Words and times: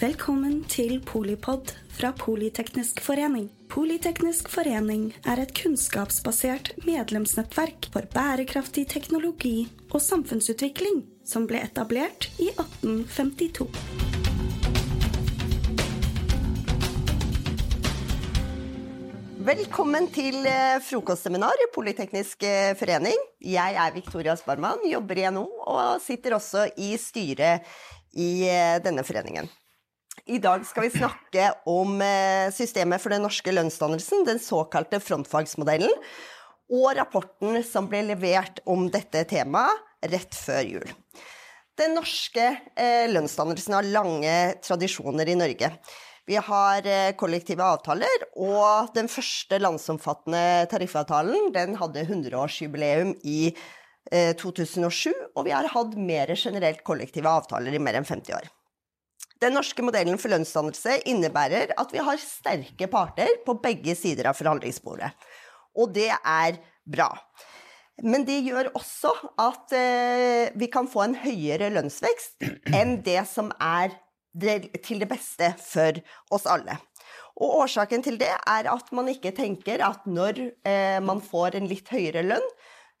Velkommen 0.00 0.62
til 0.64 0.94
Polipod 1.04 1.74
fra 1.92 2.08
Politeknisk 2.16 3.02
forening. 3.04 3.50
Politeknisk 3.68 4.46
forening 4.48 5.10
er 5.28 5.42
et 5.42 5.52
kunnskapsbasert 5.58 6.70
medlemsnettverk 6.86 7.90
for 7.92 8.08
bærekraftig 8.14 8.86
teknologi 8.94 9.66
og 9.90 10.00
samfunnsutvikling 10.00 11.02
som 11.28 11.44
ble 11.44 11.60
etablert 11.66 12.30
i 12.40 12.48
1852. 12.48 13.68
Velkommen 19.52 20.08
til 20.16 20.40
eh, 20.48 20.80
frokostseminar 20.88 21.60
i 21.60 21.70
Politeknisk 21.76 22.48
eh, 22.48 22.72
forening. 22.72 23.20
Jeg 23.44 23.76
er 23.84 23.96
Victoria 24.00 24.40
Sparman, 24.40 24.80
jobber 24.88 25.20
i 25.20 25.28
NHO 25.28 25.48
og 25.76 26.00
sitter 26.00 26.40
også 26.40 26.70
i 26.80 26.94
styret 26.96 27.68
i 28.16 28.48
eh, 28.48 28.78
denne 28.80 29.04
foreningen. 29.04 29.59
I 30.30 30.38
dag 30.38 30.62
skal 30.66 30.86
vi 30.86 30.92
snakke 30.94 31.46
om 31.68 31.98
systemet 32.54 33.02
for 33.02 33.10
den 33.10 33.24
norske 33.26 33.50
lønnsdannelsen, 33.50 34.22
den 34.28 34.38
såkalte 34.42 35.00
frontfagsmodellen, 35.02 35.90
og 36.70 36.92
rapporten 36.94 37.58
som 37.66 37.88
ble 37.90 38.04
levert 38.12 38.60
om 38.70 38.86
dette 38.94 39.24
temaet 39.32 40.06
rett 40.12 40.36
før 40.38 40.62
jul. 40.68 40.92
Den 41.80 41.96
norske 41.98 42.46
lønnsdannelsen 43.10 43.74
har 43.74 43.90
lange 43.90 44.36
tradisjoner 44.62 45.32
i 45.32 45.36
Norge. 45.40 45.72
Vi 46.30 46.36
har 46.38 46.86
eh, 46.86 47.10
kollektive 47.18 47.64
avtaler, 47.66 48.26
og 48.38 48.92
den 48.94 49.08
første 49.10 49.58
landsomfattende 49.58 50.68
tariffavtalen 50.70 51.50
den 51.56 51.74
hadde 51.80 52.04
100-årsjubileum 52.06 53.16
i 53.26 53.40
2007, 54.10 55.10
eh, 55.10 55.26
og 55.34 55.48
vi 55.48 55.54
har 55.56 55.66
hatt 55.72 55.98
mer 55.98 56.30
generelt 56.36 56.84
kollektive 56.86 57.30
avtaler 57.30 57.74
i 57.74 57.82
mer 57.82 57.98
enn 57.98 58.06
50 58.06 58.36
år. 58.36 58.50
Den 59.40 59.54
norske 59.56 59.80
modellen 59.84 60.18
for 60.20 60.32
lønnsdannelse 60.32 60.98
innebærer 61.08 61.72
at 61.80 61.92
vi 61.94 62.02
har 62.04 62.20
sterke 62.20 62.88
parter 62.92 63.38
på 63.46 63.54
begge 63.62 63.94
sider 63.96 64.28
av 64.28 64.36
forhandlingsbordet. 64.36 65.08
Og 65.80 65.94
det 65.96 66.10
er 66.12 66.58
bra. 66.84 67.08
Men 68.04 68.26
det 68.28 68.40
gjør 68.44 68.70
også 68.76 69.12
at 69.40 69.72
eh, 69.76 70.52
vi 70.60 70.68
kan 70.72 70.88
få 70.88 71.04
en 71.06 71.16
høyere 71.20 71.70
lønnsvekst 71.72 72.44
enn 72.76 72.98
det 73.06 73.22
som 73.28 73.50
er 73.56 73.96
til 74.84 75.00
det 75.02 75.08
beste 75.10 75.50
for 75.60 75.96
oss 76.32 76.44
alle. 76.48 76.76
Og 77.40 77.64
årsaken 77.64 78.04
til 78.04 78.20
det 78.20 78.30
er 78.30 78.68
at 78.70 78.92
man 78.96 79.08
ikke 79.10 79.32
tenker 79.36 79.80
at 79.84 80.04
når 80.08 80.42
eh, 80.68 81.00
man 81.04 81.24
får 81.24 81.56
en 81.56 81.68
litt 81.70 81.88
høyere 81.92 82.26
lønn 82.28 82.46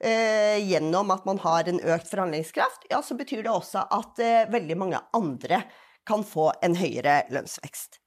eh, 0.00 0.56
gjennom 0.64 1.12
at 1.12 1.28
man 1.28 1.40
har 1.44 1.68
en 1.68 1.84
økt 1.84 2.08
forhandlingskraft, 2.08 2.88
ja, 2.92 3.04
så 3.04 3.16
betyr 3.20 3.44
det 3.44 3.52
også 3.52 3.84
at 3.92 4.24
veldig 4.52 4.80
mange 4.80 5.04
andre 5.16 5.62
kan 6.10 6.26
få 6.26 6.50
en 6.66 6.74
høyere 6.78 7.22
lønnsvekst. 7.30 8.00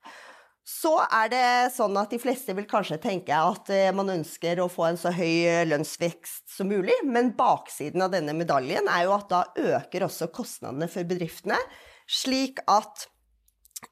Så 0.63 0.93
er 1.11 1.31
det 1.31 1.47
sånn 1.75 1.95
at 1.99 2.13
de 2.13 2.19
fleste 2.23 2.53
vil 2.55 2.67
kanskje 2.69 2.99
tenke 3.03 3.35
at 3.35 3.67
eh, 3.73 3.89
man 3.95 4.13
ønsker 4.13 4.61
å 4.63 4.69
få 4.71 4.85
en 4.87 4.99
så 4.99 5.11
høy 5.11 5.65
lønnsvekst 5.67 6.53
som 6.55 6.69
mulig, 6.71 6.95
men 7.03 7.33
baksiden 7.35 8.05
av 8.05 8.13
denne 8.13 8.35
medaljen 8.37 8.87
er 8.87 9.07
jo 9.07 9.15
at 9.17 9.27
da 9.31 9.41
øker 9.59 10.07
også 10.07 10.29
kostnadene 10.35 10.87
for 10.91 11.07
bedriftene, 11.07 11.59
slik 12.07 12.63
at 12.71 13.09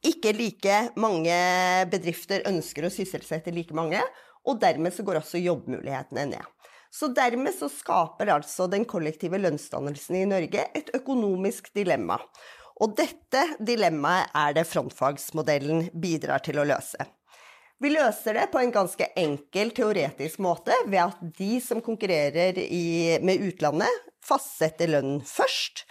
ikke 0.07 0.31
like 0.37 0.77
mange 0.99 1.35
bedrifter 1.91 2.45
ønsker 2.47 2.87
å 2.87 2.93
sysselsette 2.93 3.51
like 3.51 3.75
mange, 3.75 3.99
og 4.47 4.61
dermed 4.63 4.95
så 4.95 5.03
går 5.05 5.19
også 5.19 5.41
jobbmulighetene 5.43 6.25
ned. 6.31 6.47
Så 6.91 7.07
dermed 7.15 7.55
så 7.55 7.69
skaper 7.71 8.33
altså 8.33 8.67
den 8.71 8.83
kollektive 8.89 9.39
lønnsdannelsen 9.39 10.17
i 10.19 10.25
Norge 10.27 10.65
et 10.75 10.89
økonomisk 10.97 11.69
dilemma. 11.75 12.17
Og 12.81 12.95
dette 12.97 13.43
dilemmaet 13.61 14.31
er 14.37 14.55
det 14.57 14.65
frontfagsmodellen 14.69 15.91
bidrar 16.01 16.41
til 16.45 16.61
å 16.61 16.65
løse. 16.65 17.05
Vi 17.81 17.89
løser 17.89 18.37
det 18.37 18.47
på 18.53 18.59
en 18.61 18.73
ganske 18.73 19.07
enkel 19.17 19.71
teoretisk 19.73 20.41
måte 20.41 20.75
ved 20.85 20.99
at 21.01 21.21
de 21.37 21.55
som 21.65 21.81
konkurrerer 21.81 22.57
i, 22.61 23.17
med 23.25 23.41
utlandet, 23.41 24.09
fastsetter 24.21 24.91
lønnen 24.93 25.23
først, 25.25 25.87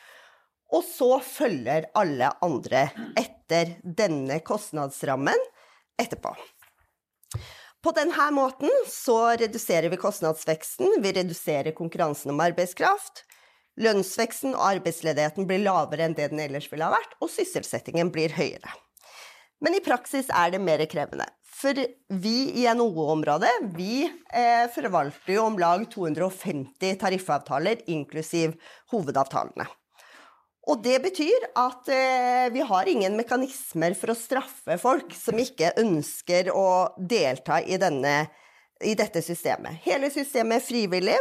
og 0.71 0.85
så 0.87 1.17
følger 1.27 1.89
alle 1.99 2.31
andre 2.47 2.85
etter 3.19 3.75
denne 3.83 4.39
kostnadsrammen 4.47 5.49
etterpå. 5.99 6.31
På 7.83 7.95
denne 7.97 8.29
måten 8.37 8.71
så 8.87 9.33
reduserer 9.41 9.91
vi 9.91 9.99
kostnadsveksten, 9.99 11.01
vi 11.03 11.15
reduserer 11.17 11.75
konkurransen 11.75 12.31
om 12.35 12.43
arbeidskraft, 12.45 13.25
lønnsveksten 13.81 14.55
og 14.55 14.65
arbeidsledigheten 14.77 15.49
blir 15.49 15.65
lavere 15.65 16.07
enn 16.07 16.17
det 16.19 16.31
den 16.33 16.43
ellers 16.45 16.69
ville 16.71 16.87
ha 16.87 16.95
vært, 16.95 17.17
og 17.21 17.33
sysselsettingen 17.33 18.13
blir 18.15 18.37
høyere. 18.37 18.73
Men 19.61 19.77
i 19.77 19.83
praksis 19.85 20.31
er 20.33 20.55
det 20.55 20.63
mer 20.65 20.83
krevende. 20.89 21.27
For 21.61 21.77
vi 22.23 22.37
i 22.63 22.65
NHO-området 22.73 23.53
vi 23.77 24.07
eh, 24.07 24.65
forvalter 24.73 25.35
jo 25.35 25.45
om 25.51 25.59
lag 25.61 25.85
250 25.93 26.97
tariffavtaler, 27.03 27.83
inklusiv 27.93 28.55
hovedavtalene. 28.95 29.67
Og 30.71 30.81
det 30.85 30.99
betyr 31.05 31.51
at 31.59 31.89
eh, 31.93 32.47
vi 32.55 32.65
har 32.65 32.89
ingen 32.89 33.17
mekanismer 33.19 33.97
for 33.99 34.13
å 34.13 34.19
straffe 34.19 34.77
folk 34.81 35.13
som 35.17 35.41
ikke 35.41 35.75
ønsker 35.83 36.53
å 36.55 36.69
delta 36.97 37.61
i, 37.61 37.77
denne, 37.81 38.31
i 38.85 38.95
dette 38.99 39.23
systemet. 39.23 39.81
Hele 39.85 40.11
systemet 40.13 40.61
er 40.61 40.65
frivillig, 40.65 41.19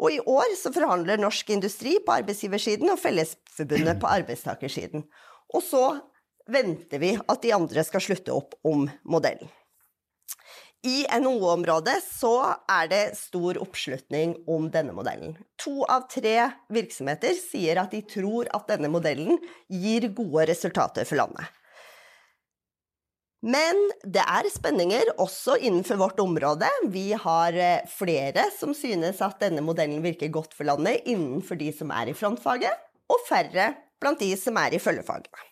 og 0.00 0.14
i 0.14 0.20
år 0.20 0.54
så 0.58 0.72
forhandler 0.74 1.20
Norsk 1.20 1.50
Industri 1.54 1.98
på 2.04 2.14
arbeidsgiversiden 2.20 2.92
og 2.92 3.00
Fellesforbundet 3.02 4.00
på 4.00 4.10
arbeidstakersiden. 4.10 5.04
Og 5.52 5.64
så 5.66 5.86
venter 6.50 7.02
vi 7.02 7.16
at 7.20 7.42
de 7.42 7.52
andre 7.54 7.84
skal 7.86 8.04
slutte 8.04 8.34
opp 8.34 8.56
om 8.66 8.88
modellen. 9.04 9.50
I 10.82 11.04
NHO-området 11.06 12.00
så 12.02 12.56
er 12.66 12.88
det 12.90 13.02
stor 13.14 13.60
oppslutning 13.62 14.34
om 14.50 14.66
denne 14.74 14.94
modellen. 14.96 15.36
To 15.62 15.84
av 15.86 16.08
tre 16.10 16.48
virksomheter 16.74 17.36
sier 17.38 17.78
at 17.84 17.94
de 17.94 18.00
tror 18.02 18.50
at 18.50 18.66
denne 18.72 18.90
modellen 18.90 19.38
gir 19.70 20.08
gode 20.10 20.48
resultater 20.50 21.06
for 21.06 21.20
landet. 21.22 21.46
Men 23.42 23.78
det 24.06 24.22
er 24.22 24.46
spenninger 24.54 25.16
også 25.20 25.56
innenfor 25.58 25.98
vårt 25.98 26.20
område. 26.22 26.68
Vi 26.94 27.08
har 27.18 27.56
eh, 27.58 27.86
flere 27.90 28.46
som 28.54 28.70
synes 28.76 29.18
at 29.24 29.40
denne 29.42 29.64
modellen 29.66 30.02
virker 30.04 30.30
godt 30.30 30.54
for 30.54 30.68
landet 30.68 31.08
innenfor 31.10 31.58
de 31.58 31.72
som 31.74 31.90
er 31.90 32.12
i 32.12 32.14
frontfaget, 32.14 32.84
og 33.10 33.24
færre 33.26 33.72
blant 34.02 34.22
de 34.22 34.30
som 34.38 34.58
er 34.62 34.76
i 34.76 34.82
følgefagene. 34.82 35.48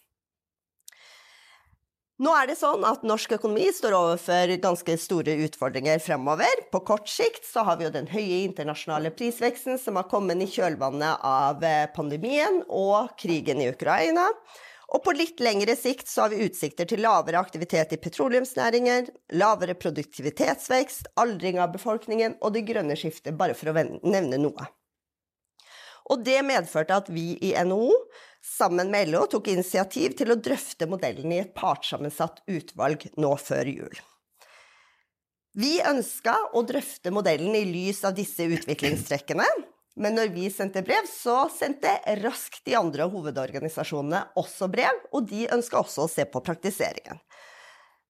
Nå 2.21 2.33
er 2.37 2.51
det 2.51 2.59
sånn 2.61 2.83
at 2.85 3.03
norsk 3.09 3.33
økonomi 3.39 3.71
står 3.73 3.95
overfor 3.97 4.51
ganske 4.61 4.97
store 5.01 5.39
utfordringer 5.47 6.03
fremover. 6.05 6.67
På 6.71 6.83
kort 6.85 7.09
sikt 7.09 7.47
så 7.49 7.65
har 7.65 7.79
vi 7.81 7.87
jo 7.87 7.95
den 7.95 8.11
høye 8.13 8.43
internasjonale 8.45 9.11
prisveksten 9.17 9.81
som 9.81 9.97
har 9.97 10.07
kommet 10.11 10.45
i 10.45 10.51
kjølvannet 10.53 11.25
av 11.25 11.65
eh, 11.65 11.87
pandemien 11.97 12.61
og 12.69 13.17
krigen 13.19 13.65
i 13.65 13.71
Ukraina. 13.73 14.29
Og 14.91 15.05
på 15.05 15.15
litt 15.15 15.39
lengre 15.43 15.77
sikt 15.79 16.09
så 16.11 16.25
har 16.25 16.33
vi 16.33 16.43
utsikter 16.49 16.89
til 16.91 17.03
lavere 17.05 17.39
aktivitet 17.39 17.93
i 17.95 18.01
petroleumsnæringer, 18.03 19.07
lavere 19.39 19.77
produktivitetsvekst, 19.79 21.13
aldring 21.21 21.61
av 21.63 21.71
befolkningen 21.77 22.41
og 22.41 22.57
det 22.57 22.65
grønne 22.67 22.99
skiftet, 22.99 23.37
bare 23.39 23.55
for 23.55 23.71
å 23.71 23.77
nevne 23.79 24.41
noe. 24.43 24.67
Og 26.11 26.25
det 26.27 26.41
medførte 26.43 26.97
at 26.97 27.11
vi 27.13 27.37
i 27.39 27.53
NHO 27.55 27.93
sammen 28.43 28.91
med 28.91 29.13
LO 29.13 29.27
tok 29.31 29.53
initiativ 29.53 30.17
til 30.19 30.33
å 30.33 30.41
drøfte 30.43 30.89
modellen 30.91 31.31
i 31.37 31.43
et 31.45 31.53
partssammensatt 31.55 32.43
utvalg 32.51 33.07
nå 33.21 33.35
før 33.39 33.71
jul. 33.71 34.01
Vi 35.55 35.77
ønska 35.87 36.35
å 36.55 36.63
drøfte 36.67 37.13
modellen 37.15 37.55
i 37.59 37.67
lys 37.69 38.03
av 38.07 38.17
disse 38.19 38.47
utviklingstrekkene, 38.47 39.47
men 40.01 40.17
når 40.17 40.33
vi 40.33 40.49
sendte 40.53 40.83
brev, 40.85 41.05
så 41.09 41.45
sendte 41.53 41.93
raskt 42.23 42.65
de 42.67 42.77
andre 42.79 43.07
hovedorganisasjonene 43.13 44.25
også 44.41 44.71
brev, 44.73 45.03
og 45.13 45.29
de 45.29 45.47
ønska 45.53 45.81
også 45.83 46.07
å 46.07 46.11
se 46.11 46.25
på 46.25 46.43
praktiseringen. 46.45 47.21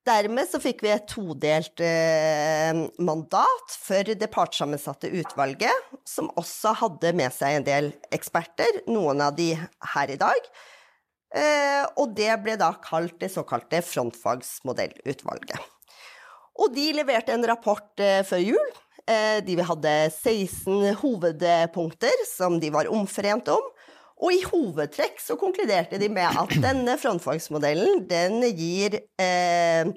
Dermed 0.06 0.48
så 0.48 0.56
fikk 0.62 0.80
vi 0.80 0.92
et 0.94 1.04
todelt 1.10 1.82
eh, 1.84 2.78
mandat 3.04 3.74
for 3.82 4.14
det 4.16 4.30
partssammensatte 4.32 5.10
utvalget, 5.12 5.90
som 6.08 6.30
også 6.40 6.72
hadde 6.80 7.12
med 7.20 7.34
seg 7.36 7.58
en 7.58 7.66
del 7.66 7.90
eksperter, 8.14 8.80
noen 8.88 9.20
av 9.26 9.34
de 9.36 9.52
her 9.94 10.14
i 10.14 10.18
dag. 10.20 10.48
Eh, 11.36 11.84
og 12.00 12.16
det 12.16 12.32
ble 12.42 12.56
da 12.58 12.72
kalt 12.82 13.18
det 13.20 13.28
såkalte 13.34 13.82
frontfagsmodellutvalget. 13.86 15.68
Og 16.60 16.72
de 16.74 16.90
leverte 16.96 17.36
en 17.36 17.46
rapport 17.46 18.02
eh, 18.02 18.22
før 18.26 18.40
jul. 18.42 18.72
Eh, 19.10 19.40
de 19.42 19.56
hadde 19.66 19.92
16 20.14 20.94
hovedpunkter 21.00 22.24
som 22.28 22.60
de 22.62 22.70
var 22.70 22.90
omforent 22.92 23.48
om. 23.50 23.70
Og 24.20 24.34
i 24.36 24.42
hovedtrekk 24.44 25.22
så 25.22 25.38
konkluderte 25.40 25.98
de 25.98 26.10
med 26.12 26.40
at 26.42 26.52
denne 26.66 26.96
frontfagsmodellen 27.00 28.04
den 28.10 28.42
gir 28.54 29.00
eh, 29.18 29.88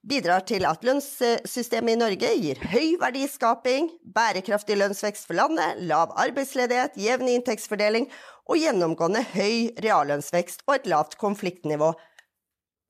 bidrar 0.00 0.44
til 0.48 0.66
at 0.68 0.84
lønnssystemet 0.84 1.94
i 1.94 2.00
Norge 2.00 2.32
gir 2.40 2.60
høy 2.72 2.96
verdiskaping, 3.00 3.90
bærekraftig 4.16 4.78
lønnsvekst 4.80 5.28
for 5.28 5.38
landet, 5.38 5.80
lav 5.88 6.12
arbeidsledighet, 6.20 6.98
jevn 7.00 7.30
inntektsfordeling 7.36 8.08
og 8.50 8.58
gjennomgående 8.60 9.22
høy 9.36 9.70
reallønnsvekst 9.84 10.66
og 10.66 10.78
et 10.78 10.90
lavt 10.90 11.16
konfliktnivå 11.20 11.92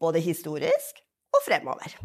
både 0.01 0.23
historisk 0.25 1.03
og 1.37 1.45
fremover. 1.45 1.99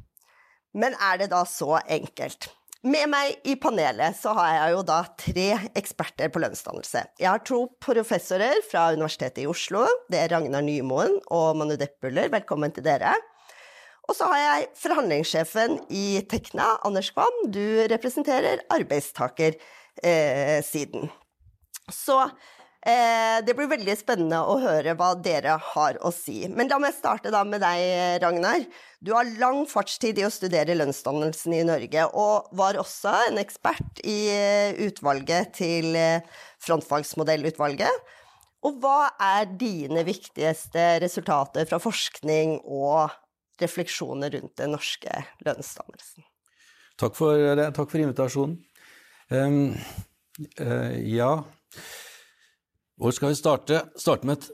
Men 0.75 0.97
er 1.00 1.21
det 1.21 1.31
da 1.31 1.45
så 1.47 1.77
enkelt? 1.88 2.50
Med 2.86 3.10
meg 3.10 3.40
i 3.50 3.56
panelet 3.58 4.14
så 4.14 4.30
har 4.38 4.52
jeg 4.54 4.76
jo 4.76 4.84
da 4.86 5.00
tre 5.18 5.58
eksperter 5.80 6.30
på 6.30 6.38
lønnsdannelse. 6.44 7.02
Jeg 7.18 7.30
har 7.32 7.42
to 7.42 7.66
professorer 7.82 8.62
fra 8.68 8.94
Universitetet 8.94 9.42
i 9.42 9.48
Oslo. 9.50 9.88
Det 10.12 10.20
er 10.22 10.30
Ragnar 10.30 10.62
Nymoen 10.62 11.18
og 11.34 11.58
Manu 11.58 11.74
Deppuller. 11.82 12.30
Velkommen 12.30 12.70
til 12.76 12.86
dere. 12.86 13.10
Og 14.06 14.14
så 14.14 14.30
har 14.30 14.38
jeg 14.44 14.70
forhandlingssjefen 14.78 15.90
i 15.90 16.22
Tekna, 16.30 16.78
Anders 16.86 17.10
Kvam. 17.16 17.50
Du 17.50 17.90
representerer 17.90 18.62
arbeidstakersiden. 18.78 21.10
Så 21.90 22.22
Eh, 22.22 22.30
det 22.86 23.56
blir 23.58 23.70
veldig 23.72 23.96
spennende 23.98 24.44
å 24.46 24.60
høre 24.62 24.94
hva 24.98 25.16
dere 25.18 25.56
har 25.74 25.98
å 26.06 26.12
si. 26.14 26.44
Men 26.54 26.70
la 26.70 26.78
meg 26.78 26.94
starte 26.94 27.32
da 27.34 27.42
med 27.48 27.64
deg, 27.64 28.22
Ragnar. 28.22 28.68
Du 29.06 29.12
har 29.14 29.28
lang 29.38 29.66
fartstid 29.70 30.18
i 30.18 30.26
å 30.26 30.32
studere 30.34 30.76
lønnsdannelsen 30.78 31.54
i 31.54 31.64
Norge, 31.68 32.06
og 32.18 32.48
var 32.58 32.78
også 32.82 33.12
en 33.28 33.38
ekspert 33.42 34.02
i 34.02 34.18
eh, 34.34 34.78
utvalget 34.86 35.52
til 35.60 35.98
eh, 36.00 36.26
frontfagsmodellutvalget. 36.66 38.14
Og 38.66 38.80
hva 38.82 39.12
er 39.22 39.52
dine 39.60 40.02
viktigste 40.08 40.96
resultater 41.04 41.68
fra 41.70 41.78
forskning 41.82 42.58
og 42.66 43.14
refleksjoner 43.62 44.34
rundt 44.40 44.56
den 44.58 44.74
norske 44.74 45.22
lønnsdannelsen? 45.46 46.26
Takk 46.98 47.18
for, 47.18 47.62
takk 47.76 47.92
for 47.92 48.02
invitasjonen. 48.02 48.58
Um, 49.30 49.76
uh, 50.62 50.96
ja. 50.98 51.30
Hvor 52.95 53.12
skal 53.12 53.33
vi 53.33 53.39
starte? 53.39 53.81
Starte 54.00 54.27
med 54.27 54.39
et 54.39 54.50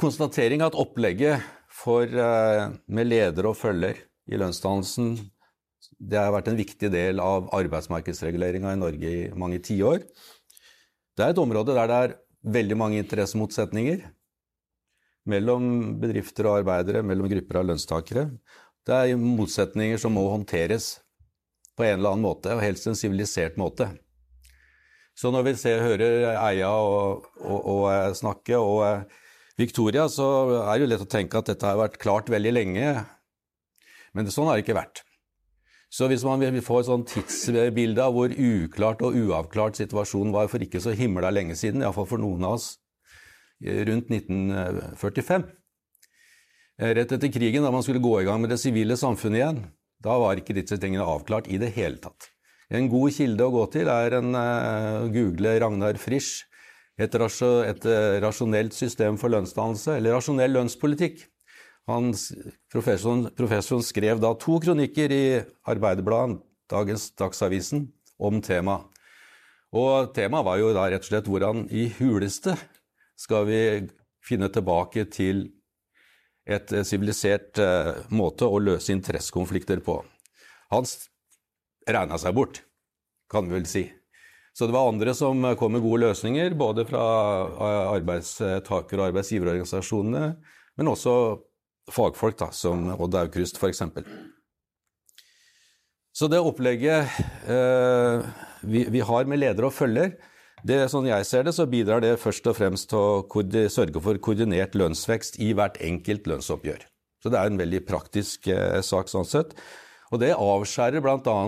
konstatering 0.00 0.62
at 0.62 0.76
opplegget 0.76 1.42
for, 1.70 2.04
eh, 2.04 2.70
med 2.86 3.06
leder 3.06 3.46
og 3.46 3.56
følger 3.56 3.96
i 4.28 4.36
lønnsdannelsen 4.36 5.30
det 5.98 6.18
har 6.18 6.32
vært 6.34 6.50
en 6.50 6.58
viktig 6.58 6.90
del 6.92 7.20
av 7.22 7.48
arbeidsmarkedsreguleringa 7.56 8.74
i 8.74 8.80
Norge 8.80 9.10
i 9.10 9.26
mange 9.38 9.60
tiår. 9.64 10.04
Det 11.16 11.24
er 11.24 11.34
et 11.34 11.42
område 11.42 11.74
der 11.74 11.90
det 11.90 11.98
er 11.98 12.16
veldig 12.58 12.78
mange 12.78 13.02
interessemotsetninger 13.02 14.04
mellom 15.28 15.98
bedrifter 16.00 16.48
og 16.48 16.62
arbeidere, 16.62 17.02
mellom 17.04 17.28
grupper 17.28 17.60
av 17.60 17.68
lønnstakere. 17.68 18.24
Det 18.86 18.94
er 18.94 19.20
motsetninger 19.20 20.00
som 20.00 20.14
må 20.16 20.24
håndteres 20.30 20.98
på 21.76 21.84
en 21.84 21.98
eller 21.98 22.14
annen 22.14 22.24
måte, 22.24 22.54
og 22.54 22.62
helst 22.64 22.88
en 22.88 22.98
sivilisert 22.98 23.58
måte. 23.60 23.90
Så 25.18 25.32
når 25.34 25.48
vi 25.48 25.54
ser, 25.58 25.82
hører 25.82 26.28
Eia 26.36 26.70
og, 26.70 27.26
og, 27.42 27.58
og, 27.58 27.84
eh, 27.90 28.12
snakke, 28.14 28.58
og 28.58 28.84
eh, 28.86 29.24
Victoria, 29.58 30.06
så 30.06 30.28
er 30.60 30.76
det 30.76 30.84
jo 30.84 30.90
lett 30.92 31.02
å 31.02 31.10
tenke 31.10 31.40
at 31.40 31.50
dette 31.50 31.66
har 31.66 31.80
vært 31.80 31.98
klart 31.98 32.30
veldig 32.30 32.52
lenge. 32.54 32.92
Men 34.14 34.30
sånn 34.30 34.46
har 34.46 34.58
det 34.58 34.66
ikke 34.66 34.78
vært. 34.78 35.02
Så 35.90 36.06
hvis 36.06 36.22
man 36.26 36.38
vil 36.42 36.60
få 36.62 36.82
et 36.82 36.90
sånn 36.90 37.06
tidsbilde 37.08 38.04
av 38.04 38.14
hvor 38.14 38.30
uklart 38.30 39.02
og 39.02 39.16
uavklart 39.18 39.80
situasjonen 39.80 40.34
var 40.36 40.50
for 40.52 40.62
ikke 40.62 40.82
så 40.84 40.94
himla 40.94 41.32
lenge 41.34 41.56
siden, 41.58 41.82
iallfall 41.82 42.06
for 42.12 42.22
noen 42.22 42.46
av 42.46 42.58
oss, 42.60 42.70
eh, 43.64 43.82
rundt 43.88 44.12
1945 44.14 45.54
Rett 46.78 47.10
etter 47.10 47.32
krigen, 47.34 47.64
da 47.66 47.72
man 47.74 47.82
skulle 47.82 47.98
gå 47.98 48.20
i 48.20 48.26
gang 48.28 48.38
med 48.38 48.52
det 48.52 48.60
sivile 48.62 48.94
samfunnet 48.94 49.40
igjen, 49.40 49.56
da 49.98 50.14
var 50.22 50.38
ikke 50.38 50.54
disse 50.54 50.76
tingene 50.78 51.02
avklart 51.10 51.48
i 51.50 51.58
det 51.58 51.72
hele 51.74 51.98
tatt. 51.98 52.28
En 52.68 52.88
god 52.92 53.14
kilde 53.16 53.46
å 53.46 53.52
gå 53.52 53.62
til 53.72 53.88
er 53.88 54.18
en 54.18 54.34
uh, 54.36 55.08
google 55.12 55.54
Ragnar 55.62 55.96
Frisch. 56.00 56.44
Et, 57.00 57.14
et 57.14 57.86
uh, 57.88 58.18
rasjonelt 58.20 58.74
system 58.76 59.16
for 59.20 59.32
lønnsdannelse, 59.32 59.96
eller 59.96 60.18
rasjonell 60.18 60.52
lønnspolitikk. 60.58 61.22
Han, 61.88 62.10
professoren, 62.68 63.30
professoren, 63.38 63.86
skrev 63.86 64.20
da 64.20 64.34
to 64.36 64.58
kronikker 64.60 65.14
i 65.14 65.22
Arbeiderbladet, 65.70 66.42
dagens 66.68 67.08
Dagsavisen, 67.16 67.86
om 68.20 68.42
temaet. 68.44 68.84
Og 69.72 70.12
temaet 70.16 70.44
var 70.48 70.60
jo 70.60 70.74
da 70.76 70.88
rett 70.88 71.04
og 71.06 71.08
slett 71.08 71.28
hvordan 71.28 71.66
i 71.72 71.86
huleste 71.98 72.54
skal 73.20 73.48
vi 73.48 73.62
finne 74.24 74.48
tilbake 74.52 75.06
til 75.12 75.46
et 76.48 76.72
eh, 76.72 76.84
sivilisert 76.88 77.60
måte 78.08 78.48
å 78.48 78.60
løse 78.64 78.94
interessekonflikter 78.96 79.82
på. 79.84 80.00
Han 80.72 80.88
regna 81.88 82.18
seg 82.20 82.36
bort, 82.36 82.62
kan 83.32 83.48
vi 83.48 83.56
vel 83.58 83.68
si. 83.68 83.84
Så 84.56 84.66
det 84.66 84.74
var 84.74 84.88
andre 84.90 85.14
som 85.14 85.44
kom 85.58 85.76
med 85.76 85.84
gode 85.84 86.08
løsninger, 86.08 86.56
både 86.58 86.84
fra 86.88 87.02
arbeidstaker- 87.94 88.98
og 88.98 89.10
arbeidsgiverorganisasjonene, 89.10 90.24
men 90.78 90.90
også 90.90 91.12
fagfolk, 91.94 92.38
da, 92.40 92.50
som 92.52 92.88
Odd 92.96 93.16
Aukrust 93.20 93.60
f.eks. 93.60 93.84
Så 96.18 96.26
det 96.26 96.40
opplegget 96.42 97.14
eh, 97.46 98.26
vi, 98.66 98.82
vi, 98.90 99.02
har 99.06 99.28
med 99.30 99.38
ledere 99.38 99.68
og 99.68 99.76
følger, 99.76 100.16
det, 100.66 100.80
sånn 100.90 101.06
jeg 101.06 101.26
ser 101.28 101.44
det, 101.46 101.54
så 101.54 101.68
bidrar 101.70 102.02
det 102.02 102.16
først 102.18 102.48
og 102.50 102.56
fremst 102.58 102.90
til 102.90 102.98
å 102.98 103.68
sørge 103.70 104.02
for 104.02 104.18
koordinert 104.18 104.74
lønnsvekst 104.74 105.38
i 105.44 105.52
hvert 105.54 105.78
enkelt 105.86 106.26
lønnsoppgjør. 106.26 106.82
Så 107.22 107.30
det 107.30 107.38
er 107.38 107.50
en 107.50 107.60
veldig 107.60 107.84
praktisk 107.86 108.50
eh, 108.50 108.80
sak 108.82 109.10
sånn 109.10 109.26
sett. 109.28 109.54
Og 110.12 110.22
det 110.22 110.34
avskjærer 110.36 111.04
bl.a. 111.04 111.38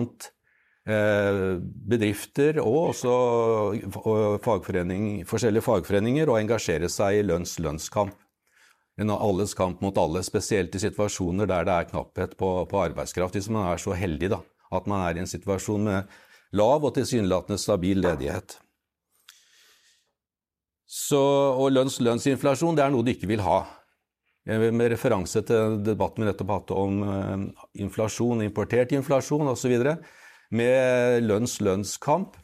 Eh, 0.91 1.61
bedrifter 1.61 2.57
og 2.63 2.95
også 2.95 3.15
fagforening, 4.43 5.27
forskjellige 5.29 5.67
fagforeninger 5.67 6.31
å 6.31 6.39
engasjere 6.41 6.89
seg 6.91 7.21
i 7.21 7.27
lønns-lønnskamp. 7.29 8.17
Alles 9.01 9.55
kamp 9.57 9.81
mot 9.81 9.97
alle, 9.97 10.21
spesielt 10.25 10.75
i 10.77 10.81
situasjoner 10.83 11.49
der 11.49 11.65
det 11.65 11.77
er 11.77 11.87
knapphet 11.89 12.35
på, 12.41 12.49
på 12.69 12.81
arbeidskraft. 12.83 13.37
Hvis 13.37 13.49
man 13.53 13.71
er 13.71 13.81
så 13.81 13.95
heldig 13.97 14.33
da, 14.35 14.41
at 14.77 14.89
man 14.91 15.07
er 15.07 15.17
i 15.17 15.23
en 15.23 15.31
situasjon 15.31 15.87
med 15.87 16.19
lav 16.57 16.85
og 16.85 16.93
tilsynelatende 16.97 17.61
stabil 17.61 18.03
ledighet. 18.05 18.59
Så, 20.91 21.21
og 21.55 21.71
lønns-lønnsinflasjon 21.73 22.81
er 22.83 22.91
noe 22.93 23.07
du 23.07 23.13
ikke 23.15 23.31
vil 23.31 23.45
ha. 23.47 23.63
Med 24.49 24.87
referanse 24.89 25.43
til 25.45 25.77
debatten 25.85 26.25
vi 26.25 26.31
nettopp 26.31 26.53
hadde 26.55 26.77
om 26.81 27.03
eh, 27.05 27.43
inflasjon, 27.85 28.41
importert 28.41 28.95
inflasjon 28.97 29.51
osv. 29.53 29.75
Med 30.57 31.27
lønns-lønnskamp 31.27 32.39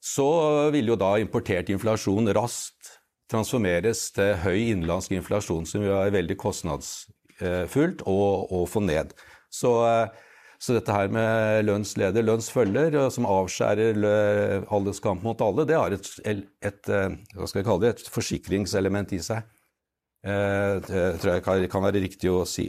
så 0.00 0.30
vil 0.72 0.88
jo 0.88 0.96
da 0.96 1.18
importert 1.20 1.68
inflasjon 1.70 2.32
raskt 2.32 2.96
transformeres 3.30 4.08
til 4.16 4.32
høy 4.42 4.72
innenlandsk 4.72 5.12
inflasjon, 5.14 5.68
som 5.68 5.84
jo 5.84 5.92
er 6.00 6.16
veldig 6.16 6.38
kostnadsfullt 6.40 8.02
å, 8.08 8.18
å 8.48 8.64
få 8.66 8.82
ned. 8.88 9.12
Så, 9.52 9.76
eh, 9.86 10.26
så, 10.56 10.72
dette 10.78 10.96
her 10.96 11.12
med 11.12 11.68
lønnsleder, 11.68 12.24
lønnsfølger, 12.26 12.96
som 13.12 13.28
avskjærer 13.28 14.02
alles 14.72 15.04
kamp 15.04 15.22
mot 15.24 15.40
alle, 15.44 15.68
det 15.68 15.76
har 15.76 15.94
et, 15.94 16.10
et, 16.24 16.42
et, 16.64 16.90
et 16.90 18.12
forsikringselement 18.16 19.14
i 19.16 19.20
seg. 19.30 19.44
Eh, 20.20 20.80
tror 20.84 21.38
jeg 21.38 21.70
kan, 21.72 21.84
være 21.84 22.02
riktig 22.04 22.30
å 22.32 22.44
si. 22.48 22.68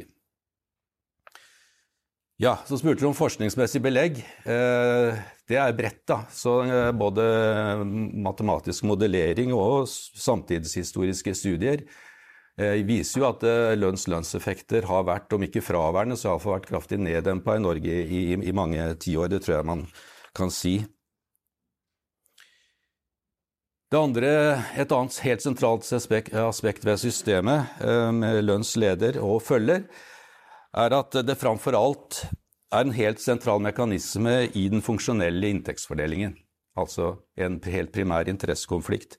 Ja, 2.42 2.56
Så 2.66 2.80
spurte 2.80 3.04
du 3.04 3.10
om 3.10 3.18
forskningsmessig 3.18 3.82
belegg. 3.84 4.22
Eh, 4.50 5.20
det 5.52 5.60
er 5.60 5.76
bredt, 5.78 6.06
da. 6.10 6.24
Så 6.32 6.62
eh, 6.64 6.92
både 6.96 7.26
matematisk 8.24 8.88
modellering 8.90 9.54
og 9.54 9.84
samtidshistoriske 9.90 11.36
studier 11.36 11.86
viser 12.86 13.22
jo 13.22 13.26
at 13.26 13.44
lønns-lønnseffekter 13.80 14.86
har 14.86 15.06
vært, 15.08 15.32
om 15.34 15.42
ikke 15.42 15.64
fraværende, 15.64 16.18
så 16.20 16.28
iallfall 16.28 16.58
vært 16.60 16.68
kraftig 16.68 17.00
neddempa 17.02 17.56
i 17.58 17.62
Norge 17.64 17.96
i, 18.04 18.20
i 18.36 18.54
mange 18.54 18.84
tiår. 19.02 19.32
Det 19.32 19.40
tror 19.42 19.56
jeg 19.56 19.70
man 19.70 19.86
kan 20.38 20.52
si. 20.54 20.76
Det 23.92 24.00
andre, 24.00 24.64
Et 24.80 24.92
annet 24.96 25.18
helt 25.20 25.42
sentralt 25.44 25.84
aspekt 25.84 26.86
ved 26.86 26.98
systemet, 26.98 27.66
eh, 27.84 28.12
med 28.12 28.46
lønnsleder 28.46 29.18
og 29.20 29.42
følger, 29.44 29.84
er 30.74 30.94
at 30.96 31.12
det 31.12 31.36
framfor 31.36 31.76
alt 31.76 32.22
er 32.72 32.86
en 32.86 32.94
helt 32.96 33.20
sentral 33.20 33.60
mekanisme 33.60 34.48
i 34.56 34.70
den 34.70 34.82
funksjonelle 34.82 35.44
inntektsfordelingen. 35.44 36.38
Altså 36.78 37.18
en 37.36 37.60
helt 37.60 37.92
primær 37.92 38.30
interessekonflikt. 38.32 39.18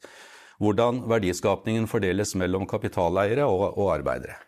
Hvordan 0.59 1.05
verdiskapningen 1.07 1.87
fordeles 1.87 2.35
mellom 2.35 2.67
kapitaleiere 2.67 3.45
og, 3.45 3.93
arbeidere. 3.93 4.41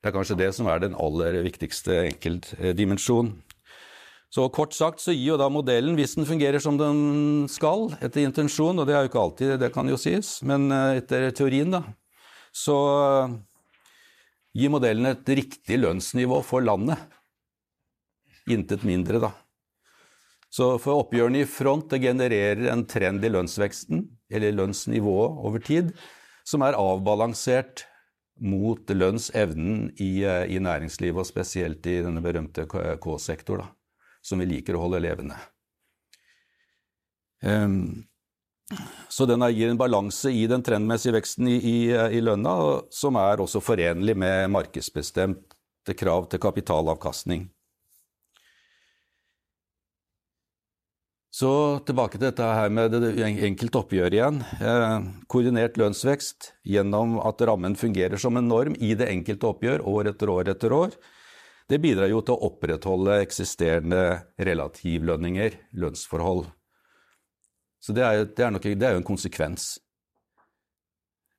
Det 0.00 0.08
er 0.08 0.16
kanskje 0.16 0.38
det 0.38 0.54
som 0.54 0.66
er 0.68 0.78
den 0.80 0.96
aller 0.96 1.42
viktigste 1.44 2.06
enkeltdimensjonen. 2.06 3.42
Så 4.30 4.46
kort 4.54 4.74
sagt 4.76 5.02
så 5.02 5.10
gir 5.10 5.32
jo 5.32 5.38
da 5.40 5.48
modellen, 5.50 5.96
hvis 5.98 6.14
den 6.14 6.28
fungerer 6.28 6.62
som 6.62 6.76
den 6.78 7.48
skal, 7.50 7.88
etter 7.98 8.22
intensjon, 8.22 8.78
og 8.78 8.86
det 8.86 8.94
er 8.94 9.02
jo 9.02 9.10
ikke 9.10 9.24
alltid, 9.24 9.54
det 9.58 9.72
kan 9.74 9.90
jo 9.90 9.98
sies, 9.98 10.36
men 10.46 10.68
eh, 10.70 11.00
etter 11.00 11.32
teorien, 11.34 11.74
da, 11.74 11.82
så 12.54 12.76
eh, 12.94 13.34
gir 14.60 14.70
modellen 14.70 15.10
et 15.10 15.32
riktig 15.34 15.80
lønnsnivå 15.80 16.38
for 16.46 16.62
landet. 16.62 17.02
Intet 18.50 18.86
mindre, 18.86 19.18
da. 19.26 19.32
Så 20.50 20.72
for 20.82 21.02
oppgjørene 21.02 21.42
i 21.42 21.50
front 21.50 21.90
det 21.90 22.00
genererer 22.02 22.70
en 22.70 22.86
trend 22.90 23.26
i 23.26 23.30
lønnsveksten, 23.34 24.06
eller 24.30 24.54
lønnsnivået 24.54 25.42
over 25.46 25.62
tid, 25.66 25.90
som 26.46 26.62
er 26.66 26.78
avbalansert 26.78 27.84
mot 28.40 28.94
lønnsevnen 28.94 29.90
i, 29.98 30.22
i 30.22 30.62
næringslivet, 30.62 31.18
og 31.22 31.28
spesielt 31.28 31.86
i 31.90 31.98
denne 32.06 32.22
berømte 32.24 32.66
K-sektor, 32.70 33.66
som 34.22 34.40
vi 34.40 34.48
liker 34.50 34.76
å 34.76 34.84
holde 34.84 35.02
levende. 35.02 35.38
Um, 37.44 38.04
så 39.08 39.26
den 39.26 39.42
gir 39.50 39.70
en 39.70 39.80
balanse 39.80 40.30
i 40.30 40.44
den 40.46 40.62
trendmessige 40.62 41.16
veksten 41.16 41.48
i, 41.50 41.56
i, 41.56 41.78
i, 41.90 42.20
lønna, 42.22 42.52
som 42.94 43.18
er 43.18 43.42
også 43.42 43.62
forenlig 43.64 44.14
med 44.18 44.50
markedsbestemte 44.54 45.96
krav 45.98 46.28
til 46.30 46.42
kapitalavkastning. 46.42 47.48
Så 51.40 51.50
tilbake 51.86 52.18
til 52.18 52.26
dette 52.26 52.42
her 52.42 52.72
med 52.74 52.92
det 52.92 53.12
enkelte 53.46 53.80
oppgjør 53.80 54.14
igjen. 54.16 54.40
Eh, 54.60 54.96
koordinert 55.30 55.78
lønnsvekst 55.78 56.50
gjennom 56.66 57.20
at 57.22 57.42
rammen 57.46 57.78
fungerer 57.78 58.18
som 58.20 58.36
en 58.36 58.50
norm 58.50 58.74
i 58.82 58.92
det 58.98 59.08
enkelte 59.12 59.46
oppgjør 59.48 59.86
år 59.88 60.10
etter 60.10 60.32
år 60.34 60.50
etter 60.52 60.74
år. 60.74 60.96
Det 61.70 61.78
bidrar 61.78 62.10
jo 62.10 62.18
til 62.26 62.34
å 62.34 62.48
opprettholde 62.48 63.20
eksisterende 63.22 64.02
relativlønninger, 64.42 65.54
lønnsforhold. 65.78 66.48
Så 67.80 67.94
det 67.94 68.02
er, 68.02 68.24
det, 68.26 68.42
er 68.42 68.50
nok, 68.50 68.66
det 68.66 68.88
er, 68.88 68.96
jo 68.96 69.02
en 69.04 69.06
konsekvens. 69.06 69.68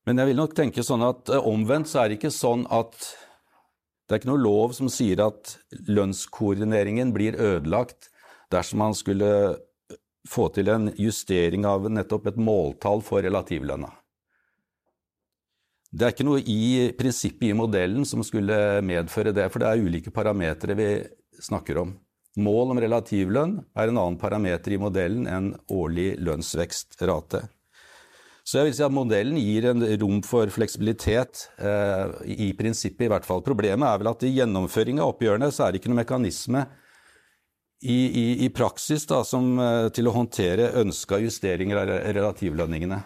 Men 0.08 0.22
jeg 0.22 0.32
vil 0.32 0.40
nok 0.40 0.56
tenke 0.58 0.86
sånn 0.88 1.04
at 1.06 1.30
eh, 1.30 1.50
omvendt 1.52 1.92
så 1.92 2.02
er 2.02 2.10
det 2.10 2.18
ikke 2.22 2.32
sånn 2.34 2.64
at 2.74 2.96
det 4.08 4.16
er 4.16 4.22
ikke 4.22 4.32
noe 4.32 4.42
lov 4.42 4.74
som 4.76 4.90
sier 4.92 5.22
at 5.24 5.54
lønnskoordineringen 5.92 7.14
blir 7.16 7.36
ødelagt 7.36 8.10
dersom 8.52 8.82
man 8.86 8.96
skulle 8.98 9.32
eh, 9.52 10.00
få 10.32 10.48
til 10.56 10.72
en 10.72 10.94
justering 10.96 11.68
av 11.68 11.92
nettopp 11.92 12.32
et 12.32 12.40
måltall 12.40 13.04
for 13.06 13.22
relativlønna. 13.28 13.92
Det 15.92 16.06
er 16.08 16.14
ikke 16.14 16.28
noe 16.28 16.40
i 16.48 16.92
prinsippet 16.96 17.50
i 17.50 17.56
modellen 17.58 18.06
som 18.08 18.24
skulle 18.24 18.80
medføre 18.88 19.34
det, 19.36 19.50
for 19.52 19.60
det 19.60 19.68
er 19.68 19.84
ulike 19.84 20.14
parametere 20.16 20.78
vi 20.80 20.92
snakker 21.44 21.82
om. 21.82 21.98
Mål 22.40 22.72
om 22.72 22.80
relativlønn 22.80 23.58
er 23.76 23.90
en 23.90 23.98
annen 24.00 24.20
parameter 24.20 24.72
i 24.72 24.80
modellen 24.80 25.28
enn 25.28 25.50
årlig 25.68 26.14
lønnsvekstrate. 26.24 27.44
Så 28.48 28.58
jeg 28.58 28.70
vil 28.70 28.78
si 28.78 28.86
at 28.86 28.94
modellen 28.96 29.38
gir 29.38 29.68
en 29.70 29.84
rom 30.02 30.22
for 30.26 30.50
fleksibilitet, 30.50 31.44
eh, 31.60 32.16
i 32.24 32.50
prinsippet 32.58 33.06
i 33.06 33.12
hvert 33.12 33.28
fall. 33.28 33.44
Problemet 33.46 33.86
er 33.86 34.00
vel 34.00 34.14
at 34.14 34.24
i 34.24 34.32
gjennomføring 34.34 35.02
av 35.04 35.12
oppgjørene 35.14 35.52
så 35.52 35.68
er 35.68 35.72
det 35.72 35.82
ikke 35.82 35.92
noen 35.92 36.02
mekanisme 36.02 36.66
i, 37.84 38.00
i, 38.08 38.26
i 38.46 38.50
praksis 38.50 39.06
da, 39.12 39.22
som, 39.28 39.54
eh, 39.60 39.90
til 39.94 40.08
å 40.08 40.16
håndtere 40.16 40.72
ønska 40.82 41.20
justeringer 41.22 41.84
av 41.84 41.94
relativlønningene. 42.16 43.04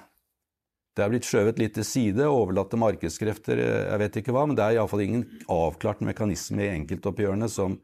Det 0.95 1.03
er 1.03 1.11
blitt 1.11 1.27
skjøvet 1.27 1.59
litt 1.59 1.73
til 1.75 1.83
side, 1.83 2.23
overlatt 2.23 2.69
til 2.71 2.79
markedskrefter, 2.79 3.59
eh, 3.59 3.81
jeg 3.89 4.01
vet 4.05 4.19
ikke 4.21 4.35
hva, 4.35 4.45
men 4.47 4.55
det 4.55 4.63
er 4.63 4.77
iallfall 4.77 5.03
ingen 5.03 5.25
avklart 5.51 6.03
mekanisme 6.07 6.63
i 6.63 6.71
enkeltoppgjørene 6.71 7.49
som, 7.51 7.75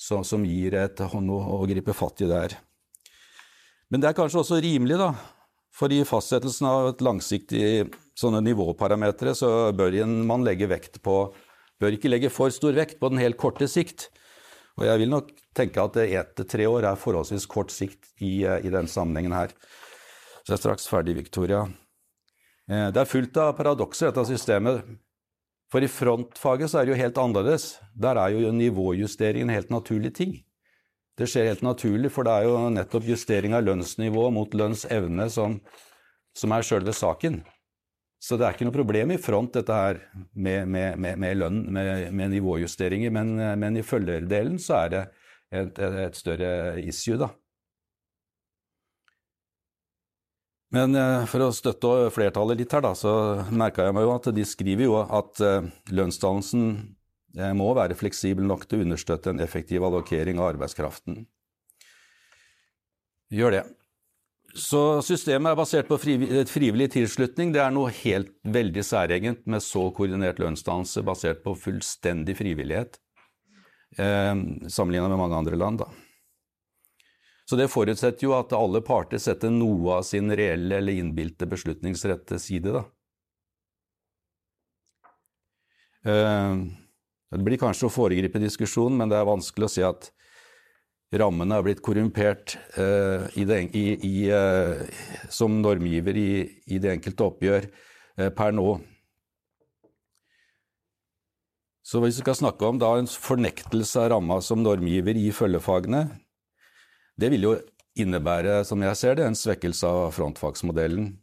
som, 0.00 0.24
som 0.24 0.44
gir 0.48 0.78
et 0.80 1.02
hånd 1.12 1.32
å, 1.36 1.60
gripe 1.68 1.92
fatt 1.96 2.24
i 2.24 2.30
der. 2.30 2.56
Men 3.92 4.00
det 4.00 4.08
er 4.08 4.16
kanskje 4.18 4.40
også 4.40 4.62
rimelig, 4.64 4.96
da. 5.02 5.12
For 5.76 5.92
i 5.92 6.00
fastsettelsen 6.08 6.66
av 6.70 6.90
et 6.94 7.04
langsiktig 7.04 7.66
sånne 8.16 8.40
nivåparametere, 8.46 9.36
så 9.36 9.50
bør 9.76 10.00
man 10.24 10.46
legge 10.46 10.70
vekt 10.70 11.02
på 11.04 11.26
Bør 11.76 11.92
ikke 11.92 12.08
legge 12.08 12.30
for 12.32 12.48
stor 12.48 12.72
vekt 12.72 12.96
på 12.96 13.10
den 13.12 13.20
helt 13.20 13.36
korte 13.36 13.66
sikt. 13.68 14.06
Og 14.80 14.86
jeg 14.88 15.02
vil 15.02 15.10
nok 15.12 15.26
tenke 15.52 15.82
at 15.82 15.98
ett 16.00 16.30
til 16.38 16.46
tre 16.48 16.64
år 16.64 16.86
er 16.88 16.96
forholdsvis 16.96 17.44
kort 17.52 17.68
sikt 17.68 18.08
i, 18.16 18.46
i 18.46 18.72
den 18.72 18.88
sammenhengen 18.88 19.36
her. 19.36 19.52
Så 20.40 20.54
jeg 20.54 20.56
er 20.56 20.62
straks 20.62 20.88
ferdig, 20.88 21.18
Victoria. 21.18 21.66
Eh, 22.70 22.88
det 22.92 23.02
er 23.02 23.10
fullt 23.10 23.36
av 23.38 23.54
paradokser, 23.58 24.10
dette 24.10 24.26
systemet. 24.30 24.82
For 25.70 25.82
i 25.82 25.90
frontfaget 25.90 26.70
så 26.70 26.80
er 26.80 26.86
det 26.86 26.94
jo 26.94 27.00
helt 27.02 27.18
annerledes. 27.18 27.66
Der 27.94 28.18
er 28.22 28.34
jo 28.34 28.52
nivåjustering 28.54 29.46
en 29.46 29.54
helt 29.54 29.72
naturlig 29.74 30.14
ting. 30.14 30.36
Det 31.16 31.26
skjer 31.30 31.48
helt 31.48 31.64
naturlig, 31.64 32.10
for 32.12 32.28
det 32.28 32.34
er 32.34 32.46
jo 32.46 32.58
nettopp 32.70 33.06
justering 33.08 33.54
av 33.56 33.64
lønnsnivå 33.64 34.28
mot 34.34 34.52
lønnsevne 34.54 35.30
som, 35.32 35.60
som 36.36 36.52
er 36.52 36.66
sjølve 36.66 36.92
saken. 36.94 37.40
Så 38.20 38.36
det 38.36 38.46
er 38.46 38.56
ikke 38.56 38.66
noe 38.68 38.74
problem 38.74 39.12
i 39.14 39.20
front, 39.20 39.54
dette 39.54 39.72
her 39.72 40.00
med, 40.34 40.68
med, 40.68 40.98
med, 41.00 41.18
med 41.20 41.38
lønn, 41.38 41.62
med, 41.72 42.28
nivåjusteringer. 42.32 43.12
Men, 43.14 43.34
men, 43.60 43.78
i 43.80 43.84
følgerdelen 43.86 44.58
så 44.62 44.80
er 44.82 44.92
det 44.92 45.02
et, 45.54 45.80
et 46.06 46.16
større 46.16 46.52
issue, 46.82 47.18
da. 47.20 47.30
Men 50.74 50.96
eh, 50.98 51.24
for 51.30 51.46
å 51.46 51.52
støtte 51.54 52.10
flertallet 52.14 52.58
litt 52.58 52.74
her, 52.74 52.82
da, 52.82 52.92
så 52.98 53.12
merka 53.54 53.86
jeg 53.86 53.94
meg 53.94 54.06
jo 54.06 54.14
at 54.16 54.28
de 54.34 54.44
skriver 54.48 54.88
jo 54.88 54.98
at 55.04 55.42
eh, 55.44 55.68
lønnsdannelsen 55.94 56.66
eh, 57.38 57.52
må 57.54 57.70
være 57.78 57.98
fleksibel 57.98 58.46
nok 58.48 58.66
til 58.66 58.82
å 58.82 58.86
understøtte 58.88 59.30
en 59.30 59.42
effektiv 59.44 59.86
allokering 59.86 60.42
av 60.42 60.54
arbeidskraften. 60.56 61.22
Gjør 63.34 63.58
det. 63.58 63.64
Så 64.56 64.80
systemet 65.04 65.52
er 65.52 65.58
basert 65.58 65.88
på 65.90 65.98
frivillig 66.00 66.88
tilslutning. 66.94 67.50
Det 67.52 67.60
er 67.60 67.74
noe 67.74 67.92
helt 67.92 68.30
veldig 68.42 68.84
særegent 68.88 69.42
med 69.44 69.62
så 69.62 69.84
koordinert 69.94 70.40
lønnsdannelse 70.40 71.04
basert 71.06 71.42
på 71.44 71.52
fullstendig 71.60 72.38
frivillighet, 72.38 72.96
eh, 74.00 74.34
sammenligna 74.66 75.12
med 75.12 75.22
mange 75.22 75.38
andre 75.44 75.60
land. 75.60 75.84
da. 75.84 76.05
Så 77.46 77.54
det 77.58 77.68
forutsetter 77.70 78.26
jo 78.26 78.34
at 78.34 78.54
alle 78.56 78.80
parter 78.82 79.20
setter 79.22 79.52
noe 79.54 80.00
av 80.00 80.06
sin 80.06 80.32
reelle 80.34 80.80
eller 80.80 80.98
innbilte 80.98 81.46
beslutningsrett 81.46 82.24
til 82.26 82.42
side, 82.42 82.72
da. 82.74 82.82
Eh, 86.06 86.56
det 87.36 87.46
blir 87.46 87.60
kanskje 87.60 87.86
å 87.86 87.94
foregripe 87.94 88.42
diskusjonen, 88.42 88.98
men 88.98 89.10
det 89.10 89.18
er 89.18 89.30
vanskelig 89.30 89.68
å 89.68 89.72
si 89.76 89.86
at 89.86 90.10
rammene 91.14 91.54
har 91.54 91.62
blitt 91.66 91.84
korrumpert 91.86 92.56
eh, 92.78 93.30
i 93.38 93.46
det, 93.46 93.60
i, 93.78 93.86
i, 93.94 94.14
eh, 94.34 94.82
som 95.30 95.60
normgiver 95.62 96.18
i, 96.18 96.28
det 96.66 96.96
enkelte 96.96 97.30
oppgjør 97.30 97.70
per 98.34 98.54
nå. 98.54 98.78
Så 101.86 102.00
hvis 102.02 102.16
vi 102.16 102.24
skal 102.24 102.38
snakke 102.38 102.66
om 102.66 102.78
en 102.82 103.06
fornektelse 103.06 104.00
av 104.02 104.14
ramma 104.16 104.40
som 104.42 104.62
normgiver 104.64 105.18
i 105.20 105.28
følgefagene, 105.36 106.06
det 107.16 107.30
vil 107.32 107.46
jo 107.48 107.54
innebære, 107.96 108.60
som 108.68 108.82
jeg 108.84 108.98
ser 109.00 109.16
det, 109.16 109.24
en 109.24 109.38
svekkelse 109.38 109.88
av 109.88 110.12
frontfagsmodellen. 110.16 111.14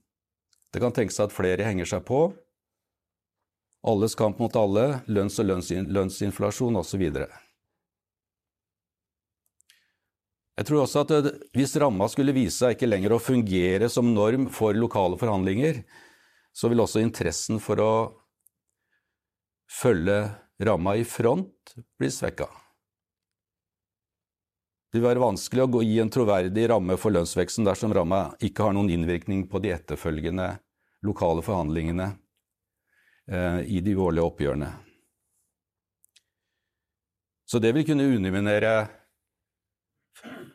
Det 0.74 0.82
kan 0.82 0.94
tenkes 0.96 1.20
at 1.22 1.34
flere 1.36 1.66
henger 1.68 1.86
seg 1.90 2.06
på. 2.08 2.26
Alles 3.86 4.16
kamp 4.18 4.40
mot 4.42 4.56
alle, 4.58 5.04
lønns- 5.12 5.38
og 5.44 5.52
lønnsinflasjon 5.94 6.80
osv. 6.80 7.04
Jeg 10.54 10.68
tror 10.70 10.84
også 10.84 11.04
at 11.04 11.30
hvis 11.54 11.76
ramma 11.82 12.08
skulle 12.10 12.34
vise 12.36 12.58
seg 12.60 12.76
ikke 12.76 12.90
lenger 12.90 13.16
å 13.16 13.22
fungere 13.22 13.90
som 13.90 14.14
norm 14.14 14.48
for 14.54 14.74
lokale 14.78 15.18
forhandlinger, 15.22 15.84
så 16.54 16.70
vil 16.70 16.84
også 16.84 17.02
interessen 17.02 17.62
for 17.62 17.82
å 17.82 17.94
følge 19.70 20.20
ramma 20.62 20.98
i 20.98 21.06
front 21.06 21.74
bli 21.98 22.10
svekka. 22.14 22.63
Det 24.94 25.00
vil 25.00 25.08
være 25.08 25.24
vanskelig 25.24 25.64
å 25.64 25.72
gå 25.74 25.80
i 25.90 25.96
en 26.04 26.10
troverdig 26.14 26.68
ramme 26.70 26.94
for 27.02 27.16
lønnsveksten 27.16 27.66
dersom 27.66 27.96
ramma 27.98 28.28
ikke 28.46 28.68
har 28.68 28.76
noen 28.78 28.92
innvirkning 28.94 29.48
på 29.50 29.58
de 29.64 29.72
etterfølgende 29.74 30.52
lokale 31.02 31.42
forhandlingene 31.42 32.12
eh, 33.26 33.64
i 33.74 33.82
de 33.82 33.96
årlige 33.98 34.28
oppgjørene. 34.30 34.68
Så 37.50 37.58
det 37.58 37.72
vil 37.74 37.88
kunne 37.88 38.06
underminere 38.06 38.76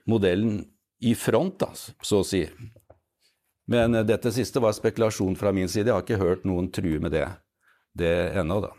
modellen 0.06 0.60
i 1.02 1.16
front, 1.18 1.58
da, 1.58 1.72
så 1.74 2.22
å 2.22 2.26
si. 2.30 2.44
Men 3.66 3.98
eh, 3.98 4.06
dette 4.06 4.30
siste 4.38 4.62
var 4.62 4.78
spekulasjon 4.78 5.34
fra 5.38 5.50
min 5.50 5.66
side. 5.66 5.90
Jeg 5.90 5.96
har 5.96 6.06
ikke 6.06 6.22
hørt 6.22 6.46
noen 6.46 6.70
true 6.70 7.02
med 7.02 7.16
det, 7.18 7.26
det 7.90 8.14
ennå, 8.38 8.62
da. 8.68 8.70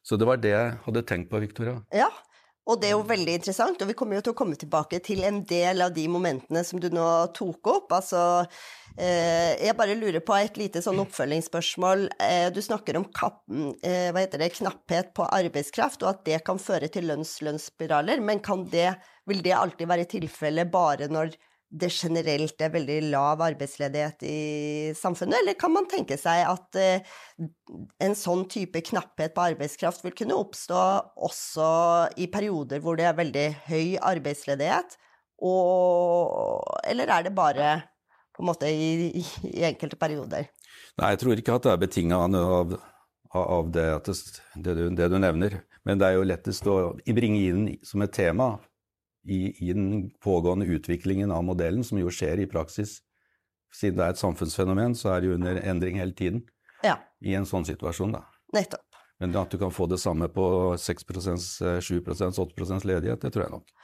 Så 0.00 0.16
det 0.16 0.24
var 0.24 0.40
det 0.40 0.56
jeg 0.56 0.74
hadde 0.88 1.04
tenkt 1.04 1.28
på, 1.28 1.44
Victoria. 1.44 1.76
Ja, 1.92 2.08
og 2.70 2.78
det 2.78 2.90
er 2.90 2.94
jo 2.94 3.06
veldig 3.06 3.32
interessant, 3.40 3.80
og 3.82 3.88
vi 3.90 3.96
kommer 3.98 4.18
jo 4.18 4.24
til 4.28 4.34
å 4.34 4.38
komme 4.38 4.58
tilbake 4.58 5.00
til 5.02 5.24
en 5.26 5.40
del 5.48 5.82
av 5.82 5.94
de 5.96 6.04
momentene 6.10 6.62
som 6.66 6.78
du 6.82 6.86
nå 6.94 7.06
tok 7.34 7.66
opp. 7.72 7.94
Altså, 7.96 8.20
eh, 8.94 9.58
jeg 9.58 9.76
bare 9.78 9.96
lurer 9.98 10.22
på 10.22 10.36
et 10.38 10.60
lite 10.60 10.82
sånn 10.84 11.02
oppfølgingsspørsmål. 11.02 12.06
Eh, 12.22 12.46
du 12.54 12.60
snakker 12.62 13.00
om 13.00 13.08
kapp, 13.10 13.42
eh, 13.82 14.14
det, 14.14 14.52
knapphet 14.60 15.10
på 15.18 15.26
arbeidskraft, 15.26 16.04
og 16.04 16.12
at 16.12 16.24
det 16.28 16.44
kan 16.46 16.62
føre 16.62 16.86
til 16.88 17.10
lønns-lønnsspiraler. 17.10 18.22
Men 18.22 18.38
det, 18.70 18.94
vil 19.26 19.42
det 19.42 19.56
alltid 19.58 19.90
være 19.90 20.06
tilfellet 20.06 20.70
bare 20.70 21.10
når 21.10 21.34
det 21.70 21.90
generelt 21.94 22.62
er 22.64 22.72
veldig 22.74 22.96
lav 23.12 23.42
arbeidsledighet 23.46 24.24
i 24.26 24.38
samfunnet, 24.98 25.38
eller 25.38 25.58
kan 25.58 25.70
man 25.70 25.86
tenke 25.90 26.16
seg 26.18 26.42
at 26.50 26.78
eh, 26.80 27.04
en 28.02 28.16
sånn 28.18 28.42
type 28.50 28.82
knapphet 28.90 29.36
på 29.36 29.44
arbeidskraft 29.52 30.02
vil 30.02 30.16
kunne 30.18 30.38
oppstå 30.38 30.80
også 31.28 31.68
i 32.18 32.26
perioder 32.32 32.82
hvor 32.82 32.98
det 32.98 33.06
er 33.06 33.18
veldig 33.20 33.46
høy 33.68 33.94
arbeidsledighet, 34.10 34.98
og, 35.46 36.66
eller 36.90 37.14
er 37.14 37.28
det 37.28 37.36
bare 37.38 37.72
på 38.34 38.42
en 38.42 38.50
måte 38.50 38.68
i, 38.68 39.22
i 39.46 39.62
enkelte 39.68 39.98
perioder? 40.00 40.50
Nei, 40.98 41.12
jeg 41.14 41.22
tror 41.22 41.38
ikke 41.38 41.56
at 41.56 41.66
det 41.66 41.72
er 41.72 41.82
betinga 41.84 42.18
av, 42.26 42.74
av 43.38 43.70
det, 43.72 43.86
det, 44.06 44.74
du, 44.74 44.82
det, 44.90 45.08
du, 45.12 45.18
nevner. 45.22 45.60
Men 45.86 46.00
det 46.00 46.10
er 46.10 46.18
jo 46.18 46.26
lettest 46.28 46.66
å 46.68 46.92
bringe 47.16 47.40
inn 47.40 47.62
som 47.86 48.02
et 48.04 48.12
tema 48.12 48.52
i, 49.24 49.68
i, 49.68 49.72
den 49.72 50.10
pågående 50.22 50.66
utviklingen 50.66 51.30
av 51.30 51.44
modellen, 51.44 51.84
som 51.84 51.98
jo 52.00 52.10
skjer 52.12 52.40
i 52.40 52.48
praksis. 52.50 53.00
Siden 53.74 53.98
det 53.98 54.06
er 54.06 54.14
et 54.14 54.22
samfunnsfenomen, 54.22 54.96
så 54.98 55.14
er 55.14 55.20
det 55.20 55.30
jo 55.30 55.36
under 55.38 55.60
endring 55.62 56.00
hele 56.00 56.16
tiden 56.16 56.42
ja. 56.82 56.96
i 57.20 57.36
en 57.38 57.46
sånn 57.46 57.66
situasjon. 57.68 58.16
da. 58.16 58.24
Nettopp. 58.56 58.86
Men 59.20 59.36
at 59.36 59.52
du 59.52 59.58
kan 59.60 59.72
få 59.72 59.84
det 59.86 60.00
samme 60.00 60.30
på 60.32 60.44
6% 60.80 61.80
7% 61.84 62.40
8% 62.40 62.86
ledighet, 62.88 63.20
det 63.20 63.30
tror 63.34 63.44
jeg 63.44 63.52
nok. 63.52 63.74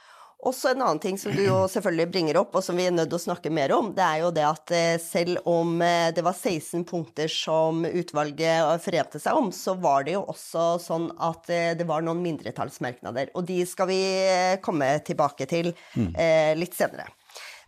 Også 0.45 0.69
en 0.69 0.83
annen 0.83 0.99
ting 1.01 1.15
som 1.17 1.33
du 1.33 1.41
jo 1.41 1.63
selvfølgelig 1.71 2.11
bringer 2.13 2.37
opp, 2.37 2.53
og 2.55 2.61
som 2.63 2.77
vi 2.77 2.85
er 2.85 2.93
nødt 2.93 3.09
til 3.09 3.17
å 3.17 3.23
snakke 3.23 3.49
mer 3.49 3.71
om, 3.73 3.89
det 3.97 4.03
er 4.05 4.19
jo 4.21 4.29
det 4.35 4.43
at 4.45 4.73
eh, 4.75 4.99
selv 5.01 5.41
om 5.49 5.79
eh, 5.81 6.11
det 6.13 6.21
var 6.25 6.37
16 6.37 6.85
punkter 6.85 7.31
som 7.31 7.81
utvalget 7.87 8.83
forente 8.83 9.21
seg 9.23 9.39
om, 9.39 9.49
så 9.49 9.73
var 9.81 10.05
det 10.05 10.13
jo 10.13 10.21
også 10.29 10.67
sånn 10.83 11.09
at 11.17 11.49
eh, 11.49 11.71
det 11.79 11.87
var 11.89 12.05
noen 12.05 12.21
mindretallsmerknader. 12.21 13.33
Og 13.33 13.47
de 13.49 13.63
skal 13.65 13.89
vi 13.89 14.01
komme 14.61 14.91
tilbake 15.07 15.49
til 15.49 15.73
mm. 15.97 16.13
litt 16.61 16.77
senere. 16.77 17.09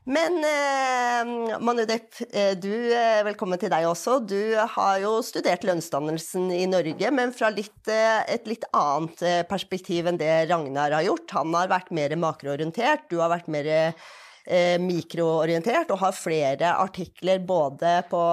Men 0.08 0.38
eh, 0.38 1.60
Manu 1.60 1.84
Depp, 1.86 2.16
eh, 2.32 2.56
du, 2.58 2.72
eh, 2.96 3.20
velkommen 3.28 3.60
til 3.60 3.72
deg 3.72 3.84
også. 3.86 4.20
Du 4.24 4.56
har 4.56 5.02
jo 5.04 5.18
studert 5.26 5.66
lønnsdannelsen 5.68 6.48
i 6.56 6.64
Norge, 6.72 7.12
men 7.12 7.34
fra 7.36 7.52
litt, 7.52 7.82
eh, 7.92 8.24
et 8.32 8.48
litt 8.48 8.64
annet 8.72 9.50
perspektiv 9.52 10.08
enn 10.08 10.18
det 10.18 10.48
Ragnar 10.50 10.96
har 10.96 11.06
gjort. 11.06 11.36
Han 11.36 11.54
har 11.54 11.70
vært 11.70 11.92
mer 11.92 12.16
makroorientert, 12.16 13.10
du 13.12 13.20
har 13.20 13.30
vært 13.34 13.52
mer 13.52 13.70
eh, 13.70 14.80
mikroorientert 14.82 15.92
og 15.92 16.02
har 16.02 16.16
flere 16.16 16.74
artikler 16.80 17.44
både 17.44 18.00
på 18.10 18.24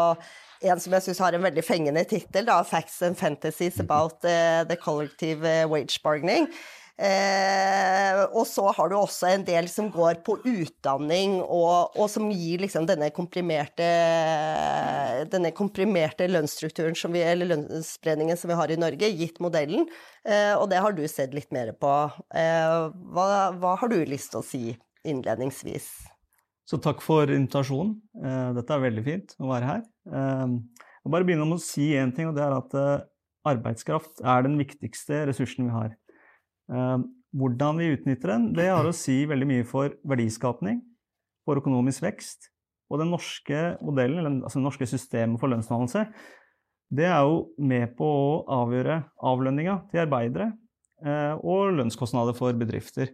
en 0.66 0.80
som 0.80 0.94
jeg 0.94 1.04
syns 1.04 1.20
har 1.20 1.34
en 1.36 1.44
veldig 1.44 1.66
fengende 1.66 2.06
tittel, 2.08 2.46
'Facts 2.46 3.02
and 3.02 3.18
Fantasies 3.18 3.78
about 3.80 4.22
the 4.22 4.78
Collective 4.80 5.68
Wage 5.68 6.00
Bargaining'. 6.02 6.48
Eh, 6.96 8.22
og 8.32 8.46
så 8.48 8.70
har 8.72 8.88
du 8.88 8.94
også 8.96 9.28
en 9.28 9.42
del 9.44 9.66
som 9.68 9.90
går 9.92 10.22
på 10.24 10.38
utdanning, 10.48 11.36
og, 11.42 11.92
og 11.92 12.08
som 12.08 12.30
gir 12.32 12.62
liksom 12.64 12.86
denne 12.88 13.10
komprimerte, 13.12 13.88
denne 15.28 15.52
komprimerte 15.56 16.28
lønnsstrukturen 16.30 16.96
vi, 17.12 17.20
eller 17.20 17.52
lønnsspredningen 17.52 18.40
som 18.40 18.52
vi 18.52 18.58
har 18.62 18.72
i 18.72 18.80
Norge, 18.80 19.12
gitt 19.12 19.42
modellen. 19.44 19.84
Eh, 20.24 20.54
og 20.56 20.70
det 20.72 20.80
har 20.82 20.96
du 20.96 21.04
sett 21.10 21.36
litt 21.36 21.52
mer 21.52 21.74
på. 21.76 21.92
Eh, 22.32 22.76
hva, 23.12 23.26
hva, 23.60 23.76
har 23.82 23.92
du 23.92 23.98
lyst 24.08 24.32
til 24.32 24.40
å 24.40 24.46
si 24.46 24.62
innledningsvis? 25.06 25.90
Så 26.66 26.80
takk 26.82 27.04
for 27.04 27.28
invitasjonen. 27.30 27.92
Eh, 28.24 28.48
dette 28.56 28.72
er 28.72 28.86
veldig 28.88 29.04
fint 29.06 29.36
å 29.36 29.52
være 29.52 29.68
her. 29.74 29.84
Eh, 30.08 30.56
jeg 31.04 31.12
bare 31.12 31.28
begynne 31.28 31.44
med 31.46 31.60
å 31.60 31.62
si 31.62 31.92
én 31.94 32.16
ting, 32.16 32.32
og 32.32 32.40
det 32.40 32.42
er 32.42 32.56
at 32.56 32.72
eh, 32.80 33.04
arbeidskraft 33.46 34.24
er 34.24 34.48
den 34.48 34.56
viktigste 34.58 35.26
ressursen 35.28 35.68
vi 35.68 35.76
har. 35.76 35.94
Ehm, 36.72 37.06
hvordan 37.36 37.78
vi 37.80 37.92
utnytter 37.94 38.32
den, 38.32 38.50
det 38.56 38.68
har 38.70 38.86
å 38.86 38.94
si 38.96 39.20
veldig 39.28 39.48
mye 39.48 39.66
for 39.68 39.94
verdiskapning, 40.08 40.80
for 41.46 41.60
økonomisk 41.60 42.04
vekst. 42.06 42.50
Og 42.90 43.00
den 43.02 43.10
norske 43.10 43.76
modellen, 43.84 44.42
altså 44.42 44.60
det 44.60 44.66
norske 44.66 44.88
systemet 44.88 45.42
for 45.42 45.50
lønnsdannelse, 45.50 46.06
det 46.96 47.08
er 47.10 47.26
jo 47.26 47.48
med 47.58 47.96
på 47.98 48.06
å 48.06 48.34
avgjøre 48.62 49.00
avlønninga 49.26 49.80
til 49.90 50.04
arbeidere 50.04 50.52
eh, 51.02 51.34
og 51.42 51.74
lønnskostnader 51.80 52.36
for 52.38 52.54
bedrifter. 52.58 53.10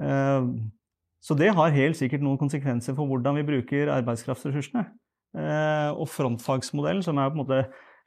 Ehm, 0.00 0.54
så 1.22 1.36
det 1.38 1.52
har 1.54 1.76
helt 1.76 2.00
sikkert 2.00 2.24
noen 2.24 2.40
konsekvenser 2.40 2.96
for 2.96 3.06
hvordan 3.06 3.36
vi 3.38 3.46
bruker 3.46 3.92
arbeidskraftsressursene. 3.94 4.88
Eh, 5.36 5.90
og 5.92 6.08
frontfagsmodellen, 6.12 7.04
som 7.04 7.20
er 7.20 7.30
på 7.30 7.38
en 7.38 7.44
måte 7.44 7.60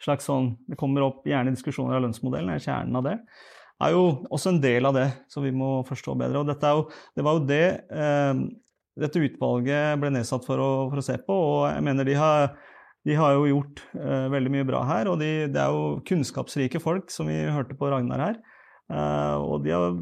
slags 0.03 0.27
sånn 0.27 0.51
Det 0.67 0.75
kommer 0.77 1.05
opp 1.05 1.23
gjerne 1.25 1.53
diskusjoner 1.55 1.95
av 1.97 2.03
lønnsmodellen, 2.03 2.51
er 2.51 2.61
kjernen 2.61 2.99
av 2.99 3.05
det 3.07 3.15
er 3.83 3.95
jo 3.95 4.03
også 4.31 4.53
en 4.53 4.61
del 4.63 4.87
av 4.87 4.95
det 4.95 5.07
som 5.31 5.43
vi 5.43 5.51
må 5.55 5.81
forstå 5.87 6.15
bedre. 6.19 6.41
Og 6.41 6.47
dette 6.47 6.71
jo, 6.71 6.85
det 7.17 7.25
var 7.25 7.37
jo 7.37 7.47
det 7.49 7.65
eh, 7.91 8.45
dette 8.95 9.19
utvalget 9.19 9.99
ble 9.99 10.13
nedsatt 10.15 10.45
for 10.47 10.61
å, 10.61 10.69
for 10.91 11.01
å, 11.01 11.03
se 11.03 11.17
på, 11.19 11.35
og 11.35 11.61
jeg 11.67 11.83
mener 11.83 12.07
de 12.07 12.15
har, 12.15 12.53
de 13.03 13.17
har 13.19 13.35
jo 13.35 13.49
gjort 13.49 13.83
eh, 13.99 14.27
veldig 14.31 14.53
mye 14.53 14.67
bra 14.67 14.83
her. 14.87 15.11
Og 15.11 15.19
de, 15.19 15.31
det 15.51 15.61
er 15.61 15.75
jo 15.75 15.99
kunnskapsrike 16.07 16.79
folk, 16.83 17.11
som 17.11 17.31
vi 17.31 17.41
hørte 17.51 17.77
på 17.77 17.91
Ragnar 17.91 18.23
her. 18.29 18.43
Eh, 18.91 19.35
og 19.43 19.65
de 19.65 19.75
har 19.75 19.99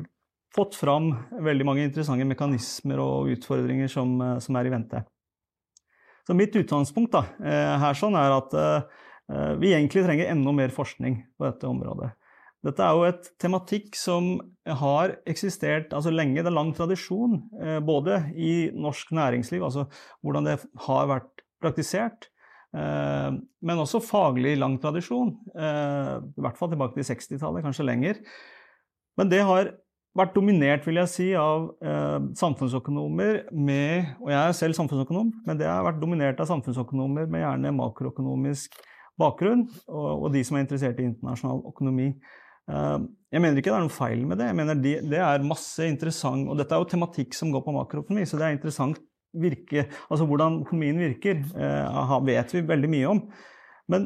fått 0.54 0.78
fram 0.78 1.10
veldig 1.41 1.65
mange 1.65 1.88
interessante 1.88 2.28
mekanismer 2.30 3.02
og 3.02 3.34
utfordringer 3.34 3.89
som, 3.89 4.13
eh, 4.21 4.38
som 4.43 4.62
er 4.62 4.69
i 4.69 4.76
vente. 4.76 5.04
Så 6.24 6.36
mitt 6.38 6.56
utgangspunkt 6.56 7.12
da, 7.12 7.26
eh, 7.43 7.78
her 7.82 7.98
sånn 7.98 8.15
er 8.15 8.38
at 8.38 8.54
eh, 8.54 9.56
vi 9.60 9.74
egentlig 9.74 10.06
trenger 10.06 10.30
enda 10.32 10.54
mer 10.56 10.69
forskning 10.69 11.17
på 11.38 11.48
dette 11.48 11.67
området. 11.67 12.13
Dette 12.63 12.84
er 12.86 12.95
jo 12.95 13.08
et 13.10 13.26
tematikk 13.43 13.97
som 13.99 14.38
har 14.63 15.17
eksistert 15.28 15.91
altså 15.95 16.13
lenge. 16.13 16.39
Det 16.39 16.47
er 16.47 16.56
lang 16.56 16.71
tradisjon 16.76 17.41
eh, 17.60 17.80
både 17.84 18.21
i 18.39 18.54
norsk 18.71 19.12
næringsliv, 19.15 19.65
altså 19.67 19.89
hvordan 20.23 20.47
det 20.47 20.58
har 20.86 21.10
vært 21.12 21.43
praktisert, 21.63 22.30
eh, 22.71 23.36
men 23.36 23.82
også 23.84 23.99
faglig 24.04 24.56
lang 24.62 24.78
tradisjon. 24.80 25.34
Eh, 25.52 26.13
I 26.23 26.45
hvert 26.45 26.60
fall 26.60 26.71
tilbake 26.71 26.95
til 26.95 27.10
60-tallet, 27.10 27.65
kanskje 27.65 27.88
lenger. 27.88 28.21
Men 29.19 29.32
det 29.32 29.41
har 29.43 29.73
vært 30.15 30.38
dominert, 30.38 30.88
vil 30.88 31.02
jeg 31.02 31.10
si, 31.10 31.28
av 31.38 31.71
samfunnsøkonomer 32.38 33.47
med 33.49 34.12
Og 34.21 34.28
jeg 34.30 34.38
er 34.38 34.56
selv 34.56 34.78
samfunnsøkonom, 34.78 35.32
men 35.47 35.58
det 35.58 35.65
har 35.65 35.84
vært 35.86 35.99
dominert 36.02 36.41
av 36.41 36.47
samfunnsøkonomer 36.52 37.26
med 37.34 37.41
gjerne 37.41 37.73
makroøkonomisk 37.76 38.78
bakgrunn, 39.19 39.65
og, 39.89 40.10
og 40.23 40.32
de 40.34 40.45
som 40.45 40.58
er 40.58 40.65
interessert 40.65 41.02
i 41.02 41.08
internasjonal 41.10 41.65
økonomi. 41.69 42.12
Eh, 42.71 42.97
jeg 43.34 43.43
mener 43.43 43.60
ikke 43.60 43.71
det 43.71 43.78
er 43.78 43.88
noe 43.88 43.93
feil 43.93 44.26
med 44.28 44.39
det. 44.39 44.49
Jeg 44.52 44.58
mener 44.60 44.80
det, 44.80 44.97
det 45.12 45.21
er 45.23 45.47
masse 45.47 45.88
interessant 45.89 46.47
Og 46.47 46.60
dette 46.60 46.76
er 46.76 46.84
jo 46.84 46.91
tematikk 46.91 47.36
som 47.36 47.52
går 47.54 47.63
på 47.65 47.73
makroøkonomi, 47.76 48.28
så 48.30 48.39
det 48.39 48.47
er 48.47 48.58
interessant 48.58 49.02
virke, 49.34 49.88
altså 50.13 50.28
hvordan 50.30 50.60
økonomien 50.62 50.99
virker, 51.02 51.39
uh, 51.58 52.12
vet 52.21 52.52
vi 52.54 52.62
veldig 52.69 52.89
mye 52.93 53.08
om. 53.10 53.21
Men 53.89 54.06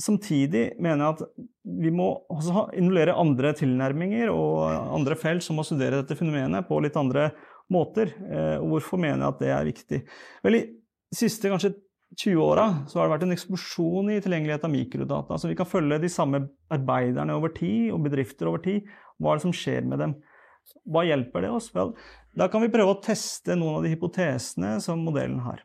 samtidig 0.00 0.62
mener 0.80 1.04
jeg 1.04 1.16
at 1.18 1.42
vi 1.82 1.92
må 1.92 2.06
også 2.32 2.70
involvere 2.80 3.18
andre 3.20 3.50
tilnærminger 3.58 4.32
og 4.32 4.64
andre 4.96 5.18
felt 5.20 5.44
som 5.44 5.60
må 5.60 5.66
studere 5.68 6.00
dette 6.00 6.16
fenomenet 6.16 6.64
på 6.70 6.80
litt 6.80 6.96
andre 6.96 7.28
måter. 7.68 8.14
Og 8.64 8.72
hvorfor 8.72 9.02
mener 9.04 9.26
jeg 9.26 9.28
at 9.28 9.44
det 9.44 9.52
er 9.52 9.68
viktig? 9.68 10.00
Vel, 10.48 10.56
i 10.56 11.20
siste 11.20 11.52
kanskje 11.52 11.74
20-åra 12.18 12.64
har 12.84 13.06
det 13.06 13.12
vært 13.14 13.24
en 13.26 13.34
eksplosjon 13.34 14.10
i 14.12 14.18
tilgjengelighet 14.20 14.66
av 14.66 14.72
mikrodata. 14.72 15.38
Så 15.40 15.48
vi 15.48 15.56
kan 15.56 15.68
følge 15.68 16.00
de 16.02 16.10
samme 16.12 16.42
arbeiderne 16.72 17.36
over 17.38 17.54
tid, 17.56 17.90
og 17.94 18.04
bedrifter 18.04 18.50
over 18.50 18.62
tid. 18.64 18.88
Hva 19.16 19.32
er 19.32 19.40
det 19.40 19.46
som 19.46 19.56
skjer 19.56 19.86
med 19.88 20.02
dem? 20.02 20.14
Hva 20.92 21.04
hjelper 21.08 21.46
det 21.46 21.52
oss? 21.56 21.70
Vel, 21.74 21.94
da 22.38 22.48
kan 22.52 22.62
vi 22.64 22.70
prøve 22.72 22.94
å 22.94 23.00
teste 23.02 23.56
noen 23.58 23.80
av 23.80 23.86
de 23.86 23.94
hypotesene 23.94 24.76
som 24.84 25.02
modellen 25.04 25.40
har. 25.46 25.64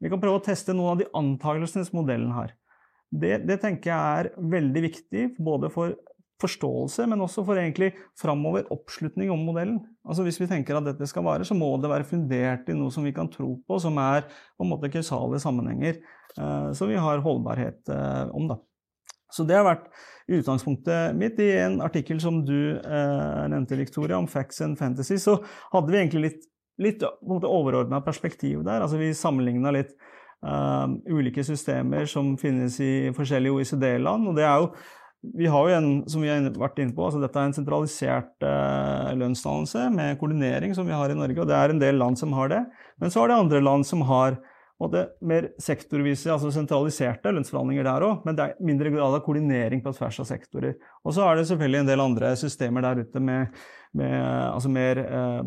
Vi 0.00 0.08
kan 0.12 0.22
prøve 0.22 0.40
å 0.40 0.44
teste 0.44 0.74
noen 0.76 0.94
av 0.94 1.02
de 1.02 1.10
antakelsene 1.16 1.84
som 1.88 2.00
modellen 2.00 2.30
har. 2.32 2.54
Det, 3.10 3.40
det 3.48 3.58
tenker 3.60 3.90
jeg 3.90 4.20
er 4.20 4.30
veldig 4.38 4.84
viktig 4.86 5.24
både 5.42 5.68
for 5.74 5.96
forståelse, 6.40 7.06
men 7.10 7.22
også 7.24 7.44
for 7.46 7.60
egentlig 7.60 7.92
framover 8.18 8.68
oppslutning 8.74 9.30
om 9.32 9.42
modellen. 9.46 9.80
Altså 10.06 10.24
Hvis 10.26 10.40
vi 10.40 10.48
tenker 10.50 10.78
at 10.78 10.86
dette 10.88 11.08
skal 11.08 11.26
vare, 11.26 11.46
så 11.46 11.56
må 11.56 11.72
det 11.80 11.90
være 11.92 12.08
fundert 12.08 12.68
i 12.70 12.76
noe 12.76 12.92
som 12.94 13.06
vi 13.06 13.14
kan 13.16 13.30
tro 13.32 13.54
på, 13.66 13.80
som 13.82 13.98
er 14.02 14.26
på 14.26 14.66
en 14.66 14.72
måte 14.72 14.92
kausale 14.92 15.40
sammenhenger, 15.42 16.00
eh, 16.36 16.70
som 16.76 16.90
vi 16.90 16.98
har 17.00 17.24
holdbarhet 17.24 17.92
eh, 17.92 18.26
om. 18.36 18.48
da. 18.50 18.60
Så 19.30 19.46
det 19.46 19.58
har 19.58 19.66
vært 19.66 19.90
utgangspunktet 20.30 21.16
mitt. 21.18 21.38
I 21.42 21.50
en 21.64 21.80
artikkel 21.84 22.20
som 22.22 22.42
du 22.46 22.76
eh, 22.78 23.42
nevnte, 23.50 23.78
Victoria, 23.78 24.18
om 24.18 24.28
facts 24.30 24.62
and 24.64 24.78
fantasy, 24.78 25.18
så 25.22 25.38
hadde 25.74 25.92
vi 25.92 26.00
egentlig 26.00 26.24
litt, 26.26 26.48
litt 26.80 27.04
overordna 27.04 28.02
perspektiv 28.04 28.64
der. 28.66 28.82
Altså 28.82 28.98
Vi 29.00 29.12
sammenligna 29.14 29.74
litt 29.74 29.92
uh, 30.46 30.88
ulike 31.10 31.44
systemer 31.44 32.08
som 32.10 32.32
finnes 32.40 32.78
i 32.80 33.10
forskjellige 33.16 33.58
OECD-land. 33.58 34.28
og 34.28 34.38
det 34.38 34.46
er 34.46 34.64
jo 34.64 34.70
vi 35.22 35.48
har 35.52 35.68
jo 35.68 35.76
en, 35.76 35.88
som 36.08 36.22
vi 36.24 36.30
har 36.30 36.46
vært 36.56 36.78
inne 36.80 36.94
på, 36.96 37.04
altså 37.04 37.20
dette 37.20 37.36
er 37.36 37.50
en 37.50 37.56
sentralisert 37.56 38.46
eh, 38.46 39.10
lønnsdannelse 39.20 39.90
med 39.92 40.16
koordinering 40.20 40.72
som 40.76 40.88
vi 40.88 40.96
har 40.96 41.12
i 41.12 41.18
Norge, 41.18 41.42
og 41.42 41.50
det 41.50 41.58
er 41.58 41.74
en 41.74 41.82
del 41.82 42.00
land 42.00 42.16
som 42.20 42.32
har 42.38 42.48
det. 42.52 42.62
Men 43.02 43.12
så 43.12 43.24
er 43.24 43.30
det 43.30 43.42
andre 43.42 43.60
land 43.60 43.84
som 43.88 44.06
har 44.08 44.38
måte, 44.80 45.04
mer 45.20 45.50
sektorvise, 45.60 46.30
altså 46.32 46.52
sentraliserte 46.54 47.34
lønnsforhandlinger 47.36 47.84
der 47.84 48.06
òg, 48.06 48.24
men 48.24 48.38
det 48.38 48.46
er 48.46 48.64
mindre 48.64 48.92
grad 48.94 49.18
av 49.18 49.24
koordinering 49.26 49.84
på 49.84 49.92
tvers 49.98 50.22
av 50.24 50.30
sektorer. 50.30 50.78
Og 51.04 51.12
så 51.16 51.26
er 51.26 51.36
det 51.36 51.48
selvfølgelig 51.50 51.82
en 51.82 51.92
del 51.92 52.04
andre 52.06 52.32
systemer 52.40 52.86
der 52.86 53.04
ute 53.04 53.22
med, 53.24 53.60
med 54.00 54.16
altså 54.24 54.72
mer 54.72 55.02
eh, 55.04 55.42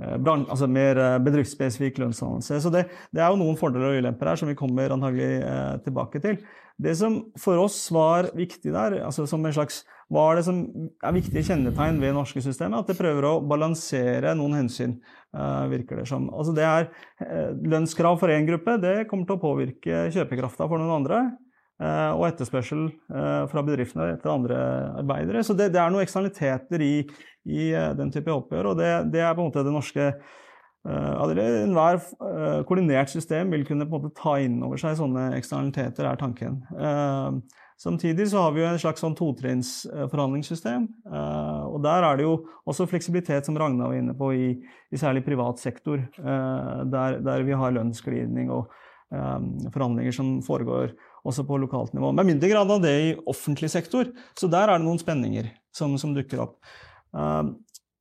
altså 0.00 0.68
mer 0.70 0.98
eh, 0.98 1.18
bedriftsspesifikk 1.24 2.00
lønnsdannelse. 2.00 2.60
Så 2.62 2.72
det, 2.72 2.86
det, 3.12 3.20
er 3.20 3.30
jo 3.30 3.40
noen 3.40 3.58
fordeler 3.58 3.90
og 3.90 4.00
ulemper 4.00 4.32
her 4.32 4.40
som 4.40 4.48
vi 4.48 4.58
kommer 4.58 4.92
antagelig 4.94 5.42
eh, 5.44 5.76
tilbake 5.84 6.20
til. 6.24 6.40
Det 6.80 6.94
som 6.96 7.18
for 7.38 7.60
oss 7.60 7.76
var 7.92 8.30
viktig 8.36 8.72
der, 8.72 9.02
altså 9.04 9.26
som 9.28 9.44
en 9.44 9.52
slags 9.52 9.82
hva 10.10 10.24
er 10.32 10.40
det 10.40 10.46
som 10.46 10.62
er 11.06 11.12
viktige 11.14 11.44
kjennetegn 11.46 12.00
ved 12.00 12.10
det 12.10 12.16
norske 12.16 12.40
systemet? 12.42 12.80
At 12.80 12.88
det 12.90 12.98
prøver 12.98 13.28
å 13.28 13.42
balansere 13.46 14.32
noen 14.34 14.56
hensyn, 14.58 14.96
virker 15.70 16.00
det 16.00 16.08
som. 16.10 16.24
Altså 16.34 16.50
det 16.56 16.64
er 16.66 16.88
Lønnskrav 17.62 18.18
for 18.18 18.32
én 18.34 18.48
gruppe 18.48 18.74
det 18.82 19.04
kommer 19.06 19.28
til 19.28 19.36
å 19.36 19.42
påvirke 19.44 20.08
kjøpekrafta 20.10 20.66
for 20.66 20.82
noen 20.82 20.96
andre. 20.96 21.20
Og 21.80 22.26
etterspørsel 22.26 22.90
fra 23.48 23.62
bedriftene 23.64 24.10
etter 24.12 24.28
andre 24.34 24.56
arbeidere. 25.00 25.40
Så 25.46 25.54
det, 25.56 25.70
det 25.72 25.80
er 25.80 25.88
noen 25.88 26.04
eksternaliteter 26.04 26.84
i, 26.84 26.94
i 27.48 27.70
den 27.96 28.12
type 28.12 28.34
oppgjør, 28.34 28.72
og 28.72 28.82
det, 28.82 28.90
det, 29.14 29.22
er 29.24 29.32
på 29.32 29.40
en 29.40 29.48
måte 29.48 29.64
det 29.64 29.72
norske 29.72 30.10
Enhver 30.80 31.98
koordinert 32.64 33.10
system 33.12 33.50
vil 33.52 33.66
kunne 33.68 33.84
på 33.84 33.98
en 33.98 34.04
måte 34.06 34.16
ta 34.16 34.38
inn 34.40 34.62
over 34.64 34.80
seg 34.80 34.94
sånne 34.96 35.26
eksternaliteter, 35.36 36.08
er 36.08 36.20
tanken. 36.20 36.62
Samtidig 37.80 38.26
så 38.28 38.42
har 38.44 38.52
vi 38.52 38.60
jo 38.60 38.68
en 38.68 38.80
slags 38.80 39.00
sånn 39.00 39.14
totrinnsforhandlingssystem. 39.16 40.82
Og 41.08 41.78
der 41.84 42.04
er 42.04 42.18
det 42.18 42.26
jo 42.26 42.34
også 42.68 42.84
fleksibilitet, 42.90 43.48
som 43.48 43.56
Ragna 43.56 43.88
var 43.88 43.96
inne 43.96 44.12
på, 44.16 44.32
i, 44.36 44.50
i 44.92 45.00
særlig 45.00 45.22
privat 45.24 45.62
sektor. 45.62 46.02
Der, 46.20 47.20
der, 47.24 47.46
vi 47.46 47.56
har 47.56 47.72
lønnsglidning 47.72 48.52
og 48.52 48.68
forhandlinger 49.10 50.12
som 50.12 50.36
foregår 50.44 50.92
også 51.26 51.44
på 51.48 51.58
lokalt 51.60 51.94
nivå. 51.96 52.12
Med 52.16 52.28
mindre 52.28 52.50
grad 52.52 52.70
av 52.72 52.84
det 52.84 52.94
i 53.04 53.16
offentlig 53.28 53.70
sektor. 53.72 54.08
Så 54.38 54.48
der 54.50 54.68
er 54.68 54.78
det 54.78 54.86
noen 54.86 55.00
spenninger 55.00 55.50
som, 55.76 55.96
som 56.00 56.14
dukker 56.16 56.46
opp. 56.46 56.56
Uh, 57.16 57.52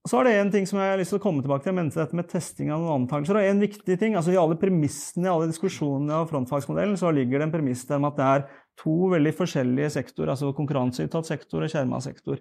så 0.08 0.21
er 0.21 0.25
det 0.25 0.34
en 0.39 0.51
ting 0.53 0.65
som 0.65 0.79
jeg 0.79 0.93
har 0.93 0.99
lyst 0.99 1.12
til 1.12 1.19
å 1.19 1.23
komme 1.23 1.43
tilbake 1.43 1.65
til, 1.65 1.75
mens 1.75 1.97
dette 1.97 2.15
med 2.15 2.29
testing 2.32 2.71
av 2.71 2.79
noen 2.82 3.03
antakelser. 3.03 3.38
Og 3.38 3.45
en 3.51 3.62
viktig 3.62 3.97
ting, 3.99 4.15
altså 4.17 4.32
I 4.34 4.39
alle 4.39 4.58
premissene 4.60 5.27
i 5.27 5.32
alle 5.32 5.49
diskusjonene 5.51 6.21
av 6.21 6.29
frontfagsmodellen 6.32 6.95
så 6.99 7.12
ligger 7.13 7.41
det 7.41 7.49
en 7.49 7.53
premiss 7.53 7.84
om 7.93 8.08
at 8.08 8.17
det 8.17 8.29
er 8.29 8.45
to 8.79 8.95
veldig 9.12 9.34
forskjellige 9.36 9.91
sektorer, 9.97 10.32
altså 10.34 10.53
konkurranseutsatt 10.55 11.27
sektor 11.27 11.65
og 11.65 11.73
skjerma 11.73 11.99
sektor. 12.01 12.39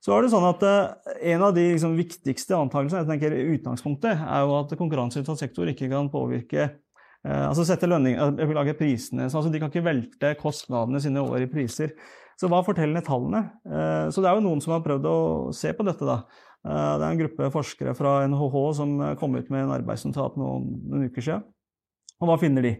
Så 0.00 0.14
er 0.14 0.24
det 0.24 0.30
sånn 0.30 0.46
at 0.46 0.62
uh, 0.62 1.14
En 1.26 1.42
av 1.42 1.54
de 1.56 1.64
liksom, 1.74 1.96
viktigste 1.98 2.56
antakelsene 2.56 3.02
jeg 3.02 3.10
tenker 3.12 3.36
utgangspunktet, 3.58 4.24
er 4.24 4.46
jo 4.46 4.56
at 4.60 4.74
konkurranseutsatt 4.78 5.42
sektor 5.42 5.70
ikke 5.70 5.90
kan 5.92 6.10
påvirke 6.12 6.70
altså 7.26 7.64
sette 7.66 7.88
lønning, 7.90 8.18
uh, 8.20 8.54
lage 8.54 8.76
prisene, 8.78 9.26
så, 9.28 9.40
altså 9.40 9.52
De 9.52 9.60
kan 9.62 9.72
ikke 9.72 9.86
velte 9.86 10.34
kostnadene 10.40 11.00
sine 11.02 11.22
over 11.24 11.42
i 11.42 11.50
priser. 11.50 11.94
Så 12.38 12.46
hva 12.46 12.60
forteller 12.62 13.02
tallene? 13.02 13.40
så 14.14 14.22
det 14.22 14.28
er 14.30 14.36
jo 14.38 14.44
noen 14.44 14.60
som 14.62 14.76
har 14.76 14.84
prøvd 14.84 15.06
å 15.10 15.16
se 15.50 15.72
på 15.74 15.82
dette. 15.82 16.06
da. 16.06 16.20
Det 16.62 17.02
er 17.02 17.08
en 17.08 17.18
gruppe 17.18 17.48
forskere 17.50 17.96
fra 17.98 18.12
NHH 18.30 18.54
som 18.78 18.92
kom 19.18 19.34
ut 19.34 19.50
med 19.50 19.64
en 19.64 19.72
arbeidsnotat 19.74 20.36
noen, 20.38 20.68
noen 20.86 21.08
uker 21.10 21.26
siden. 21.26 21.42
Og 22.22 22.30
hva 22.30 22.36
finner 22.38 22.62
de? 22.62 22.76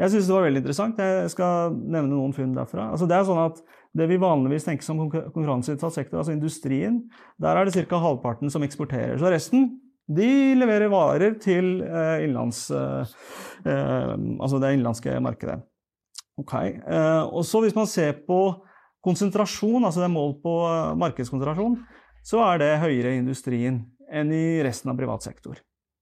Jeg 0.00 0.14
syns 0.14 0.30
det 0.30 0.34
var 0.34 0.46
veldig 0.46 0.62
interessant. 0.62 1.00
Jeg 1.02 1.30
skal 1.34 1.74
nevne 1.76 2.14
noen 2.14 2.32
funn 2.32 2.54
derfra. 2.56 2.86
Altså 2.94 3.08
det 3.10 3.18
er 3.18 3.26
sånn 3.28 3.42
at 3.42 3.60
det 3.96 4.06
vi 4.08 4.20
vanligvis 4.22 4.64
tenker 4.64 4.86
som 4.86 5.00
konkurranseutsatt 5.10 5.96
sektor, 5.96 6.20
altså 6.20 6.32
industrien, 6.32 7.02
der 7.42 7.58
er 7.58 7.68
det 7.68 7.84
ca. 7.90 7.98
halvparten 8.00 8.52
som 8.52 8.64
eksporterer. 8.64 9.18
Så 9.20 9.32
resten 9.32 9.68
de 10.10 10.30
leverer 10.58 10.90
varer 10.90 11.36
til 11.42 11.80
eh, 11.86 12.24
innlands, 12.24 12.64
eh, 12.74 13.14
eh, 13.64 14.14
altså 14.40 14.58
det 14.58 14.74
innenlandske 14.74 15.14
markedet. 15.22 15.60
Okay. 16.40 16.78
Og 17.28 17.42
så 17.44 17.60
hvis 17.60 17.74
man 17.76 17.88
ser 17.90 18.14
på 18.24 18.38
konsentrasjon, 19.04 19.84
altså 19.84 20.00
det 20.00 20.06
er 20.06 20.14
mål 20.14 20.30
på 20.40 20.54
markedskonsentrasjon, 21.02 21.74
så 22.24 22.40
er 22.46 22.62
det 22.62 22.70
høyere 22.80 23.12
i 23.12 23.18
industrien 23.20 23.82
enn 24.08 24.32
i 24.32 24.62
resten 24.64 24.88
av 24.88 24.96
privat 24.96 25.26
sektor. 25.26 25.60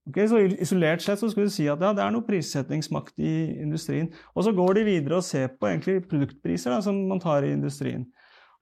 Okay, 0.09 0.29
så 0.31 0.39
Isolert 0.63 1.03
sett 1.03 1.19
så 1.21 1.29
skulle 1.33 1.51
du 1.51 1.53
si 1.57 1.67
at 1.69 1.83
ja, 1.83 1.91
det 1.97 2.05
er 2.05 2.15
noe 2.15 2.25
prissettingsmakt 2.25 3.19
i 3.19 3.33
industrien. 3.65 4.13
Og 4.39 4.47
så 4.47 4.55
går 4.57 4.79
de 4.79 4.87
videre 4.87 5.19
og 5.19 5.27
ser 5.27 5.51
på 5.59 5.75
produktpriser 6.07 6.73
da, 6.73 6.79
som 6.87 7.03
man 7.11 7.21
tar 7.21 7.45
i 7.45 7.53
industrien. 7.57 8.07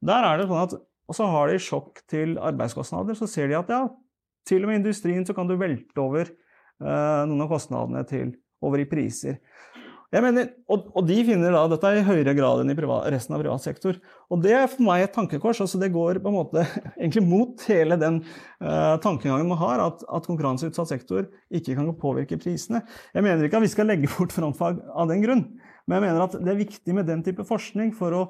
Der 0.01 0.27
er 0.27 0.41
det 0.41 0.49
sånn 0.49 0.65
at, 0.65 0.81
Og 1.07 1.15
så 1.15 1.29
har 1.31 1.53
de 1.53 1.61
sjokk 1.63 2.01
til 2.11 2.35
arbeidskostnader. 2.43 3.15
Så 3.15 3.29
ser 3.31 3.53
de 3.53 3.61
at 3.61 3.69
ja, 3.71 3.85
til 4.47 4.65
og 4.65 4.71
med 4.71 4.83
industrien 4.83 5.27
så 5.27 5.35
kan 5.37 5.49
du 5.49 5.57
velte 5.61 6.03
over 6.03 6.29
eh, 6.29 7.23
noen 7.27 7.47
av 7.47 7.51
kostnadene 7.51 8.05
til, 8.09 8.35
over 8.65 8.83
i 8.83 8.89
priser. 8.89 9.41
Mener, 10.15 10.53
og, 10.71 10.87
og, 10.95 11.03
de 11.09 11.17
finner 11.27 11.53
da 11.53 11.65
dette 11.69 11.91
i 11.99 12.05
høyere 12.07 12.33
grad 12.39 12.63
enn 12.63 12.71
i 12.73 12.77
privat, 12.79 13.09
resten 13.13 13.35
av 13.35 13.43
privat 13.43 13.65
sektor. 13.65 13.99
Og 14.33 14.41
det 14.45 14.55
er 14.55 14.69
for 14.71 14.87
meg 14.87 15.03
et 15.03 15.13
tankekors. 15.13 15.61
altså 15.65 15.81
Det 15.83 15.91
går 15.93 16.21
på 16.23 16.31
en 16.31 16.37
måte 16.39 16.63
egentlig 17.01 17.25
mot 17.27 17.65
hele 17.69 17.99
den 18.01 18.21
uh, 18.23 18.97
tankegangen 19.03 19.51
man 19.51 19.61
har, 19.61 19.83
at, 19.89 20.07
at, 20.07 20.29
konkurranseutsatt 20.31 20.93
sektor 20.95 21.27
ikke 21.51 21.77
kan 21.77 21.91
påvirke 22.01 22.39
prisene. 22.41 22.85
Jeg 23.13 23.27
mener 23.27 23.45
ikke 23.45 23.59
at 23.59 23.67
vi 23.67 23.73
skal 23.75 23.91
legge 23.91 24.13
bort 24.15 24.35
frontfag 24.35 24.79
av 24.95 25.11
den 25.11 25.27
grunn, 25.27 25.45
men 25.87 25.99
jeg 25.99 26.07
mener 26.07 26.25
at 26.25 26.39
det 26.39 26.55
er 26.55 26.63
viktig 26.63 26.97
med 26.97 27.11
den 27.11 27.27
type 27.27 27.45
forskning 27.47 27.93
for 27.99 28.15
å 28.15 28.23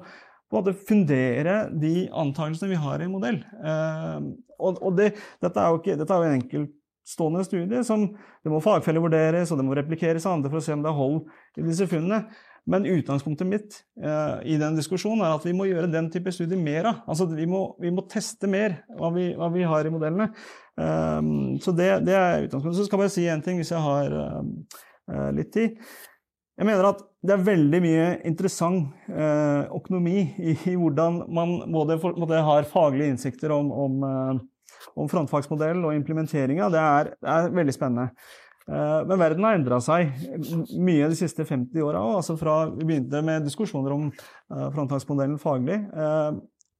måte 0.53 0.75
fundere 0.87 1.59
de 1.75 2.07
antakelsene 2.15 2.71
vi 2.71 2.81
har 2.81 3.01
i 3.01 3.07
en 3.07 3.13
modell. 3.13 3.39
Uh, 3.59 4.33
og, 4.57 4.81
og 4.81 4.97
det, 4.97 5.13
dette, 5.43 5.61
er 5.61 5.71
jo 5.71 5.81
ikke, 5.81 5.97
dette 5.99 6.13
er 6.13 6.23
jo 6.23 6.29
en 6.29 6.37
enkeltstående 6.39 7.45
studie 7.45 7.83
som 7.87 8.07
det 8.09 8.53
må 8.53 8.61
fagfellevurderes 8.63 9.51
og 9.51 9.59
det 9.59 9.67
må 9.67 9.77
replikeres 9.77 10.25
av 10.25 10.37
andre 10.37 10.53
for 10.53 10.61
å 10.61 10.65
se 10.65 10.75
om 10.75 10.85
det 10.85 10.91
er 10.91 10.97
hold 10.97 11.19
i 11.59 11.67
disse 11.67 11.89
funnene. 11.91 12.23
Men 12.67 12.83
utgangspunktet 12.83 13.47
mitt 13.47 13.77
eh, 14.03 14.39
i 14.51 14.57
den 14.59 14.75
diskusjonen 14.75 15.23
er 15.23 15.37
at 15.37 15.45
vi 15.47 15.53
må 15.55 15.69
gjøre 15.69 15.87
den 15.87 16.09
type 16.11 16.33
studier 16.35 16.59
mer 16.59 16.89
av. 16.89 16.97
Altså 17.07 17.29
vi 17.31 17.45
må, 17.47 17.61
vi 17.79 17.93
må 17.95 18.03
teste 18.11 18.49
mer 18.51 18.81
hva 18.97 19.11
vi, 19.15 19.29
hva 19.39 19.47
vi, 19.53 19.63
har 19.63 19.87
i 19.87 19.93
modellene. 19.93 20.27
Um, 20.75 21.55
så 21.63 21.71
det, 21.71 21.87
det, 22.05 22.17
er 22.17 22.43
utgangspunktet. 22.43 22.81
Så 22.81 22.89
skal 22.89 22.99
jeg 22.99 23.03
bare 23.05 23.13
si 23.15 23.23
én 23.31 23.43
ting 23.45 23.61
hvis 23.61 23.71
jeg 23.71 23.79
har 23.85 24.17
uh, 24.19 25.29
litt 25.37 25.53
tid. 25.55 25.79
Jeg 26.57 26.65
mener 26.65 26.87
at 26.89 27.01
det 27.21 27.35
er 27.35 27.45
veldig 27.45 27.79
mye 27.83 28.05
interessant 28.25 29.09
eh, 29.11 29.67
økonomi 29.77 30.19
i, 30.41 30.55
i, 30.55 30.75
hvordan 30.75 31.23
man 31.29 31.57
både 31.73 31.99
for, 32.01 32.17
har 32.33 32.69
faglige 32.71 33.13
innsikter 33.13 33.53
om, 33.53 33.69
om 33.71 34.05
eh, 34.07 34.45
om 34.97 35.07
frontfagsmodell 35.09 35.85
og 35.85 35.95
implementeringa, 35.95 36.69
det, 36.73 36.83
det, 37.21 37.31
er 37.33 37.55
veldig 37.55 37.75
spennende. 37.75 38.07
Eh, 38.67 38.99
men 39.07 39.21
verden 39.21 39.47
har 39.47 39.57
endra 39.57 39.79
seg 39.83 40.13
mye 40.75 41.09
de 41.11 41.17
siste 41.17 41.45
50 41.47 41.85
åra 41.87 42.01
Altså 42.17 42.35
fra 42.39 42.65
vi 42.73 42.83
begynte 42.83 43.21
med 43.25 43.45
diskusjoner 43.47 43.95
om 43.95 44.07
eh, 44.09 44.67
frontfagsmodellen 44.75 45.37
faglig. 45.41 45.79
Eh, 45.87 46.31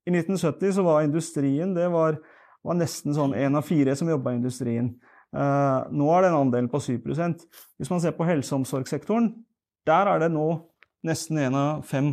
I 0.09 0.15
1970 0.15 0.77
så 0.79 0.87
var 0.87 1.05
industrien 1.05 1.75
det 1.77 1.87
var, 1.93 2.19
var 2.65 2.79
nesten 2.79 3.15
sånn 3.15 3.35
én 3.37 3.57
av 3.57 3.67
fire 3.67 3.95
som 3.95 4.09
jobba 4.11 4.33
i 4.33 4.41
industrien. 4.41 4.95
Nå 5.27 6.05
er 6.15 6.23
det 6.23 6.29
en 6.29 6.37
andel 6.37 6.69
på 6.71 6.79
7% 6.79 7.41
Hvis 7.75 7.89
man 7.91 7.99
ser 7.99 8.13
på 8.15 8.23
helse- 8.25 8.53
og 8.55 8.61
omsorgssektoren, 8.61 9.25
der 9.87 10.11
er 10.13 10.21
det 10.23 10.33
nå 10.33 10.49
nesten 11.07 11.39
én 11.39 11.55
av 11.55 11.85
fem 11.87 12.11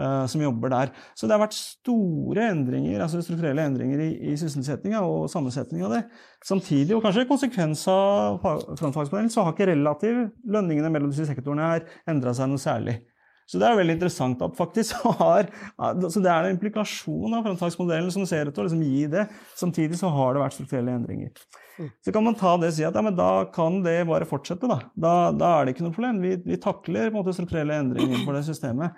uh, 0.00 0.24
som 0.30 0.42
jobber 0.42 0.72
der. 0.72 0.92
Så 1.16 1.28
det 1.28 1.36
har 1.36 1.42
vært 1.44 1.56
store 1.56 2.48
endringer, 2.52 3.00
altså 3.04 3.22
strukturelle 3.24 3.64
endringer 3.68 4.02
i, 4.04 4.10
i 4.32 4.36
sysselsettinga 4.40 5.02
og 5.06 5.28
sammensetninga 5.32 5.88
av 5.88 5.96
det. 5.96 6.02
Samtidig, 6.44 6.96
og 6.96 7.04
kanskje 7.04 7.28
konsekvens 7.30 7.86
av 7.90 8.40
frontfagsmodellen, 8.42 9.32
så 9.32 9.46
har 9.46 9.56
ikke 9.56 9.70
relativ 9.72 10.26
lønningene 10.44 10.92
mellom 10.92 11.14
disse 11.14 11.28
sektorene 11.30 11.72
her 11.74 11.88
endra 12.10 12.34
seg 12.36 12.50
noe 12.52 12.62
særlig. 12.62 13.00
Så 13.44 13.60
det 13.60 13.66
er 13.68 13.76
veldig 13.76 13.96
interessant 13.98 14.40
at 14.44 14.56
faktisk 14.56 15.02
har 15.20 15.50
så 15.84 16.22
Det 16.22 16.30
er 16.30 16.46
en 16.46 16.54
implikasjon 16.54 17.34
av 17.36 17.44
frontfagsmodellen 17.44 18.12
som 18.14 18.24
ser 18.28 18.48
ut 18.48 18.56
til 18.56 18.64
å 18.64 18.68
liksom 18.68 18.84
gi 18.86 19.04
det. 19.12 19.26
Samtidig 19.58 20.00
så 20.00 20.08
har 20.14 20.34
det 20.34 20.44
vært 20.44 20.56
strukturelle 20.56 20.94
endringer. 20.96 21.34
Mm. 21.76 21.90
Så 22.06 22.14
kan 22.14 22.24
man 22.24 22.38
ta 22.38 22.54
det 22.60 22.70
og 22.72 22.76
si 22.78 22.86
at 22.86 22.96
ja, 22.96 23.02
men 23.04 23.18
da 23.18 23.30
kan 23.52 23.82
det 23.84 23.98
bare 24.08 24.28
fortsette. 24.28 24.70
Da, 24.70 24.80
da, 24.96 25.14
da 25.34 25.52
er 25.58 25.66
det 25.66 25.74
ikke 25.74 25.88
noe 25.88 25.96
problem. 25.96 26.22
Vi, 26.24 26.38
vi 26.46 26.60
takler 26.62 27.12
måte, 27.14 27.36
strukturelle 27.36 27.82
endringer 27.82 28.24
for 28.24 28.36
det 28.36 28.46
systemet. 28.48 28.96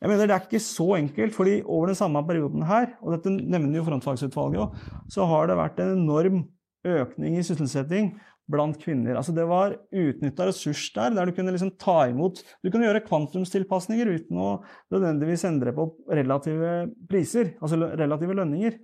Jeg 0.00 0.10
mener 0.10 0.28
Det 0.28 0.34
er 0.34 0.44
ikke 0.44 0.60
så 0.60 0.90
enkelt, 0.98 1.32
fordi 1.32 1.60
over 1.62 1.88
den 1.88 1.98
samme 1.98 2.20
perioden 2.26 2.66
her, 2.68 2.90
og 3.00 3.14
dette 3.14 3.32
nevner 3.32 3.78
jo 3.78 3.86
frontfagsutvalget 3.86 4.66
òg, 4.66 4.80
så 5.12 5.24
har 5.30 5.48
det 5.48 5.56
vært 5.56 5.80
en 5.80 5.94
enorm 5.96 6.42
økning 6.86 7.38
i 7.38 7.44
sysselsetting 7.46 8.12
blant 8.50 8.78
kvinner. 8.80 9.16
Altså 9.18 9.34
Det 9.34 9.46
var 9.48 9.76
utnytta 9.90 10.48
ressurs 10.48 10.84
der, 10.94 11.14
der 11.16 11.26
du 11.26 11.34
kunne 11.36 11.54
liksom 11.54 11.72
ta 11.80 12.06
imot 12.10 12.42
Du 12.62 12.70
kunne 12.70 12.86
gjøre 12.86 13.04
kvantumstilpasninger 13.06 14.10
uten 14.16 14.38
å 14.42 14.50
nødvendigvis 14.94 15.46
endre 15.48 15.74
på 15.76 15.88
relative 16.08 16.76
priser, 17.10 17.56
altså 17.60 17.80
relative 17.98 18.36
lønninger. 18.38 18.78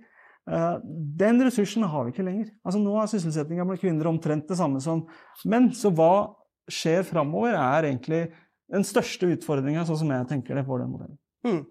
Eh, 0.51 0.77
den 1.19 1.39
ressursen 1.45 1.85
har 1.87 2.05
vi 2.05 2.13
ikke 2.15 2.27
lenger. 2.27 2.49
Altså 2.65 2.81
Nå 2.83 2.95
er 2.99 3.11
sysselsettinga 3.11 3.67
blant 3.67 3.83
kvinner 3.83 4.11
omtrent 4.11 4.49
det 4.49 4.59
samme 4.59 4.81
som 4.83 5.05
menn. 5.47 5.71
Så 5.75 5.93
hva 5.95 6.33
skjer 6.71 7.05
framover, 7.07 7.55
er 7.55 7.89
egentlig 7.89 8.25
den 8.73 8.85
største 8.87 9.29
utfordringa, 9.35 9.85
sånn 9.87 10.01
som 10.03 10.11
jeg 10.13 10.27
tenker 10.29 10.57
det, 10.57 10.65
for 10.67 10.81
den 10.81 10.91
modellen. 10.91 11.17
Mm. 11.45 11.63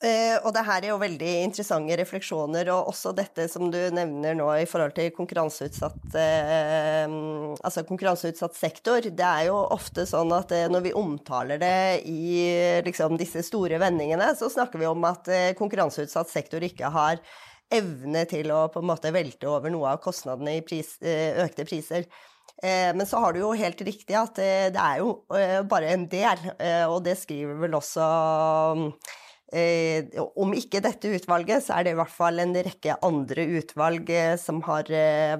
Eh, 0.00 0.38
og 0.48 0.54
det 0.56 0.62
her 0.64 0.80
er 0.80 0.92
jo 0.94 1.00
veldig 1.00 1.32
interessante 1.44 1.96
refleksjoner, 2.00 2.70
og 2.72 2.86
også 2.88 3.10
dette 3.12 3.44
som 3.52 3.66
du 3.68 3.76
nevner 3.92 4.32
nå 4.38 4.46
i 4.56 4.68
forhold 4.68 4.94
til 4.96 5.10
konkurranseutsatt, 5.12 6.06
eh, 6.16 7.04
altså 7.60 7.84
konkurranseutsatt 7.84 8.56
sektor. 8.56 9.04
Det 9.04 9.26
er 9.26 9.50
jo 9.50 9.58
ofte 9.76 10.06
sånn 10.08 10.32
at 10.32 10.56
eh, 10.56 10.70
når 10.72 10.86
vi 10.88 10.94
omtaler 10.96 11.60
det 11.60 12.08
i 12.08 12.80
liksom, 12.88 13.20
disse 13.20 13.44
store 13.44 13.76
vendingene, 13.82 14.32
så 14.40 14.48
snakker 14.48 14.80
vi 14.80 14.88
om 14.88 15.04
at 15.04 15.28
konkurranseutsatt 15.60 16.32
sektor 16.32 16.64
ikke 16.64 16.88
har 16.96 17.20
evne 17.70 18.24
til 18.26 18.48
å 18.56 18.64
på 18.72 18.80
en 18.80 18.88
måte 18.88 19.12
velte 19.12 19.52
over 19.52 19.68
noe 19.70 19.92
av 19.92 20.00
kostnadene 20.02 20.56
i 20.58 20.64
pris, 20.64 20.96
økte 21.04 21.68
priser. 21.68 22.08
Men 22.60 23.06
så 23.08 23.20
har 23.22 23.32
du 23.32 23.44
jo 23.44 23.52
helt 23.56 23.78
riktig 23.86 24.16
at 24.18 24.36
det 24.36 24.80
er 24.80 24.98
jo 25.00 25.20
bare 25.70 25.92
en 25.94 26.08
del, 26.10 26.42
og 26.90 26.98
det 27.06 27.14
skriver 27.20 27.60
vel 27.62 27.78
også 27.78 28.08
om 29.50 30.52
ikke 30.54 30.82
dette 30.84 31.10
utvalget, 31.10 31.64
så 31.66 31.76
er 31.76 31.86
det 31.86 31.94
i 31.94 31.98
hvert 31.98 32.12
fall 32.14 32.38
en 32.38 32.52
rekke 32.54 32.94
andre 33.06 33.46
utvalg 33.58 34.12
som 34.38 34.60
har 34.68 34.86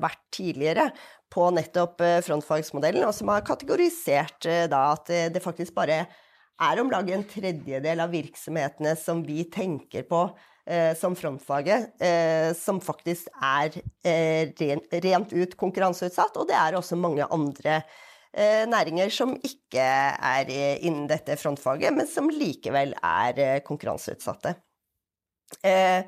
vært 0.02 0.22
tidligere 0.34 0.88
på 1.30 1.46
nettopp 1.54 2.02
frontfagsmodellen, 2.26 3.06
og 3.06 3.14
som 3.14 3.30
har 3.30 3.46
kategorisert 3.46 4.48
da 4.72 4.80
at 4.96 5.12
det 5.30 5.44
faktisk 5.44 5.76
bare 5.78 6.00
er 6.60 6.80
om 6.82 6.90
lag 6.92 7.08
en 7.10 7.24
tredjedel 7.28 8.02
av 8.02 8.12
virksomhetene 8.12 8.94
som 8.98 9.22
vi 9.24 9.44
tenker 9.52 10.04
på 10.08 10.24
eh, 10.68 10.92
som 10.98 11.16
frontfaget, 11.16 11.94
eh, 12.04 12.50
som 12.56 12.80
faktisk 12.84 13.30
er 13.36 13.80
eh, 14.04 14.52
ren, 14.60 14.84
rent 15.06 15.32
ut 15.32 15.56
konkurranseutsatt. 15.60 16.36
Og 16.36 16.48
det 16.50 16.58
er 16.58 16.76
også 16.78 16.98
mange 17.00 17.26
andre 17.32 17.80
eh, 17.80 17.98
næringer 18.34 19.10
som 19.10 19.32
ikke 19.34 19.82
er 19.82 20.50
innen 20.80 21.08
dette 21.10 21.36
frontfaget, 21.40 21.94
men 21.96 22.06
som 22.06 22.30
likevel 22.30 22.94
er 23.02 23.40
eh, 23.42 23.62
konkurranseutsatte. 23.66 24.54
Eh, 25.66 26.04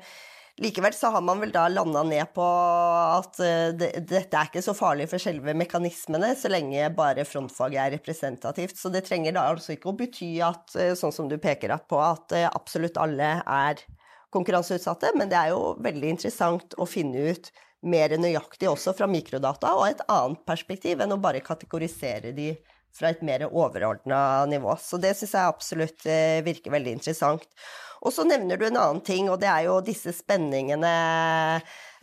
Likevel 0.61 0.93
så 0.93 1.09
har 1.09 1.23
man 1.25 1.39
vel 1.41 1.49
da 1.49 1.63
landa 1.65 2.03
ned 2.05 2.29
på 2.35 2.45
at 2.45 3.39
det, 3.73 3.87
dette 4.05 4.37
er 4.37 4.51
ikke 4.51 4.61
så 4.61 4.75
farlig 4.77 5.07
for 5.09 5.17
selve 5.17 5.55
mekanismene, 5.57 6.29
så 6.37 6.51
lenge 6.53 6.91
bare 6.93 7.25
frontfaget 7.25 7.79
er 7.81 7.95
representativt. 7.95 8.77
Så 8.77 8.91
det 8.93 9.01
trenger 9.07 9.33
da 9.33 9.47
altså 9.49 9.73
ikke 9.73 9.89
å 9.89 9.95
bety 9.97 10.29
at, 10.45 10.75
sånn 10.99 11.15
som 11.15 11.31
du 11.31 11.39
peker 11.41 11.73
på, 11.89 11.97
at 11.97 12.37
absolutt 12.51 13.01
alle 13.01 13.39
er 13.41 13.81
konkurranseutsatte, 14.33 15.15
men 15.17 15.33
det 15.33 15.39
er 15.41 15.55
jo 15.55 15.73
veldig 15.81 16.13
interessant 16.19 16.77
å 16.77 16.85
finne 16.85 17.33
ut 17.33 17.49
mer 17.83 18.15
nøyaktig 18.17 18.69
også 18.71 18.95
fra 18.97 19.07
mikrodata 19.11 19.73
og 19.77 19.87
et 19.89 20.03
annet 20.11 20.43
perspektiv 20.47 21.03
enn 21.03 21.15
å 21.15 21.21
bare 21.21 21.43
kategorisere 21.45 22.33
de 22.35 22.53
fra 22.93 23.09
et 23.09 23.23
mer 23.25 23.47
overordna 23.49 24.45
nivå. 24.45 24.75
Så 24.77 24.99
det 25.01 25.15
syns 25.17 25.33
jeg 25.33 25.49
absolutt 25.49 26.05
virker 26.45 26.75
veldig 26.75 26.93
interessant. 26.99 27.47
Og 28.03 28.11
så 28.11 28.25
nevner 28.27 28.59
du 28.59 28.65
en 28.67 28.77
annen 28.77 29.01
ting, 29.05 29.29
og 29.31 29.39
det 29.39 29.47
er 29.47 29.65
jo 29.69 29.77
disse 29.85 30.11
spenningene. 30.15 30.91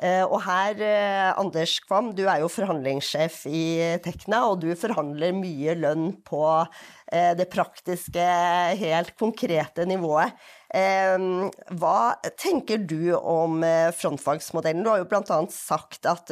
Eh, 0.01 0.23
og 0.25 0.39
her, 0.47 0.79
eh, 0.81 1.29
Anders 1.37 1.75
Kvam, 1.85 2.15
du 2.17 2.23
er 2.25 2.41
jo 2.41 2.49
forhandlingssjef 2.49 3.43
i 3.53 3.65
Tekna, 4.01 4.47
og 4.49 4.63
du 4.63 4.71
forhandler 4.81 5.37
mye 5.37 5.75
lønn 5.77 6.15
på 6.25 6.41
eh, 7.13 7.35
det 7.37 7.51
praktiske, 7.53 8.25
helt 8.81 9.13
konkrete 9.21 9.85
nivået. 9.85 10.33
Hva 10.71 11.99
tenker 12.39 12.79
du 12.87 13.11
om 13.17 13.59
frontfagsmodellen? 13.99 14.85
Du 14.87 14.91
har 14.93 15.01
jo 15.01 15.09
bl.a. 15.11 15.39
sagt 15.51 16.07
at 16.07 16.31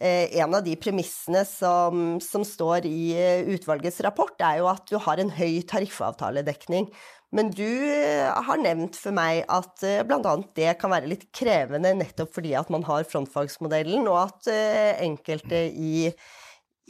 en 0.00 0.56
av 0.56 0.64
de 0.64 0.72
premissene 0.80 1.42
som, 1.44 2.16
som, 2.24 2.46
står 2.46 2.88
i 2.88 3.12
utvalgets 3.52 4.00
rapport, 4.06 4.32
er 4.40 4.62
jo 4.62 4.70
at 4.72 4.88
du 4.88 4.96
har 5.04 5.20
en 5.20 5.34
høy 5.36 5.60
tariffavtaledekning. 5.68 6.88
Men 7.34 7.50
du 7.54 7.66
eh, 7.66 8.26
har 8.26 8.58
nevnt 8.58 8.96
for 8.98 9.14
meg 9.14 9.44
at 9.50 9.84
eh, 9.86 10.02
bl.a. 10.06 10.32
det 10.58 10.74
kan 10.80 10.90
være 10.90 11.10
litt 11.12 11.28
krevende 11.36 11.92
nettopp 11.94 12.32
fordi 12.34 12.56
at 12.58 12.70
man 12.74 12.82
har 12.88 13.06
frontfagsmodellen, 13.06 14.08
og 14.10 14.18
at 14.24 14.50
eh, 14.50 15.02
enkelte 15.06 15.62
i, 15.70 16.08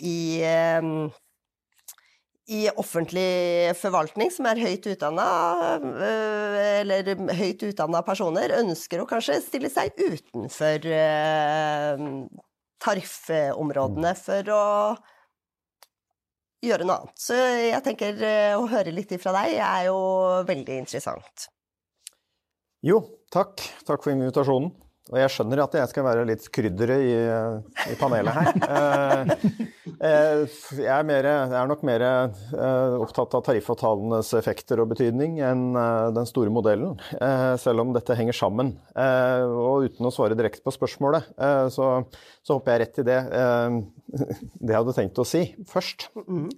i, 0.00 0.16
i 2.50 2.64
offentlig 2.82 3.70
forvaltning 3.78 4.32
som 4.34 4.48
er 4.50 4.58
høyt 4.58 4.88
utdanna, 4.90 5.26
eller 6.80 7.12
høyt 7.38 7.62
utdanna 7.68 8.02
personer, 8.06 8.56
ønsker 8.58 9.02
å 9.02 9.08
kanskje 9.08 9.38
stille 9.44 9.70
seg 9.70 9.94
utenfor 10.00 10.90
tariffområdene 12.80 14.12
for 14.18 14.52
å 14.56 14.64
gjøre 16.64 16.86
noe 16.86 16.98
annet. 17.00 17.16
Så 17.20 17.36
jeg 17.36 17.84
tenker 17.86 18.20
eh, 18.26 18.58
å 18.58 18.68
høre 18.70 18.92
litt 18.94 19.12
ifra 19.16 19.32
deg 19.36 19.56
er 19.64 19.88
jo 19.88 19.98
veldig 20.48 20.78
interessant. 20.82 21.48
Jo, 22.84 23.02
takk. 23.32 23.60
Takk 23.88 24.04
for 24.04 24.12
invitasjonen. 24.14 24.72
Og 25.10 25.18
jeg 25.18 25.30
skjønner 25.34 25.64
at 25.64 25.74
jeg 25.74 25.90
skal 25.90 26.04
være 26.06 26.26
litt 26.28 26.44
krydderet 26.54 27.02
i, 27.02 27.14
i, 27.90 27.96
panelet 27.98 28.36
her. 28.36 28.58
Eh, 30.00 30.06
eh, 30.06 30.42
jeg, 30.78 30.90
er 30.94 31.06
mer, 31.06 31.26
jeg, 31.26 31.54
er 31.58 31.66
nok 31.68 31.82
mer 31.84 32.04
opptatt 33.02 33.34
av 33.36 33.42
tariffavtalenes 33.48 34.30
effekter 34.38 34.80
og 34.80 34.92
betydning 34.92 35.40
enn 35.44 35.64
den 36.14 36.28
store 36.28 36.52
modellen, 36.54 36.94
selv 37.60 37.82
om 37.82 37.92
dette 37.96 38.16
henger 38.16 38.36
sammen. 38.36 38.72
Og 38.94 39.88
uten 39.90 40.08
å 40.08 40.12
svare 40.14 40.38
direkte 40.38 40.62
på 40.64 40.74
spørsmålet, 40.74 41.28
så, 41.74 41.90
så 42.40 42.56
hopper 42.56 42.76
jeg 42.76 42.82
rett 42.84 43.02
i 43.02 43.06
det, 43.10 43.18
det 43.26 44.72
jeg 44.72 44.78
hadde 44.78 44.96
tenkt 44.96 45.20
å 45.20 45.26
si 45.28 45.42
først. 45.68 46.08
Mm. 46.24 46.48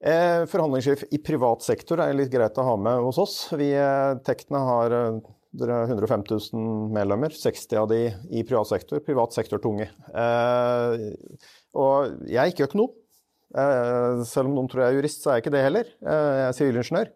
Forhandlingssjef 0.00 1.04
i 1.12 1.20
privat 1.20 1.66
sektor 1.66 2.00
er 2.00 2.16
litt 2.16 2.32
greit 2.32 2.56
å 2.56 2.68
ha 2.70 2.78
med 2.80 3.04
hos 3.04 3.20
oss. 3.20 3.36
Vi 3.52 3.74
Tekna 4.24 4.64
har 4.70 4.96
dere 5.50 5.80
har 5.80 5.90
105 5.90 6.24
000 6.30 6.90
medlemmer, 6.94 7.34
60 7.34 7.78
av 7.80 7.88
de 7.90 8.02
i 8.30 8.44
privat 8.46 8.70
sektor. 8.70 9.02
Privat 9.02 9.34
sektor 9.34 9.62
tunge. 9.62 9.88
Eh, 10.14 11.06
og 11.74 12.28
jeg 12.30 12.42
er 12.42 12.52
ikke 12.52 12.68
økonom. 12.68 12.92
Eh, 13.50 14.20
selv 14.30 14.46
om 14.46 14.54
noen 14.54 14.70
tror 14.70 14.84
jeg 14.84 14.92
er 14.92 15.00
jurist, 15.00 15.24
så 15.24 15.32
er 15.32 15.40
jeg 15.40 15.46
ikke 15.46 15.56
det 15.56 15.64
heller. 15.66 15.90
Eh, 16.04 16.28
jeg 16.38 16.46
er 16.46 16.56
sivilingeniør. 16.60 17.10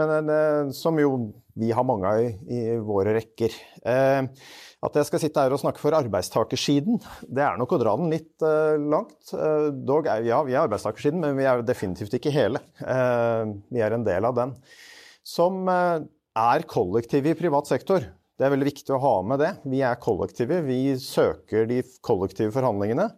Men 0.00 0.34
eh, 0.34 0.72
som 0.74 0.98
jo 0.98 1.14
vi 1.60 1.70
har 1.74 1.86
mange 1.86 2.10
av 2.10 2.24
i, 2.24 2.34
i 2.50 2.60
våre 2.82 3.14
rekker. 3.18 3.54
Eh, 3.86 4.20
at 4.80 4.94
jeg 4.96 5.06
skal 5.06 5.20
sitte 5.22 5.42
her 5.44 5.52
og 5.52 5.60
snakke 5.60 5.82
for 5.82 5.94
arbeidstakersiden, 5.94 7.02
det 7.28 7.42
er 7.44 7.58
nok 7.60 7.74
å 7.76 7.80
dra 7.82 7.96
den 8.00 8.10
litt 8.10 8.46
eh, 8.46 8.78
langt. 8.80 9.18
dog 9.86 10.08
er, 10.10 10.24
ja, 10.26 10.40
vi 10.46 10.56
er 10.56 10.64
arbeidstakersiden, 10.64 11.20
men 11.22 11.36
vi 11.38 11.46
er 11.46 11.62
definitivt 11.66 12.16
ikke 12.18 12.34
hele. 12.34 12.62
vi 12.80 13.82
er 13.84 13.94
en 13.94 14.06
del 14.06 14.26
av 14.26 14.38
den. 14.38 14.56
Som 15.26 15.68
er 16.38 16.66
kollektive 16.70 17.32
i 17.32 17.38
privat 17.38 17.70
sektor. 17.70 18.04
Det 18.38 18.46
er 18.46 18.54
veldig 18.54 18.70
viktig 18.70 18.94
å 18.96 19.02
ha 19.02 19.14
med 19.26 19.42
det. 19.42 19.52
Vi 19.68 19.82
er 19.84 20.00
kollektive. 20.00 20.62
Vi 20.64 20.96
søker 21.02 21.66
de 21.68 21.82
kollektive 22.04 22.54
forhandlingene. 22.54 23.10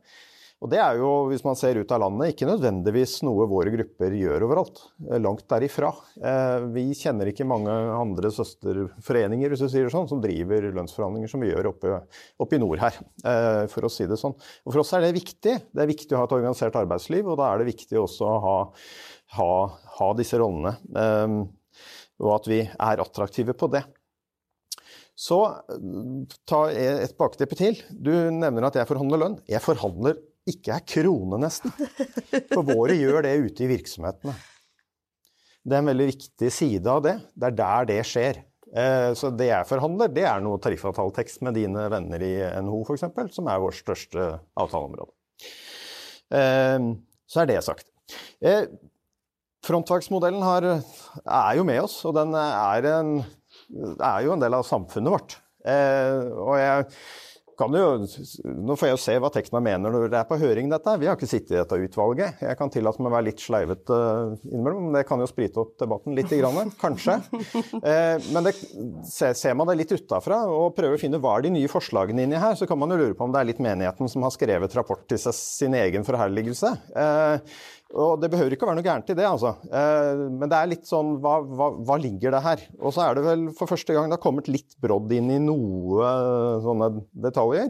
Og 0.62 0.70
det 0.70 0.78
er 0.78 0.94
jo, 1.00 1.08
hvis 1.26 1.42
man 1.42 1.56
ser 1.58 1.74
ut 1.74 1.90
av 1.90 2.04
landet, 2.04 2.32
ikke 2.32 2.46
nødvendigvis 2.46 3.16
noe 3.26 3.48
våre 3.50 3.72
grupper 3.74 4.14
gjør 4.14 4.44
overalt. 4.46 4.78
Langt 5.18 5.42
derifra. 5.50 5.90
Eh, 6.22 6.66
vi 6.74 6.84
kjenner 6.94 7.30
ikke 7.32 7.46
mange 7.50 7.70
andre 7.70 8.30
søsterforeninger 8.30 9.50
hvis 9.50 9.64
du 9.64 9.66
sier 9.66 9.88
det 9.88 9.94
sånn, 9.94 10.06
som 10.10 10.22
driver 10.22 10.68
lønnsforhandlinger 10.70 11.32
som 11.32 11.42
vi 11.42 11.50
gjør 11.50 11.72
oppe, 11.72 11.96
oppe 12.46 12.58
i 12.58 12.62
nord 12.62 12.82
her, 12.82 13.00
eh, 13.26 13.64
for 13.74 13.86
å 13.86 13.90
si 13.90 14.06
det 14.10 14.20
sånn. 14.22 14.38
Og 14.62 14.70
For 14.70 14.84
oss 14.84 14.94
er 14.94 15.02
det 15.02 15.16
viktig. 15.18 15.56
Det 15.66 15.82
er 15.82 15.90
viktig 15.90 16.14
å 16.14 16.22
ha 16.22 16.30
et 16.30 16.36
organisert 16.38 16.78
arbeidsliv, 16.78 17.26
og 17.26 17.42
da 17.42 17.50
er 17.50 17.62
det 17.62 17.72
viktig 17.72 17.98
også 17.98 18.30
å 18.30 18.38
ha, 18.46 18.56
ha, 19.38 19.50
ha 19.98 20.12
disse 20.18 20.38
rollene. 20.38 20.78
Eh, 22.22 22.28
og 22.28 22.38
at 22.38 22.48
vi 22.50 22.62
er 22.62 23.02
attraktive 23.02 23.54
på 23.58 23.70
det. 23.72 23.82
Så 25.18 25.38
ta 26.48 26.60
et 26.72 27.16
bakteppe 27.18 27.58
til. 27.58 27.76
Du 27.90 28.10
nevner 28.12 28.70
at 28.70 28.78
jeg 28.80 28.88
forhandler 28.88 29.20
lønn. 29.20 29.40
Jeg 29.50 29.60
forhandler 29.62 30.16
ikke 30.48 30.74
ei 30.74 30.86
krone, 30.88 31.38
nesten. 31.42 31.74
For 32.50 32.64
våre 32.66 32.96
gjør 32.96 33.22
det 33.26 33.36
ute 33.44 33.66
i 33.66 33.70
virksomhetene. 33.70 34.34
Det 35.62 35.76
er 35.76 35.84
en 35.84 35.90
veldig 35.92 36.08
viktig 36.08 36.48
side 36.50 36.90
av 36.90 37.04
det. 37.04 37.18
Det 37.38 37.50
er 37.50 37.58
der 37.60 37.86
det 37.92 38.00
skjer. 38.08 38.40
Eh, 38.72 39.12
så 39.18 39.30
det 39.36 39.50
jeg 39.50 39.68
forhandler, 39.68 40.10
det 40.10 40.24
er 40.26 40.40
noe 40.42 40.58
tariffavtaletekst 40.64 41.44
med 41.46 41.58
dine 41.60 41.84
venner 41.92 42.24
i 42.24 42.32
NHO 42.64 42.80
f.eks., 42.88 43.04
som 43.36 43.50
er 43.52 43.60
vårt 43.62 43.78
største 43.78 44.30
avtaleområde. 44.58 45.12
Eh, 46.32 46.88
så 47.28 47.44
er 47.44 47.52
det 47.52 47.60
sagt. 47.68 47.92
Eh, 49.62 49.66
Frontfagsmodellen 49.66 50.42
er 50.42 51.56
jo 51.56 51.64
med 51.64 51.82
oss, 51.82 52.04
og 52.04 52.14
den 52.14 52.34
er, 52.34 52.82
en, 52.98 53.24
er 54.00 54.22
jo 54.24 54.32
en 54.34 54.42
del 54.42 54.54
av 54.54 54.66
samfunnet 54.66 55.12
vårt. 55.12 55.38
Eh, 55.64 56.26
og 56.42 56.56
jeg 56.58 56.86
kan 57.58 57.74
jo, 57.76 58.06
Nå 58.66 58.74
får 58.74 58.88
jeg 58.88 58.96
jo 58.96 59.00
se 59.00 59.14
hva 59.22 59.30
Tekna 59.32 59.60
mener 59.62 59.92
når 59.92 60.08
det 60.10 60.18
er 60.18 60.26
på 60.26 60.38
høring, 60.40 60.70
dette. 60.72 60.94
Vi 60.98 61.06
har 61.06 61.18
ikke 61.18 61.28
sittet 61.30 61.52
i 61.54 61.58
dette 61.60 61.78
utvalget. 61.78 62.40
Jeg 62.42 62.58
kan 62.58 62.72
tillate 62.72 63.02
meg 63.02 63.12
å 63.12 63.14
være 63.14 63.26
litt 63.28 63.42
sleivete 63.42 63.98
uh, 63.98 64.32
innimellom, 64.48 64.88
det 64.96 65.04
kan 65.06 65.22
jo 65.22 65.28
sprite 65.30 65.62
opp 65.62 65.76
debatten 65.80 66.16
litt, 66.16 66.32
grann, 66.32 66.72
kanskje. 66.80 67.18
Eh, 67.82 68.16
men 68.32 68.46
det, 68.46 68.52
ser, 69.08 69.54
man 69.58 69.68
det 69.68 69.76
litt 69.80 69.92
utafra 69.94 70.42
og 70.50 70.74
prøver 70.76 70.96
å 70.96 71.00
finne 71.00 71.18
hva 71.22 71.34
er 71.36 71.46
de 71.46 71.52
nye 71.54 71.70
forslagene 71.70 72.24
inni 72.24 72.40
her, 72.40 72.54
så 72.58 72.66
kan 72.68 72.78
man 72.80 72.92
jo 72.94 72.98
lure 73.00 73.16
på 73.18 73.26
om 73.26 73.34
det 73.34 73.40
er 73.40 73.48
litt 73.50 73.62
menigheten 73.62 74.10
som 74.10 74.24
har 74.26 74.32
skrevet 74.34 74.74
rapport 74.78 75.02
til 75.10 75.20
seg, 75.20 75.36
sin 75.36 75.76
egen 75.76 76.06
forherligelse. 76.06 76.72
Eh, 76.96 77.60
og 77.92 78.22
det 78.22 78.30
behøver 78.32 78.54
ikke 78.54 78.64
å 78.64 78.70
være 78.70 78.78
noe 78.78 78.86
gærent 78.86 79.10
i 79.12 79.16
det, 79.18 79.24
altså. 79.28 79.50
Eh, 79.68 80.22
men 80.32 80.48
det 80.48 80.56
er 80.58 80.70
litt 80.70 80.86
sånn 80.88 81.18
hva, 81.20 81.34
hva, 81.44 81.68
hva, 81.84 81.98
ligger 82.00 82.32
det 82.32 82.40
her? 82.44 82.62
Og 82.80 82.94
så 82.96 83.04
er 83.04 83.18
det 83.18 83.24
vel 83.26 83.44
for 83.58 83.68
første 83.68 83.92
gang 83.92 84.08
det 84.08 84.16
har 84.16 84.22
kommet 84.22 84.48
litt 84.48 84.78
brodd 84.80 85.12
inn 85.12 85.28
i 85.34 85.40
noe 85.42 86.14
sånne 86.64 86.88
detaljer. 87.26 87.68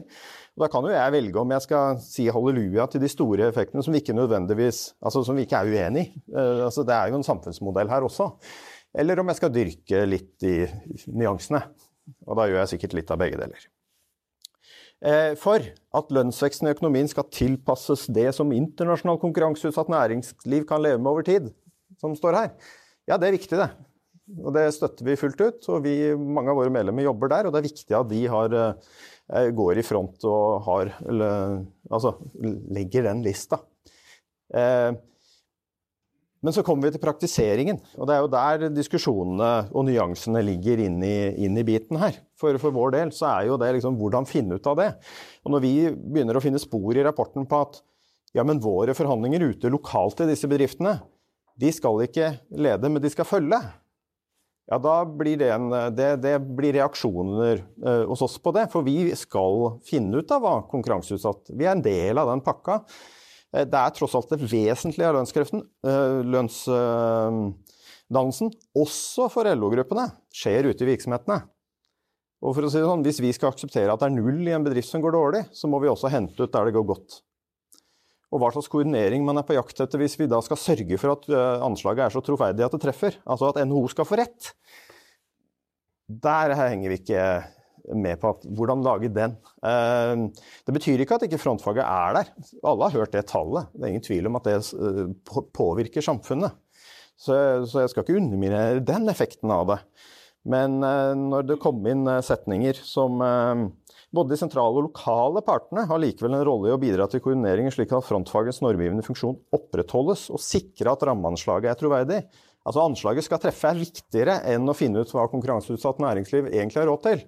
Og 0.53 0.63
da 0.63 0.69
kan 0.71 0.87
jo 0.87 0.93
jeg 0.93 1.15
velge 1.17 1.41
om 1.41 1.53
jeg 1.55 1.65
skal 1.65 1.99
si 2.05 2.29
halleluja 2.31 2.87
til 2.93 3.03
de 3.03 3.11
store 3.11 3.49
effektene 3.49 3.83
som 3.83 3.95
vi 3.95 4.03
ikke 4.03 4.15
nødvendigvis 4.15 4.83
Altså 5.01 5.23
som 5.25 5.35
vi 5.35 5.47
ikke 5.47 5.63
er 5.63 5.71
uenig 5.73 6.05
i. 6.07 6.23
Eh, 6.31 6.63
altså, 6.69 6.87
det 6.87 6.95
er 6.95 7.11
jo 7.11 7.19
en 7.19 7.27
samfunnsmodell 7.27 7.91
her 7.91 8.07
også. 8.07 8.31
Eller 8.95 9.19
om 9.19 9.31
jeg 9.31 9.41
skal 9.41 9.53
dyrke 9.53 10.05
litt 10.07 10.47
i 10.47 10.57
nyansene. 11.11 11.65
Og 12.27 12.37
da 12.39 12.47
gjør 12.47 12.61
jeg 12.63 12.75
sikkert 12.75 13.01
litt 13.01 13.11
av 13.11 13.19
begge 13.19 13.39
deler. 13.41 13.71
Eh, 15.03 15.33
for 15.35 15.59
at 15.97 16.13
lønnsveksten 16.15 16.69
i 16.69 16.73
økonomien 16.73 17.09
skal 17.11 17.27
tilpasses 17.33 18.05
det 18.15 18.29
som 18.37 18.53
internasjonal 18.55 19.19
konkurranseutsatt 19.19 19.91
næringsliv 19.91 20.63
kan 20.69 20.83
leve 20.83 21.01
med 21.01 21.11
over 21.11 21.25
tid, 21.27 21.49
som 21.99 22.15
står 22.15 22.37
her. 22.39 22.53
Ja, 23.09 23.17
det 23.19 23.27
er 23.27 23.35
viktig, 23.35 23.59
det. 23.59 23.67
Og 24.39 24.53
det 24.55 24.69
støtter 24.71 25.03
vi 25.03 25.19
fullt 25.19 25.41
ut. 25.43 25.67
Og 25.75 25.83
vi, 25.83 25.97
mange 26.15 26.53
av 26.53 26.61
våre 26.61 26.71
medlemmer 26.71 27.03
jobber 27.03 27.33
der, 27.33 27.47
og 27.47 27.53
det 27.53 27.59
er 27.59 27.67
viktig 27.67 27.97
at 27.99 28.09
de 28.13 28.21
har, 28.31 28.55
eh, 28.55 29.49
går 29.51 29.81
i 29.81 29.87
front 29.87 30.23
og 30.23 30.63
har 30.67 30.93
Altså 31.03 32.15
legger 32.71 33.03
den 33.03 33.23
lista. 33.23 33.59
Eh, 34.53 34.93
Men 36.43 36.51
så 36.55 36.63
kommer 36.67 36.89
vi 36.89 36.97
til 36.97 37.03
praktiseringen, 37.03 37.77
og 37.95 38.07
det 38.09 38.15
er 38.15 38.23
jo 38.25 38.31
der 38.33 38.63
diskusjonene 38.75 39.51
og 39.71 39.85
nyansene 39.87 40.41
ligger 40.43 40.81
inn 40.83 40.97
i, 41.07 41.15
inn 41.45 41.55
i 41.55 41.63
biten 41.63 42.01
her. 42.01 42.17
For, 42.39 42.57
for, 42.59 42.75
vår 42.75 42.91
del 42.97 43.13
så 43.15 43.29
er 43.29 43.47
jo 43.47 43.59
det 43.61 43.69
liksom 43.77 43.95
hvordan 43.99 44.27
finne 44.27 44.59
ut 44.59 44.67
av 44.67 44.75
det. 44.81 44.89
Og 45.47 45.55
når 45.55 45.63
vi 45.63 45.73
begynner 45.95 46.35
å 46.35 46.43
finne 46.43 46.59
spor 46.59 46.99
i 46.99 47.05
rapporten 47.07 47.47
på 47.47 47.61
at 47.63 47.79
ja, 48.35 48.43
men 48.43 48.59
våre 48.59 48.95
forhandlinger 48.97 49.45
ute 49.53 49.71
lokalt 49.71 50.25
i 50.25 50.27
disse 50.33 50.49
bedriftene, 50.51 50.97
de 51.55 51.71
skal 51.71 52.03
ikke 52.03 52.33
lede, 52.59 52.91
men 52.91 52.99
de 52.99 53.13
skal 53.13 53.29
følge. 53.29 53.61
Ja, 54.67 54.79
da 54.79 54.99
blir 55.05 55.39
det, 55.39 55.49
en, 55.53 55.71
det, 55.95 56.11
det 56.23 56.37
blir 56.57 56.75
reaksjoner 56.75 57.61
uh, 57.83 58.03
hos 58.09 58.23
oss 58.25 58.37
på 58.41 58.51
det. 58.55 58.69
For 58.73 58.83
vi 58.83 59.11
skal 59.19 59.77
finne 59.87 60.19
ut 60.19 60.31
av 60.31 60.43
hva 60.43 60.53
konkurranseutsatt 60.71 61.51
Vi 61.51 61.67
er 61.67 61.75
en 61.75 61.83
del 61.83 62.19
av 62.19 62.31
den 62.31 62.43
pakka. 62.43 62.81
Eh, 63.53 63.65
det 63.69 63.79
er 63.79 63.89
tross 63.95 64.15
alt 64.17 64.29
det 64.33 64.41
vesentlige 64.41 65.09
av 65.09 65.15
lønnskreften. 65.19 65.59
Eh, 65.85 66.19
lønnsdannelsen, 66.35 68.47
også 68.75 69.23
for 69.33 69.43
LO-gruppene, 69.53 70.05
skjer 70.33 70.63
ute 70.71 70.83
i 70.83 70.89
virksomhetene. 70.93 71.39
Og 72.43 72.51
for 72.57 72.63
å 72.65 72.69
si 72.71 72.79
det 72.81 72.89
sånn, 72.89 73.05
Hvis 73.05 73.23
vi 73.23 73.31
skal 73.31 73.51
akseptere 73.53 73.91
at 73.93 73.99
det 74.01 74.07
er 74.09 74.17
null 74.17 74.41
i 74.47 74.51
en 74.51 74.65
bedrift 74.65 74.89
som 74.89 75.01
går 75.01 75.11
dårlig, 75.15 75.43
så 75.55 75.67
må 75.69 75.79
vi 75.79 75.87
også 75.87 76.11
hente 76.11 76.43
ut 76.43 76.51
der 76.51 76.65
det 76.65 76.75
går 76.75 76.85
godt. 76.85 77.21
Og 78.33 78.39
hva 78.41 78.51
slags 78.51 78.67
koordinering 78.67 79.23
man 79.23 79.37
er 79.37 79.45
på 79.45 79.53
jakt 79.53 79.79
etter 79.79 79.99
hvis 80.01 80.17
vi 80.17 80.27
da 80.27 80.41
skal 80.41 80.57
sørge 80.57 80.97
for 80.97 81.11
at 81.13 81.29
eh, 81.29 81.61
anslaget 81.61 82.05
er 82.07 82.09
så 82.09 82.21
troverdig 82.25 82.65
at 82.65 82.73
det 82.73 82.81
treffer. 82.81 83.13
Altså 83.29 83.53
at 83.53 83.61
NHO 83.61 83.87
skal 83.93 84.05
få 84.09 84.17
rett. 84.17 84.53
Der 86.09 86.55
henger 86.57 86.89
vi 86.89 86.97
ikke 86.99 87.21
med 87.91 88.19
på 88.21 88.31
hvordan 88.55 88.83
lage 88.85 89.11
den. 89.13 89.35
Eh, 89.65 90.23
det 90.65 90.75
betyr 90.75 91.03
ikke 91.03 91.17
at 91.17 91.27
ikke 91.27 91.41
frontfaget 91.41 91.83
er 91.83 92.17
der. 92.19 92.31
Alle 92.63 92.89
har 92.89 92.97
hørt 93.01 93.15
det 93.15 93.25
tallet. 93.31 93.71
Det 93.73 93.85
er 93.85 93.93
ingen 93.93 94.05
tvil 94.05 94.29
om 94.29 94.39
at 94.39 94.49
det 94.49 94.57
eh, 94.59 95.37
påvirker 95.55 96.05
samfunnet. 96.05 96.55
Så, 97.19 97.35
jeg 97.35 97.91
skal 97.91 98.03
ikke 98.03 98.17
underminere 98.19 98.83
den 98.83 99.07
effekten 99.11 99.51
av 99.53 99.67
det. 99.69 99.79
Men 100.49 100.79
eh, 100.83 101.13
når 101.19 101.49
det 101.51 101.61
kom 101.63 101.83
inn 101.87 102.07
setninger 102.25 102.79
som 102.83 103.21
både 104.13 104.29
de 104.29 104.37
sentrale 104.37 104.77
og 104.77 104.89
lokale 104.91 105.41
partene 105.45 105.87
har 105.89 106.01
likevel 106.01 106.35
en 106.37 106.45
rolle 106.45 106.69
i 106.69 106.73
å 106.75 106.79
bidra 106.81 107.07
til 107.09 107.23
koordineringen 107.23 107.73
slik 107.73 107.93
at 107.95 108.05
frontfagets 108.05 108.61
normgivende 108.61 109.05
funksjon 109.05 109.39
opprettholdes 109.55 110.27
og 110.33 110.41
sikre 110.43 110.93
at 110.93 111.05
rammeanslaget 111.09 111.71
er 111.71 111.79
troverdig. 111.79 112.19
Altså 112.63 112.83
Anslaget 112.85 113.25
skal 113.25 113.41
treffe 113.43 113.71
er 113.73 113.79
viktigere 113.81 114.37
enn 114.53 114.69
å 114.71 114.75
finne 114.77 115.03
ut 115.03 115.09
hva 115.11 115.25
konkurranseutsatt 115.31 115.99
næringsliv 116.03 116.47
egentlig 116.51 116.79
har 116.79 116.87
råd 116.91 117.01
til 117.07 117.23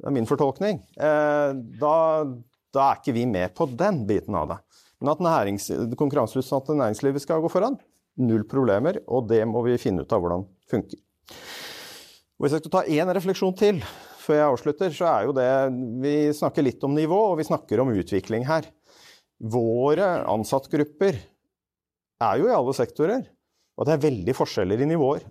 det 0.00 0.08
er 0.08 0.16
min 0.16 0.28
fortolkning, 0.28 0.80
eh, 0.96 1.52
da, 1.80 1.96
da, 2.72 2.84
er 2.86 3.00
ikke 3.00 3.14
vi 3.16 3.26
med 3.28 3.52
på 3.56 3.68
den 3.68 4.04
biten 4.08 4.36
av 4.38 4.48
det. 4.48 4.58
Men 5.00 5.12
at 5.12 5.24
nærings, 5.24 5.68
konkurranseutsatte 6.00 6.76
næringslivet 6.76 7.24
skal 7.24 7.42
gå 7.44 7.50
foran, 7.52 7.76
null 8.20 8.46
problemer, 8.48 9.00
og 9.08 9.28
det 9.30 9.42
må 9.48 9.62
vi 9.66 9.80
finne 9.80 10.04
ut 10.04 10.12
av 10.12 10.22
hvordan 10.24 10.46
funker. 10.70 11.00
Og 12.40 12.46
hvis 12.46 12.56
jeg 12.56 12.64
skal 12.64 12.72
ta 12.72 12.84
én 12.88 13.12
refleksjon 13.12 13.56
til 13.56 13.82
før 14.20 14.38
jeg 14.38 14.52
avslutter, 14.52 14.94
så 14.96 15.08
er 15.10 15.26
jo 15.26 15.34
det 15.36 15.48
Vi 16.00 16.14
snakker 16.36 16.64
litt 16.64 16.84
om 16.86 16.96
nivå, 16.96 17.18
og 17.32 17.40
vi 17.40 17.48
snakker 17.48 17.82
om 17.82 17.92
utvikling 17.92 18.46
her. 18.48 18.68
Våre 19.40 20.22
ansattgrupper 20.28 21.20
er 22.20 22.40
jo 22.40 22.48
i 22.48 22.56
alle 22.56 22.74
sektorer, 22.76 23.24
og 23.76 23.88
det 23.88 23.96
er 23.96 24.04
veldig 24.04 24.36
forskjeller 24.36 24.84
i 24.84 24.88
nivåer. 24.88 25.24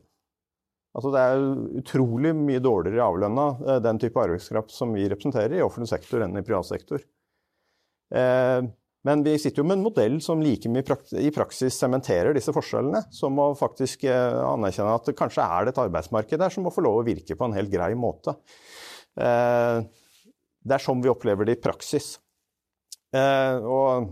Altså 0.98 1.12
det 1.14 1.22
er 1.22 1.44
utrolig 1.84 2.34
mye 2.38 2.62
dårligere 2.64 3.06
avlønna 3.06 3.46
eh, 3.68 3.80
den 3.86 4.02
type 4.02 4.20
arbeidskraft 4.22 4.74
som 4.74 4.96
vi 4.96 5.06
representerer 5.12 5.60
i 5.60 5.64
offentlig 5.66 5.92
sektor 5.92 6.26
enn 6.26 6.38
i 6.40 6.46
privat 6.46 6.70
sektor. 6.70 7.04
Eh, 8.16 8.62
men 9.08 9.22
vi 9.24 9.36
sitter 9.40 9.62
jo 9.62 9.68
med 9.70 9.78
en 9.78 9.86
modell 9.86 10.18
som 10.24 10.42
like 10.44 10.68
mye 10.72 10.98
i 11.22 11.32
praksis 11.32 11.78
sementerer 11.80 12.34
disse 12.36 12.52
forskjellene. 12.56 13.06
Som 13.16 13.38
må 13.38 13.52
faktisk 13.60 14.08
eh, 14.10 14.40
anerkjenne 14.42 14.98
at 14.98 15.12
det 15.12 15.18
kanskje 15.20 15.46
er 15.46 15.68
det 15.68 15.76
et 15.76 15.84
arbeidsmarked 15.86 16.42
der 16.42 16.56
som 16.56 16.66
må 16.68 16.74
få 16.74 16.84
lov 16.84 17.04
å 17.04 17.06
virke 17.08 17.38
på 17.38 17.48
en 17.48 17.56
helt 17.58 17.72
grei 17.74 17.94
måte. 17.98 18.36
Det 19.20 20.76
er 20.76 20.84
sånn 20.84 21.02
vi 21.04 21.10
opplever 21.12 21.48
det 21.48 21.58
i 21.58 21.60
praksis. 21.60 22.14
Og 23.12 24.06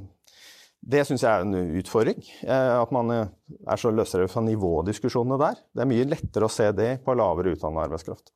det 0.81 1.03
syns 1.07 1.23
jeg 1.25 1.31
er 1.31 1.43
en 1.43 1.77
utfordring. 1.79 2.19
Eh, 2.45 2.73
at 2.77 2.91
man 2.95 3.11
eh, 3.13 3.29
er 3.67 3.79
så 3.81 3.91
løsrevet 3.91 4.31
fra 4.31 4.43
nivådiskusjonene 4.45 5.39
der. 5.41 5.61
Det 5.73 5.83
er 5.83 5.89
mye 5.89 6.07
lettere 6.07 6.47
å 6.47 6.53
se 6.53 6.69
det 6.75 6.91
på 7.05 7.15
lavere 7.17 7.55
utdannet 7.55 7.87
arbeidskraft. 7.87 8.31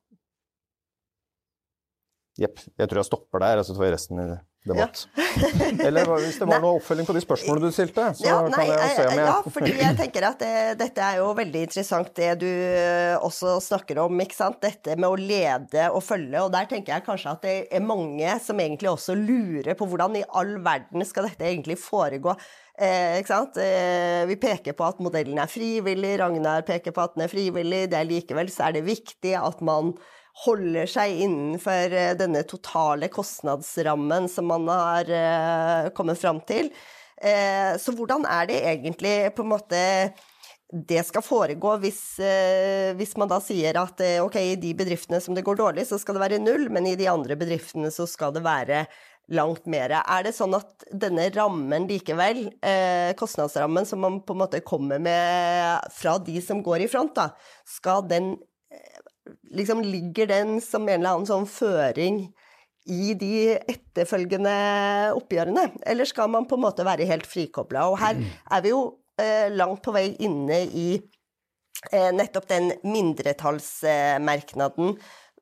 Jepp. 2.40 2.62
Jeg 2.80 2.88
tror 2.88 3.02
jeg 3.02 3.10
stopper 3.10 3.44
der, 3.44 3.60
og 3.60 3.68
så 3.68 3.76
får 3.76 3.86
jeg 3.86 3.94
resten 3.96 4.22
i 4.22 4.28
debatt. 4.68 5.04
Ja. 5.16 5.26
Eller 5.88 6.06
hvis 6.22 6.38
det 6.38 6.46
var 6.48 6.62
noe 6.62 6.78
oppfølging 6.78 7.08
på 7.08 7.16
de 7.16 7.22
spørsmålene 7.24 7.70
du 7.70 7.74
stilte, 7.74 8.08
så 8.18 8.26
ja, 8.26 8.38
nei, 8.46 8.52
kan 8.54 8.70
jeg 8.70 8.94
se 8.96 9.06
om 9.06 9.14
jeg 9.16 9.26
Ja, 9.26 9.36
fordi 9.56 9.72
jeg 9.80 9.98
tenker 9.98 10.26
at 10.28 10.42
det, 10.42 10.54
dette 10.82 11.06
er 11.06 11.20
jo 11.20 11.28
veldig 11.38 11.64
interessant 11.66 12.12
det 12.18 12.30
du 12.42 12.48
eh, 12.48 13.14
også 13.18 13.56
snakker 13.64 14.02
om, 14.04 14.22
ikke 14.24 14.38
sant. 14.38 14.60
Dette 14.62 14.96
med 14.98 15.08
å 15.08 15.18
lede 15.18 15.88
og 15.90 16.02
følge. 16.06 16.44
Og 16.44 16.52
der 16.54 16.68
tenker 16.70 16.96
jeg 16.96 17.06
kanskje 17.08 17.36
at 17.36 17.46
det 17.46 17.56
er 17.74 17.86
mange 17.86 18.36
som 18.44 18.60
egentlig 18.62 18.92
også 18.92 19.16
lurer 19.18 19.74
på 19.78 19.88
hvordan 19.88 20.20
i 20.20 20.26
all 20.38 20.56
verden 20.62 21.06
skal 21.08 21.28
dette 21.30 21.48
egentlig 21.48 21.78
foregå. 21.82 22.36
Eh, 22.78 23.18
ikke 23.20 23.32
sant? 23.34 23.58
Eh, 23.60 24.22
vi 24.30 24.38
peker 24.40 24.76
på 24.78 24.86
at 24.86 25.02
modellen 25.02 25.38
er 25.42 25.50
frivillig, 25.50 26.16
Ragnar 26.22 26.64
peker 26.66 26.94
på 26.94 27.04
at 27.04 27.16
den 27.16 27.26
er 27.26 27.32
frivillig. 27.32 27.84
Det 27.92 27.98
er 27.98 28.08
likevel 28.08 28.50
så 28.52 28.68
er 28.68 28.78
det 28.78 28.86
viktig 28.86 29.36
at 29.38 29.60
man 29.64 29.92
holder 30.32 30.88
seg 30.88 31.20
innenfor 31.26 31.92
eh, 31.92 32.14
denne 32.18 32.42
totale 32.48 33.10
kostnadsrammen 33.12 34.28
som 34.32 34.48
man 34.48 34.68
har 34.70 35.12
eh, 35.12 35.88
kommet 35.96 36.20
fram 36.20 36.40
til. 36.48 36.72
Eh, 37.22 37.76
så 37.78 37.94
hvordan 37.96 38.24
er 38.26 38.48
det 38.48 38.60
egentlig 38.72 39.16
på 39.36 39.44
en 39.44 39.52
måte 39.52 39.82
det 40.72 41.02
skal 41.04 41.20
foregå 41.20 41.74
hvis, 41.82 42.00
hvis, 42.96 43.10
man 43.20 43.28
da 43.28 43.36
sier 43.44 43.76
at 43.76 43.98
ok, 44.24 44.38
i 44.40 44.54
de 44.56 44.70
bedriftene 44.72 45.18
som 45.20 45.36
det 45.36 45.42
går 45.44 45.58
dårlig, 45.60 45.82
så 45.84 45.98
skal 46.00 46.16
det 46.16 46.22
være 46.22 46.38
null, 46.40 46.70
men 46.72 46.86
i 46.88 46.94
de 46.96 47.10
andre 47.12 47.36
bedriftene 47.36 47.90
så 47.92 48.06
skal 48.08 48.32
det 48.32 48.40
være 48.40 48.86
langt 49.36 49.68
mer. 49.68 49.92
Er 50.00 50.24
det 50.24 50.32
sånn 50.32 50.56
at 50.56 50.86
denne 50.88 51.26
rammen 51.34 51.84
likevel, 51.90 52.46
kostnadsrammen 53.20 53.84
som 53.84 54.00
man 54.00 54.16
på 54.24 54.32
en 54.32 54.40
måte 54.46 54.62
kommer 54.64 54.96
med 54.96 55.92
fra 55.92 56.16
de 56.24 56.40
som 56.40 56.64
går 56.64 56.86
i 56.86 56.88
front, 56.88 57.12
da, 57.20 57.28
skal 57.68 58.08
den 58.08 58.32
liksom 59.50 59.82
ligger 59.82 60.26
den 60.30 60.60
som 60.60 60.88
en 60.88 61.00
eller 61.00 61.10
annen 61.16 61.26
sånn 61.28 61.46
føring 61.50 62.22
i 62.90 63.14
de 63.18 63.58
etterfølgende 63.60 64.54
oppgjørene? 65.16 65.70
Eller 65.86 66.04
skal 66.08 66.30
man 66.32 66.46
på 66.50 66.56
en 66.58 66.64
måte 66.66 66.84
være 66.86 67.08
helt 67.08 67.26
frikobla? 67.30 67.80
Og 67.90 67.98
her 68.02 68.14
er 68.22 68.60
vi 68.64 68.68
jo 68.72 68.80
eh, 69.20 69.48
langt 69.54 69.82
på 69.84 69.92
vei 69.94 70.16
inne 70.24 70.58
i 70.66 70.88
eh, 71.92 72.10
nettopp 72.14 72.48
den 72.50 72.72
mindretallsmerknaden 72.82 74.96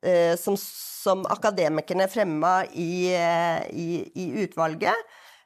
eh, 0.05 0.37
som, 0.41 0.57
som, 0.61 1.27
akademikerne 1.33 2.09
fremma 2.13 2.65
i, 2.73 3.15
eh, 3.17 3.61
i, 3.73 4.11
i 4.15 4.33
utvalget. 4.45 4.95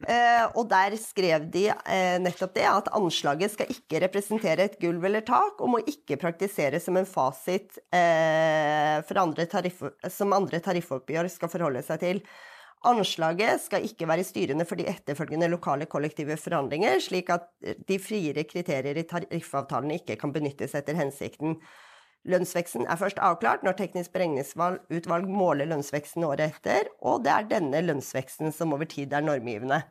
Eh, 0.02 0.44
og 0.58 0.66
der 0.68 0.96
skrev 0.98 1.44
de 1.54 1.68
eh, 1.70 2.16
nettopp 2.22 2.56
det, 2.56 2.64
at 2.66 2.90
anslaget 2.98 3.52
skal 3.54 3.70
ikke 3.70 4.00
representere 4.02 4.66
et 4.66 4.74
gulv 4.80 5.06
eller 5.06 5.22
tak, 5.26 5.60
og 5.62 5.70
må 5.70 5.82
ikke 5.86 6.18
praktiseres 6.20 6.84
som 6.88 6.98
en 6.98 7.06
fasit 7.08 7.78
eh, 7.94 9.14
andre 9.22 9.46
tariff, 9.50 9.84
som 10.10 10.34
andre 10.34 10.60
tariffoppgjør 10.64 11.30
skal 11.32 11.52
forholde 11.52 11.84
seg 11.86 12.02
til. 12.02 12.20
Anslaget 12.84 13.62
skal 13.64 13.86
ikke 13.86 14.08
være 14.10 14.26
styrende 14.26 14.66
for 14.68 14.76
de 14.76 14.84
etterfølgende 14.90 15.48
lokale 15.48 15.86
kollektive 15.88 16.36
forhandlinger, 16.36 16.98
slik 17.00 17.30
at 17.32 17.48
de 17.62 17.96
friere 18.02 18.44
kriterier 18.44 18.98
i 19.00 19.06
tariffavtalene 19.08 20.02
ikke 20.02 20.18
kan 20.20 20.34
benyttes 20.34 20.76
etter 20.76 20.98
hensikten. 20.98 21.56
Lønnsveksten 22.24 22.86
er 22.88 22.96
først 22.96 23.18
avklart 23.20 23.64
når 23.66 23.76
Teknisk 23.76 24.14
beregningsutvalg 24.14 25.26
måler 25.28 25.68
lønnsveksten 25.68 26.24
året 26.24 26.54
etter, 26.54 26.88
og 27.04 27.24
det 27.26 27.32
er 27.34 27.50
denne 27.50 27.82
lønnsveksten 27.84 28.54
som 28.56 28.72
over 28.72 28.88
tid 28.88 29.12
er 29.12 29.24
normgivende. 29.24 29.82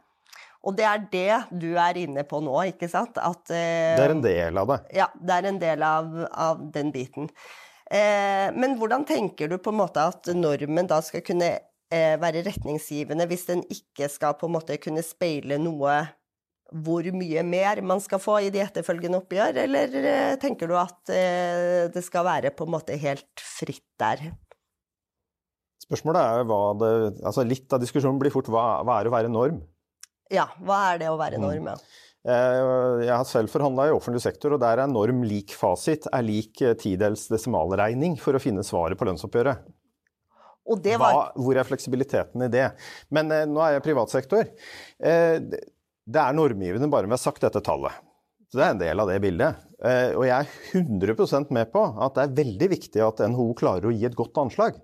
Og 0.63 0.77
det 0.77 0.85
er 0.87 1.03
det 1.11 1.59
du 1.59 1.73
er 1.75 1.99
inne 1.99 2.23
på 2.25 2.39
nå, 2.41 2.55
ikke 2.71 2.87
sant? 2.89 3.19
At, 3.19 3.51
eh, 3.51 3.93
det 3.99 4.05
er 4.05 4.15
en 4.15 4.23
del 4.23 4.57
av 4.57 4.71
det. 4.71 4.79
Ja, 4.95 5.09
det 5.19 5.35
er 5.35 5.49
en 5.49 5.59
del 5.61 5.83
av, 5.85 6.09
av 6.31 6.63
den 6.73 6.93
biten. 6.95 7.29
Eh, 7.91 8.47
men 8.55 8.77
hvordan 8.79 9.03
tenker 9.05 9.51
du 9.51 9.59
på 9.59 9.73
en 9.73 9.81
måte 9.81 10.07
at 10.13 10.31
normen 10.33 10.87
da 10.89 11.01
skal 11.03 11.21
kunne 11.27 11.51
eh, 11.93 12.15
være 12.21 12.45
retningsgivende 12.47 13.27
hvis 13.29 13.45
den 13.51 13.65
ikke 13.67 14.07
skal 14.09 14.37
på 14.39 14.47
en 14.49 14.55
måte 14.55 14.79
kunne 14.81 15.03
speile 15.05 15.59
noe 15.61 15.99
hvor 16.73 17.05
mye 17.13 17.43
mer 17.45 17.81
man 17.85 18.01
skal 18.01 18.21
få 18.21 18.39
i 18.45 18.51
de 18.53 18.63
etterfølgende 18.63 19.19
oppgjør, 19.21 19.59
eller 19.65 19.97
eh, 19.99 20.37
tenker 20.41 20.69
du 20.69 20.77
at 20.79 21.11
eh, 21.13 21.89
det 21.93 22.01
skal 22.05 22.25
være 22.25 22.53
på 22.55 22.65
en 22.65 22.73
måte 22.73 22.97
helt 22.99 23.43
fritt 23.43 23.85
der? 24.01 24.31
Spørsmålet 25.83 26.23
er 26.23 26.45
hva 26.47 26.61
det 26.79 26.91
Altså 27.27 27.43
litt 27.43 27.73
av 27.75 27.81
diskusjonen 27.83 28.17
blir 28.21 28.31
fort 28.33 28.47
hva, 28.49 28.81
hva 28.87 29.01
er 29.01 29.09
å 29.09 29.13
være 29.13 29.31
norm? 29.31 29.59
Ja, 30.33 30.47
hva 30.63 30.79
er 30.93 31.03
det 31.03 31.11
å 31.11 31.19
være 31.19 31.41
norm, 31.41 31.69
ja? 31.73 31.77
Eh, 32.23 33.03
jeg 33.03 33.11
har 33.11 33.27
selv 33.27 33.51
forhandla 33.51 33.89
i 33.89 33.93
offentlig 33.93 34.23
sektor, 34.23 34.55
og 34.55 34.63
der 34.63 34.81
er 34.81 34.89
norm 34.89 35.21
lik 35.27 35.53
fasit 35.59 36.07
er 36.09 36.25
lik 36.25 36.63
tidels 36.79 37.27
desimalregning 37.29 38.15
for 38.21 38.33
å 38.33 38.41
finne 38.41 38.63
svaret 38.65 38.97
på 38.97 39.09
lønnsoppgjøret. 39.09 39.67
Var... 40.63 40.95
Hva, 40.95 41.23
hvor 41.35 41.57
er 41.59 41.67
fleksibiliteten 41.67 42.45
i 42.45 42.51
det? 42.51 42.69
Men 43.13 43.31
eh, 43.35 43.43
nå 43.49 43.59
er 43.65 43.75
jeg 43.75 43.85
privatsektor. 43.89 44.47
Eh, 45.03 45.35
det 46.03 46.19
er 46.19 46.35
normgivende 46.35 46.89
bare 46.91 47.07
vi 47.07 47.15
har 47.15 47.21
sagt 47.21 47.43
dette 47.45 47.61
tallet. 47.63 47.95
Så 48.51 48.59
det 48.59 48.65
er 48.65 48.73
en 48.75 48.81
del 48.81 49.01
av 49.01 49.09
det 49.09 49.19
bildet. 49.23 49.61
Eh, 49.81 50.11
og 50.13 50.27
jeg 50.27 50.45
er 50.45 50.81
100% 50.83 51.53
med 51.55 51.71
på 51.73 51.83
at 52.05 52.17
det 52.17 52.25
er 52.25 52.35
veldig 52.43 52.69
viktig 52.75 53.01
at 53.01 53.23
NHO 53.33 53.47
klarer 53.57 53.89
å 53.89 53.93
gi 53.93 54.05
et 54.05 54.17
godt 54.17 54.37
anslag. 54.43 54.77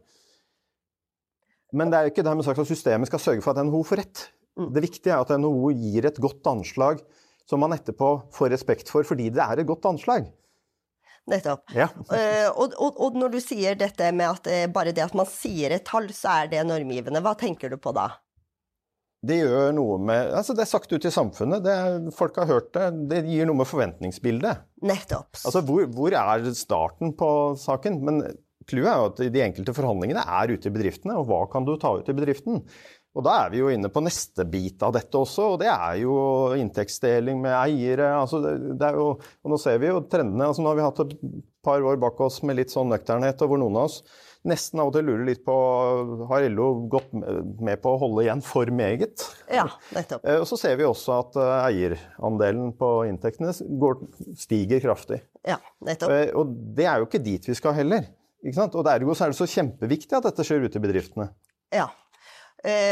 Men 1.77 1.91
det 1.91 1.99
er 1.99 2.07
jo 2.07 2.13
ikke 2.15 2.25
dermed 2.25 2.47
sagt 2.47 2.61
at 2.63 2.69
systemet 2.69 3.11
skal 3.11 3.21
sørge 3.21 3.45
for 3.45 3.53
at 3.53 3.67
NHO 3.67 3.83
får 3.85 4.01
rett. 4.01 4.23
Mm. 4.57 4.71
Det 4.73 4.83
viktige 4.87 5.13
er 5.13 5.21
at 5.21 5.35
NHO 5.37 5.69
gir 5.77 6.09
et 6.09 6.17
godt 6.23 6.49
anslag 6.49 7.03
som 7.49 7.61
man 7.61 7.73
etterpå 7.75 8.09
får 8.33 8.51
respekt 8.53 8.89
for 8.91 9.05
fordi 9.05 9.29
det 9.33 9.43
er 9.43 9.61
et 9.61 9.69
godt 9.69 9.85
anslag. 9.89 10.27
Nettopp. 11.29 11.67
Ja. 11.77 11.91
uh, 11.93 12.49
og, 12.57 12.73
og, 12.73 12.97
og, 12.97 13.17
når 13.21 13.35
du 13.35 13.39
sier 13.43 13.77
dette 13.77 14.07
med 14.15 14.31
at 14.31 14.49
uh, 14.49 14.71
bare 14.73 14.93
det 14.95 15.03
at 15.05 15.13
man 15.17 15.29
sier 15.29 15.75
et 15.75 15.85
tall, 15.85 16.09
så 16.15 16.39
er 16.39 16.49
det 16.53 16.65
normgivende, 16.65 17.21
hva 17.21 17.35
tenker 17.37 17.69
du 17.69 17.77
på 17.81 17.93
da? 17.93 18.07
Det 19.19 19.35
gjør 19.41 19.73
noe 19.75 19.97
med 19.99 20.29
altså 20.31 20.53
Det 20.55 20.63
er 20.63 20.69
sagt 20.71 20.93
ut 20.93 21.05
i 21.05 21.11
samfunnet, 21.11 21.65
er, 21.67 21.97
folk 22.15 22.37
har 22.39 22.47
hørt 22.47 22.69
det. 22.75 22.85
Det 23.11 23.23
gir 23.27 23.49
noe 23.49 23.59
med 23.61 23.67
forventningsbildet. 23.67 24.63
Nettopp. 24.87 25.33
Altså 25.43 25.63
hvor, 25.67 25.89
hvor 25.91 26.15
er 26.15 26.47
starten 26.55 27.11
på 27.19 27.31
saken? 27.59 27.99
Men 28.07 28.21
clouet 28.69 28.87
er 28.91 29.01
jo 29.01 29.09
at 29.09 29.19
de 29.33 29.43
enkelte 29.43 29.75
forhandlingene 29.75 30.23
er 30.23 30.53
ute 30.53 30.69
i 30.69 30.73
bedriftene, 30.73 31.17
og 31.19 31.27
hva 31.27 31.43
kan 31.51 31.67
du 31.67 31.75
ta 31.81 31.97
ut 31.99 32.07
i 32.11 32.15
bedriften? 32.15 32.63
Og 33.17 33.25
da 33.25 33.35
er 33.43 33.51
vi 33.51 33.59
jo 33.59 33.71
inne 33.73 33.89
på 33.91 34.03
neste 34.05 34.45
bit 34.47 34.83
av 34.85 34.93
dette 34.95 35.17
også, 35.17 35.55
og 35.55 35.59
det 35.63 35.67
er 35.71 35.97
jo 36.03 36.15
inntektsdeling 36.55 37.41
med 37.41 37.55
eiere. 37.57 38.11
Altså 38.19 38.39
jo, 38.39 39.07
og 39.17 39.51
nå 39.51 39.59
ser 39.59 39.81
vi 39.81 39.89
jo 39.89 40.03
trendene. 40.07 40.47
altså 40.47 40.63
Nå 40.63 40.71
har 40.71 40.77
vi 40.77 40.85
hatt 40.85 41.01
et 41.03 41.15
par 41.65 41.83
år 41.83 41.99
bak 41.99 42.21
oss 42.23 42.39
med 42.45 42.61
litt 42.61 42.71
sånn 42.71 42.93
nøkternhet, 42.93 43.41
og 43.41 43.51
hvor 43.51 43.59
noen 43.59 43.81
av 43.81 43.89
oss 43.89 44.03
nesten 44.47 44.79
av 44.79 44.89
og 44.89 44.95
til 44.95 45.07
lurer 45.07 45.25
litt 45.27 45.41
på 45.45 45.55
Har 46.29 46.45
LO 46.51 46.67
gått 46.91 47.11
med 47.13 47.81
på 47.83 47.93
å 47.93 47.99
holde 48.01 48.23
igjen 48.25 48.43
for 48.45 48.69
meget? 48.73 49.25
Ja, 49.51 49.65
nettopp. 49.95 50.23
Eh, 50.23 50.39
og 50.39 50.47
så 50.49 50.59
ser 50.61 50.77
vi 50.79 50.87
også 50.87 51.17
at 51.17 51.39
eh, 51.39 51.55
eierandelen 51.69 52.71
på 52.79 52.91
inntektene 53.09 53.51
går, 53.83 53.99
stiger 54.39 54.83
kraftig. 54.83 55.21
Ja, 55.47 55.59
nettopp. 55.85 56.15
Eh, 56.15 56.31
og 56.39 56.53
det 56.77 56.87
er 56.87 57.01
jo 57.01 57.09
ikke 57.09 57.23
dit 57.23 57.49
vi 57.51 57.57
skal 57.57 57.75
heller. 57.79 58.07
Ikke 58.39 58.61
sant? 58.61 58.77
Og 58.79 58.87
ergo 58.87 59.15
er 59.15 59.33
det 59.33 59.39
så 59.39 59.49
kjempeviktig 59.49 60.15
at 60.15 60.29
dette 60.29 60.45
skjer 60.47 60.63
ute 60.63 60.79
i 60.79 60.83
bedriftene. 60.83 61.27
Ja, 61.75 61.89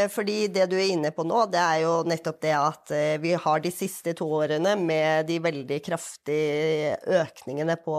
fordi 0.08 0.46
det 0.48 0.64
du 0.70 0.78
er 0.78 0.94
inne 0.94 1.10
på 1.12 1.26
nå, 1.28 1.42
det 1.52 1.60
er 1.60 1.82
jo 1.82 1.92
nettopp 2.08 2.38
det 2.40 2.54
at 2.56 2.92
eh, 2.96 3.18
vi 3.20 3.34
har 3.36 3.60
de 3.60 3.72
siste 3.72 4.14
to 4.16 4.24
årene 4.38 4.72
med 4.80 5.26
de 5.28 5.36
veldig 5.44 5.80
kraftige 5.84 6.94
økningene 7.18 7.76
på 7.84 7.96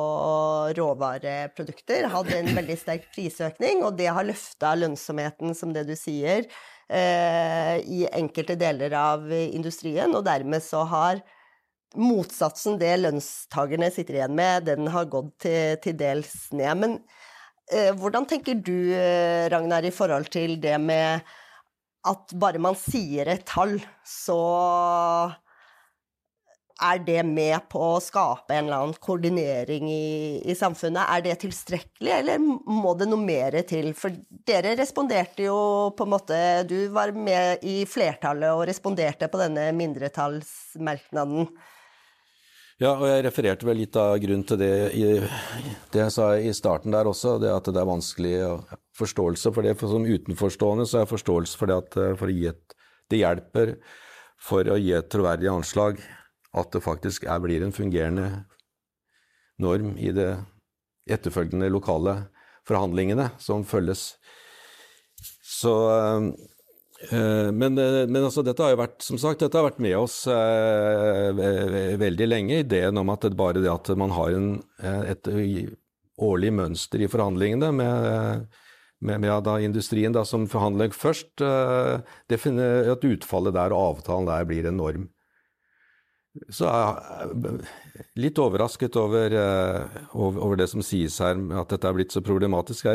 råvareprodukter 0.79 2.07
hatt 2.09 2.31
en 2.33 2.49
veldig 2.57 2.77
sterk 2.79 3.05
prisøkning, 3.13 3.83
og 3.85 3.99
det 3.99 4.09
har 4.09 4.25
løfta 4.25 4.73
lønnsomheten, 4.79 5.53
som 5.53 5.75
det 5.75 5.83
du 5.85 5.93
sier, 5.99 6.47
eh, 6.89 7.75
i 7.85 8.07
enkelte 8.17 8.57
deler 8.57 8.95
av 8.97 9.29
industrien, 9.29 10.15
og 10.17 10.25
dermed 10.25 10.65
så 10.65 10.81
har 10.89 11.21
motsatsen 11.93 12.79
det 12.81 12.95
lønnstakerne 13.03 13.91
sitter 13.93 14.17
igjen 14.17 14.33
med, 14.37 14.65
den 14.71 14.89
har 14.89 15.05
gått 15.09 15.35
til, 15.45 15.77
til 15.85 15.97
dels 16.01 16.47
ned. 16.49 16.81
Men 16.81 16.97
hvordan 17.69 18.25
tenker 18.25 18.57
du, 18.57 18.89
Ragnar, 19.53 19.85
i 19.85 19.93
forhold 19.93 20.31
til 20.33 20.55
det 20.61 20.73
med 20.81 21.21
at 22.07 22.33
bare 22.39 22.61
man 22.61 22.77
sier 22.79 23.27
et 23.27 23.45
tall, 23.47 23.77
så 24.07 24.39
er 26.79 27.01
det 27.03 27.23
med 27.27 27.65
på 27.71 27.81
å 27.95 28.01
skape 28.03 28.55
en 28.55 28.67
eller 28.69 28.83
annen 28.85 28.99
koordinering 29.03 29.89
i, 29.91 30.39
i, 30.39 30.55
samfunnet? 30.55 31.09
Er 31.11 31.25
det 31.25 31.39
tilstrekkelig, 31.41 32.13
eller 32.21 32.39
må 32.39 32.93
det 32.99 33.09
noe 33.09 33.19
mer 33.19 33.57
til? 33.67 33.91
For 33.97 34.15
dere 34.47 34.77
responderte 34.79 35.43
jo 35.49 35.57
på 35.97 36.07
en 36.07 36.13
måte 36.13 36.37
Du 36.69 36.77
var 36.95 37.11
med 37.11 37.65
i 37.67 37.81
flertallet 37.89 38.53
og 38.55 38.63
responderte 38.69 39.27
på 39.27 39.41
denne 39.41 39.67
mindretallsmerknaden. 39.75 41.51
Ja, 42.79 42.93
og 42.93 43.09
jeg 43.09 43.25
refererte 43.25 43.67
vel 43.67 43.81
litt 43.81 43.97
av 43.99 44.13
grunnen 44.23 44.45
til 44.47 44.61
det 44.61 44.75
i 44.95 45.07
det 45.91 45.99
jeg 46.05 46.13
sa 46.15 46.29
i 46.39 46.53
starten 46.55 46.95
der 46.95 47.09
også, 47.11 47.35
det 47.43 47.51
at 47.51 47.67
det 47.67 47.81
er 47.81 47.89
vanskelig 47.89 48.35
å 48.47 48.53
forståelse 48.99 49.53
for 49.55 49.65
det. 49.65 49.75
For 49.79 49.91
som 49.91 50.05
utenforstående 50.07 50.85
så 50.87 50.99
er 50.99 51.05
jeg 51.05 51.13
forståelse 51.13 51.59
for 51.59 51.71
det 51.71 51.79
at 51.83 51.97
eh, 51.99 52.13
for 52.19 52.33
et, 52.51 52.77
det 53.09 53.21
hjelper 53.23 53.73
for 54.39 54.69
å 54.71 54.77
gi 54.79 54.93
et 54.95 55.09
troverdig 55.11 55.49
anslag 55.51 55.99
at 56.57 56.71
det 56.73 56.83
faktisk 56.85 57.25
er, 57.29 57.41
blir 57.43 57.65
en 57.65 57.75
fungerende 57.75 58.45
norm 59.59 59.95
i 59.99 60.13
det 60.15 60.31
etterfølgende 61.09 61.69
lokale 61.73 62.15
forhandlingene 62.69 63.31
som 63.41 63.65
følges. 63.67 64.13
Så 65.43 65.73
Eh, 66.99 67.51
men, 67.51 67.77
eh, 67.77 68.07
men 68.07 68.23
altså, 68.25 68.43
dette 68.43 68.63
har 68.63 68.73
jo 68.73 68.81
vært 68.81 69.03
som 69.05 69.19
sagt, 69.21 69.39
dette 69.39 69.55
har 69.55 69.69
vært 69.69 69.79
med 69.79 69.95
oss 69.95 70.25
eh, 70.27 71.95
veldig 71.99 72.27
lenge. 72.27 72.63
Ideen 72.65 72.99
om 72.99 73.11
at 73.13 73.23
det 73.23 73.37
bare 73.39 73.63
det 73.63 73.71
at 73.71 73.91
man 73.99 74.11
har 74.15 74.35
en, 74.35 74.49
et 74.83 75.29
årlig 76.19 76.51
mønster 76.51 77.05
i 77.05 77.11
forhandlingene 77.11 77.71
med, 77.75 78.49
med, 78.99 79.21
med 79.23 79.31
da, 79.45 79.59
industrien 79.63 80.15
da, 80.15 80.25
som 80.27 80.47
forhandler 80.51 80.91
først, 80.95 81.39
finner 82.41 82.91
at 82.93 83.05
utfallet 83.07 83.55
der 83.55 83.75
og 83.75 83.95
avtalen 83.95 84.27
der 84.27 84.47
blir 84.49 84.67
enorm. 84.67 85.07
Så 86.53 86.67
jeg 86.69 87.23
er 87.25 88.11
litt 88.21 88.39
overrasket 88.39 88.95
over, 89.01 89.33
eh, 89.33 89.95
over, 90.13 90.55
det 90.59 90.69
som 90.69 90.83
sies 90.85 91.17
her, 91.23 91.39
at 91.57 91.73
dette 91.73 91.89
er 91.89 91.95
blitt 91.97 92.13
så 92.13 92.21
problematisk. 92.21 92.87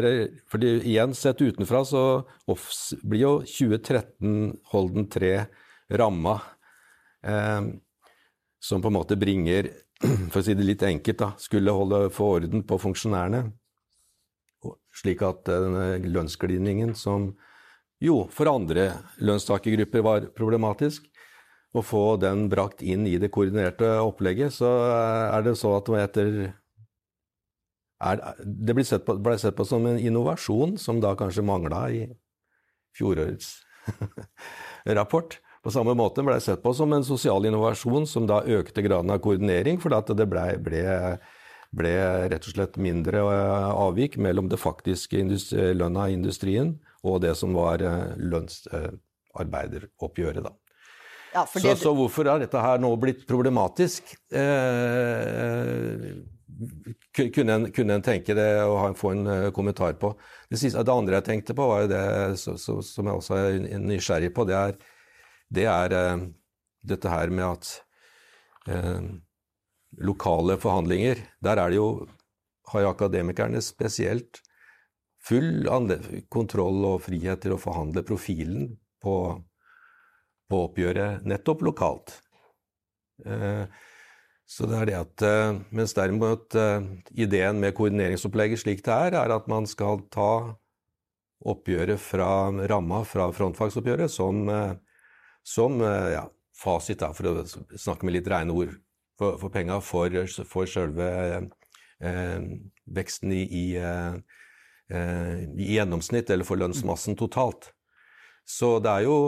Fordi 0.50 0.70
igjen, 0.80 1.14
sett 1.18 1.42
utenfra, 1.42 1.82
så 1.84 2.04
blir 3.02 3.24
jo 3.24 3.32
2013 3.42 4.54
Holden 4.72 5.08
3 5.10 5.34
ramma, 5.90 6.38
eh, 7.26 7.60
som 8.62 8.80
på 8.80 8.92
en 8.92 8.98
måte 9.00 9.18
bringer, 9.18 9.72
for 10.30 10.40
å 10.40 10.46
si 10.46 10.54
det 10.54 10.64
litt 10.70 10.86
enkelt, 10.86 11.18
da, 11.18 11.32
skulle 11.36 11.74
holde 11.74 12.06
få 12.14 12.36
orden 12.38 12.64
på 12.64 12.80
funksjonærene. 12.86 13.48
Slik 14.94 15.24
at 15.26 15.42
denne 15.48 15.98
lønnsglidningen, 16.06 16.94
som 16.94 17.32
jo 18.02 18.24
for 18.30 18.50
andre 18.50 18.90
lønnstakergrupper 19.22 20.04
var 20.04 20.28
problematisk, 20.36 21.06
å 21.74 21.82
få 21.82 22.02
den 22.22 22.46
brakt 22.52 22.84
inn 22.86 23.06
i 23.10 23.16
det 23.18 23.32
koordinerte 23.34 23.96
opplegget, 24.04 24.54
så 24.54 24.70
er 25.34 25.42
det 25.42 25.56
så 25.58 25.74
at 25.80 25.90
etter 26.04 26.28
er, 28.04 28.20
Det 28.38 28.74
ble 28.76 28.84
sett, 28.86 29.04
på, 29.06 29.16
ble 29.18 29.36
sett, 29.40 29.56
på, 29.56 29.66
som 29.66 29.86
en 29.88 29.98
innovasjon 29.98 30.76
som 30.78 31.00
da 31.02 31.14
kanskje 31.18 31.46
mangla 31.46 31.86
i 31.90 32.04
fjorårets 32.94 33.56
rapport. 34.98 35.38
På 35.64 35.72
samme 35.72 35.94
måte 35.96 36.22
ble 36.22 36.36
det 36.36 36.44
sett 36.44 36.62
på 36.62 36.74
som 36.76 36.92
en 36.92 37.06
sosial 37.06 37.46
innovasjon 37.48 38.06
som 38.06 38.26
da 38.28 38.42
økte 38.44 38.84
graden 38.84 39.10
av 39.10 39.22
koordinering, 39.24 39.80
fordi 39.80 40.16
det 40.18 40.28
ble, 40.28 40.44
ble, 40.60 40.82
ble 41.74 41.90
rett 42.30 42.46
og 42.48 42.54
slett 42.54 42.76
mindre 42.80 43.18
eh, 43.22 43.70
avvik 43.72 44.16
mellom 44.22 44.48
det 44.52 44.58
faktiske 44.62 45.18
industri, 45.20 45.74
lønna 45.76 46.02
i 46.10 46.14
industrien 46.16 46.68
og 47.04 47.20
det 47.24 47.34
som 47.38 47.54
var 47.56 47.82
eh, 47.84 48.12
lønnsarbeideroppgjøret. 48.32 50.42
da. 50.44 50.52
Ja, 51.34 51.42
så, 51.50 51.58
det... 51.58 51.76
så, 51.80 51.94
hvorfor 51.96 52.24
er 52.30 52.38
dette 52.44 52.60
her 52.62 52.78
nå 52.82 52.96
blitt 53.00 53.26
problematisk? 53.28 54.02
Eh, 54.30 54.42
kunne, 57.34 57.52
en, 57.52 57.72
kunne, 57.74 57.92
en, 57.98 58.06
tenke 58.06 58.34
det 58.38 58.52
og 58.62 58.96
få 58.98 59.08
en 59.10 59.26
uh, 59.26 59.50
kommentar 59.54 59.92
på. 59.98 60.08
Det, 60.46 60.58
siste, 60.60 60.82
det, 60.86 60.94
andre 60.94 61.14
jeg 61.18 61.26
tenkte 61.26 61.54
på, 61.58 61.66
var 61.66 61.82
jo 61.82 61.90
det 61.90 62.04
så, 62.38 62.54
så, 62.60 62.82
som 62.86 63.06
jeg 63.10 63.16
også 63.18 63.34
er 63.40 63.58
nysgjerrig 63.82 64.30
på. 64.36 64.42
Det 64.46 64.54
er, 64.54 64.72
det 65.50 65.66
er 65.66 65.88
dette 66.86 67.08
her 67.10 67.28
med 67.34 67.44
at 67.48 67.82
uh, 68.70 69.02
lokale 70.02 70.56
forhandlinger 70.58 71.20
Der 71.44 71.60
er 71.60 71.70
det 71.70 71.76
jo, 71.78 72.06
har 72.72 72.84
jo 72.84 72.90
akademikerne 72.90 73.62
spesielt 73.62 74.40
full 75.24 75.66
kontroll 76.28 76.84
og 76.84 77.02
frihet 77.06 77.40
til 77.44 77.54
å 77.54 77.60
forhandle 77.60 78.04
profilen 78.04 78.72
på 79.02 79.16
på 80.50 80.60
oppgjøret 80.68 81.24
nettopp 81.28 81.64
lokalt. 81.66 82.18
Eh, 83.24 83.64
så 84.44 84.68
det 84.68 84.76
er 84.76 84.88
det 84.90 84.96
at 84.98 85.24
eh, 85.24 85.58
Mens 85.72 85.94
derimot 85.96 86.56
eh, 86.58 86.84
ideen 87.16 87.60
med 87.62 87.74
koordineringsopplegget 87.78 88.60
slik 88.60 88.84
det 88.84 88.92
er, 88.92 89.18
er 89.22 89.34
at 89.34 89.48
man 89.50 89.68
skal 89.70 90.04
ta 90.12 90.56
oppgjøret 91.44 92.00
fra 92.00 92.48
ramma 92.70 93.02
fra 93.08 93.28
frontfagsoppgjøret 93.36 94.08
som, 94.08 94.46
som 95.44 95.74
ja, 95.82 96.22
fasit, 96.56 97.02
da, 97.02 97.10
for 97.12 97.28
å 97.28 97.42
snakke 97.76 98.06
med 98.06 98.14
litt 98.16 98.30
rene 98.32 98.54
ord, 98.54 98.70
for, 99.18 99.38
for 99.40 99.52
penga 99.54 99.80
for, 99.84 100.14
for 100.48 100.70
selve 100.70 101.08
eh, 102.00 102.40
veksten 102.96 103.32
i, 103.32 103.42
i, 103.44 103.64
eh, 103.78 104.16
i, 105.54 105.74
gjennomsnitt, 105.76 106.30
eller 106.30 106.48
for 106.48 106.60
lønnsmassen 106.60 107.18
totalt. 107.18 107.72
Så 108.44 108.78
det 108.84 108.92
er 108.92 109.08
jo 109.08 109.18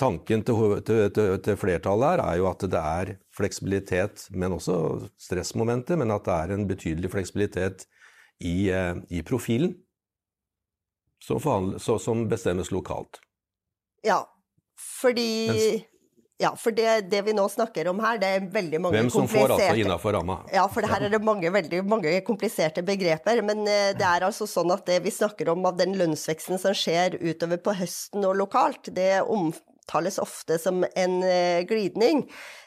Tanken 0.00 0.40
til, 0.42 0.80
til, 0.88 1.02
til, 1.12 1.34
til, 1.44 1.56
flertallet 1.60 2.14
her 2.14 2.20
er 2.24 2.36
jo 2.40 2.46
at 2.48 2.62
det 2.72 2.80
er 2.80 3.10
fleksibilitet, 3.36 4.24
men 4.32 4.56
også 4.56 4.76
stressmomentet, 5.20 5.98
men 6.00 6.10
at 6.10 6.24
det 6.26 6.32
er 6.32 6.54
en 6.54 6.64
betydelig 6.66 7.10
fleksibilitet 7.12 7.84
i, 8.40 8.70
eh, 8.72 8.96
i 9.12 9.20
profilen 9.22 9.76
som, 11.22 11.38
forhandle, 11.38 11.78
som, 11.78 12.24
bestemmes 12.28 12.72
lokalt. 12.72 13.20
Ja, 14.02 14.22
fordi 14.80 15.28
Mens, 15.52 15.84
Ja, 16.42 16.50
for 16.58 16.74
det, 16.74 17.08
det, 17.12 17.20
vi 17.22 17.34
nå 17.36 17.44
snakker 17.50 17.88
om 17.92 18.00
her, 18.02 18.18
det 18.18 18.28
er 18.34 18.46
veldig 18.50 18.80
mange 18.82 18.98
kompliserte 18.98 19.14
Hvem 19.14 19.28
som 19.28 19.28
får 19.30 19.54
altså 19.54 19.82
innafor 19.84 20.16
ramma. 20.16 20.38
Ja, 20.50 20.64
for 20.72 20.86
her 20.90 21.04
er 21.06 21.12
det 21.12 21.20
mange, 21.22 21.50
veldig 21.54 21.82
mange 21.86 22.14
kompliserte 22.26 22.82
begreper. 22.86 23.42
Men 23.46 23.62
eh, 23.70 23.92
det 23.98 24.06
er 24.08 24.26
altså 24.26 24.48
sånn 24.50 24.72
at 24.74 24.82
det 24.88 24.98
vi 25.04 25.12
snakker 25.14 25.52
om 25.52 25.62
av 25.68 25.78
den 25.78 25.94
lønnsveksten 26.00 26.58
som 26.58 26.74
skjer 26.74 27.20
utover 27.20 27.62
på 27.62 27.76
høsten 27.78 28.26
og 28.26 28.34
lokalt, 28.40 28.90
det 28.96 29.20
omtales 29.22 30.18
ofte 30.22 30.58
som 30.58 30.82
en 30.82 31.16
eh, 31.28 31.62
glidning. 31.68 32.24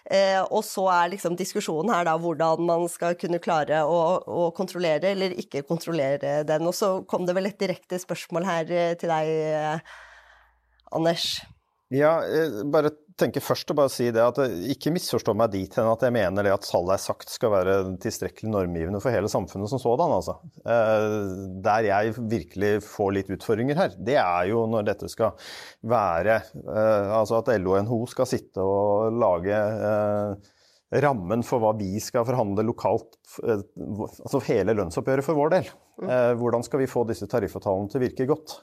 Eh, 0.07 0.39
og 0.45 0.63
så 0.63 0.85
er 0.93 1.11
liksom 1.15 1.35
diskusjonen 1.35 1.91
her 1.91 2.07
da 2.07 2.15
hvordan 2.21 2.63
man 2.63 2.87
skal 2.91 3.17
kunne 3.19 3.41
klare 3.43 3.81
å, 3.83 3.99
å 4.23 4.49
kontrollere 4.55 5.11
eller 5.11 5.35
ikke 5.41 5.65
kontrollere 5.67 6.45
den. 6.47 6.69
Og 6.69 6.77
så 6.77 6.93
kom 7.09 7.27
det 7.27 7.35
vel 7.35 7.51
et 7.51 7.59
direkte 7.59 7.99
spørsmål 7.99 8.47
her 8.47 8.71
til 9.01 9.11
deg, 9.11 9.83
Anders. 10.95 11.33
Ja, 11.93 12.21
bare 12.71 12.93
tenker 13.19 13.43
først 13.43 13.71
å 13.71 13.75
bare 13.77 13.91
si 13.91 14.07
det 14.13 14.23
at 14.23 14.39
ikke 14.71 14.91
misforstå 14.95 15.35
meg 15.37 15.53
dit 15.53 15.77
hen 15.77 15.87
at 15.87 16.03
jeg 16.03 16.13
mener 16.15 16.45
det 16.45 16.53
at 16.55 16.67
salget 16.67 16.97
er 16.97 17.03
sagt 17.03 17.31
skal 17.31 17.53
være 17.53 17.75
tilstrekkelig 18.03 18.51
normgivende 18.51 18.99
for 19.03 19.15
hele 19.15 19.31
samfunnet 19.31 19.71
som 19.71 19.81
sådan. 19.81 20.15
Altså. 20.17 20.35
Eh, 20.65 21.05
der 21.65 21.87
jeg 21.89 22.15
virkelig 22.17 22.73
får 22.87 23.13
litt 23.15 23.31
utfordringer 23.37 23.79
her, 23.79 23.95
det 23.95 24.19
er 24.19 24.49
jo 24.51 24.65
når 24.71 24.89
dette 24.91 25.11
skal 25.11 25.35
være 25.85 26.41
eh, 26.41 27.13
Altså 27.15 27.39
at 27.39 27.53
LO 27.61 27.75
og 27.75 27.85
NHO 27.85 28.01
skal 28.11 28.27
sitte 28.29 28.63
og 28.63 29.15
lage 29.15 29.55
eh, 29.55 30.51
rammen 31.05 31.43
for 31.45 31.63
hva 31.63 31.71
vi 31.79 31.95
skal 32.03 32.27
forhandle 32.27 32.63
lokalt, 32.67 33.17
altså 33.41 34.39
hele 34.45 34.75
lønnsoppgjøret 34.77 35.25
for 35.25 35.39
vår 35.39 35.55
del. 35.55 35.71
Mm. 35.99 36.11
Hvordan 36.39 36.63
skal 36.63 36.83
vi 36.83 36.87
få 36.91 37.03
disse 37.09 37.27
tariffavtalene 37.31 37.89
til 37.91 37.99
å 37.99 38.03
virke 38.03 38.27
godt? 38.29 38.53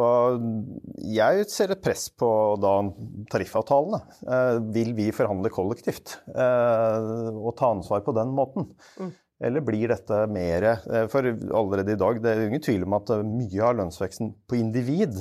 Og 0.00 0.44
jeg 1.04 1.44
ser 1.52 1.74
et 1.74 1.82
press 1.84 2.06
på 2.16 2.28
da 2.62 2.78
tariffavtalene. 3.32 4.00
Eh, 4.24 4.60
vil 4.72 4.94
vi 4.96 5.10
forhandle 5.12 5.52
kollektivt 5.52 6.14
eh, 6.32 7.10
og 7.34 7.52
ta 7.58 7.74
ansvar 7.74 8.00
på 8.06 8.14
den 8.16 8.32
måten? 8.32 8.70
Mm. 8.96 9.12
Eller 9.42 9.66
blir 9.66 9.92
dette 9.92 10.22
mer 10.30 10.68
eh, 10.70 11.04
For 11.12 11.28
allerede 11.28 11.92
i 11.92 12.00
dag, 12.00 12.22
det 12.24 12.32
er 12.32 12.46
ingen 12.46 12.64
tvil 12.64 12.86
om 12.86 12.96
at 12.96 13.12
mye 13.26 13.68
av 13.68 13.78
lønnsveksten 13.82 14.32
på 14.48 14.60
individ 14.62 15.20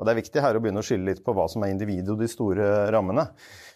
og 0.00 0.06
Det 0.08 0.10
er 0.10 0.18
viktig 0.18 0.42
her 0.42 0.56
å 0.56 0.60
begynne 0.64 0.80
å 0.82 0.86
skille 0.86 1.12
litt 1.12 1.20
på 1.22 1.34
hva 1.36 1.44
som 1.52 1.62
er 1.62 1.70
individet 1.70 2.10
og 2.10 2.18
de 2.18 2.26
store 2.26 2.88
rammene. 2.90 3.26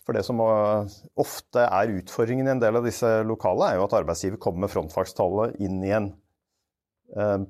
For 0.03 0.17
det 0.17 0.25
som 0.27 0.41
ofte 0.41 1.67
er 1.69 1.93
utfordringen 1.93 2.49
i 2.49 2.55
en 2.57 2.63
del 2.63 2.81
av 2.81 2.89
disse 2.89 3.11
lokale, 3.29 3.69
er 3.69 3.79
jo 3.79 3.85
at 3.85 3.95
arbeidsgiver 3.95 4.41
kommer 4.43 4.65
med 4.65 4.73
frontfagstallet 4.73 5.61
inn 5.63 5.77
i 5.87 5.93
en 5.95 6.09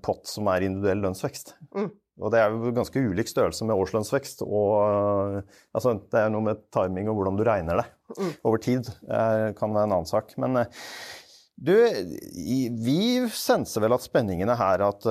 pott 0.04 0.28
som 0.28 0.50
er 0.52 0.66
individuell 0.66 1.06
lønnsvekst. 1.06 1.54
Mm. 1.78 1.88
Og 2.16 2.32
det 2.32 2.40
er 2.40 2.54
jo 2.54 2.72
ganske 2.76 3.02
ulik 3.10 3.28
størrelse 3.28 3.66
med 3.68 3.76
årslønnsvekst. 3.76 4.46
og 4.46 5.42
altså, 5.76 5.98
Det 6.00 6.22
er 6.22 6.32
noe 6.32 6.48
med 6.48 6.64
timing 6.72 7.12
og 7.12 7.20
hvordan 7.20 7.36
du 7.36 7.44
regner 7.44 7.82
det 7.82 7.86
mm. 8.16 8.32
over 8.48 8.62
tid. 8.62 8.88
Eh, 9.04 9.52
kan 9.58 9.76
være 9.76 9.90
en 9.90 9.98
annen 9.98 10.08
sak. 10.08 10.32
Men 10.40 10.62
eh, 10.62 10.82
du, 11.56 11.72
vi 12.84 12.98
senser 13.32 13.80
vel 13.80 13.94
at 13.96 14.04
spenningene 14.04 14.52
her 14.60 14.82
at 14.84 15.06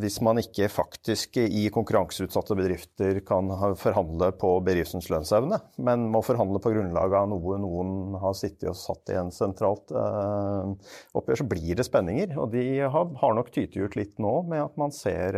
hvis 0.00 0.14
man 0.24 0.40
ikke 0.40 0.70
faktisk 0.72 1.36
i 1.36 1.66
konkurranseutsatte 1.72 2.56
bedrifter 2.56 3.20
kan 3.28 3.52
forhandle 3.76 4.30
på 4.40 4.54
bedriftens 4.64 5.10
lønnsevne, 5.12 5.58
men 5.84 6.06
må 6.14 6.22
forhandle 6.24 6.62
på 6.64 6.72
grunnlag 6.72 7.12
av 7.18 7.28
noe 7.34 7.58
noen 7.60 8.16
har 8.24 8.32
sittet 8.40 8.70
og 8.72 8.80
satt 8.80 9.12
i 9.12 9.18
en 9.20 9.28
sentralt 9.36 9.92
oppgjør, 9.92 11.42
så 11.42 11.48
blir 11.52 11.76
det 11.76 11.84
spenninger. 11.84 12.38
Og 12.40 12.56
de 12.56 12.64
har, 12.88 13.12
har 13.20 13.36
nok 13.36 13.52
tytegjort 13.52 14.00
litt 14.00 14.16
nå 14.16 14.38
med 14.48 14.64
at 14.64 14.80
man 14.80 14.96
ser 14.96 15.36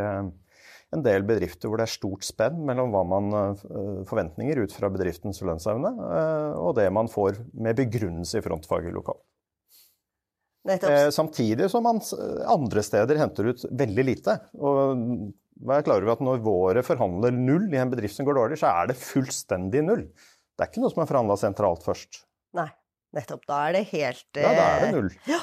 en 0.94 1.04
del 1.04 1.24
bedrifter 1.26 1.70
hvor 1.70 1.80
det 1.80 1.88
er 1.88 1.94
stort 1.94 2.24
spenn 2.26 2.60
mellom 2.68 2.92
hva 2.94 3.02
man 3.08 3.36
eh, 3.38 3.62
forventninger 4.08 4.62
ut 4.64 4.74
fra 4.74 4.90
bedriftens 4.92 5.42
lønnsevne, 5.44 5.92
eh, 6.08 6.50
og 6.60 6.76
det 6.78 6.88
man 6.94 7.10
får 7.10 7.40
med 7.52 7.78
begrunnelse 7.80 8.40
i 8.40 8.44
frontfaget 8.44 8.94
lokalt. 8.94 9.22
Eh, 10.64 11.10
samtidig 11.12 11.68
som 11.68 11.84
man 11.84 12.00
andre 12.48 12.84
steder 12.86 13.18
henter 13.20 13.50
ut 13.52 13.64
veldig 13.68 14.04
lite. 14.08 14.38
Og 14.56 15.02
vær 15.60 15.84
klar 15.84 16.00
over 16.00 16.14
at 16.14 16.22
når 16.24 16.44
våre 16.44 16.84
forhandler 16.86 17.34
null 17.36 17.66
i 17.74 17.80
en 17.82 17.92
bedrift 17.92 18.16
som 18.16 18.24
går 18.28 18.38
dårlig, 18.40 18.60
så 18.62 18.72
er 18.72 18.88
det 18.88 19.00
fullstendig 19.00 19.84
null. 19.84 20.06
Det 20.54 20.64
er 20.64 20.70
ikke 20.70 20.84
noe 20.84 20.94
som 20.94 21.02
er 21.04 21.10
forhandla 21.10 21.36
sentralt 21.40 21.84
først. 21.84 22.22
Nei, 22.56 22.70
nettopp. 23.16 23.44
Da 23.50 23.66
er 23.68 23.76
det 23.76 23.84
helt 23.90 24.40
Ja, 24.40 24.54
da 24.54 24.70
er 24.70 24.86
det 24.86 24.94
null. 24.94 25.10
Ja. 25.28 25.42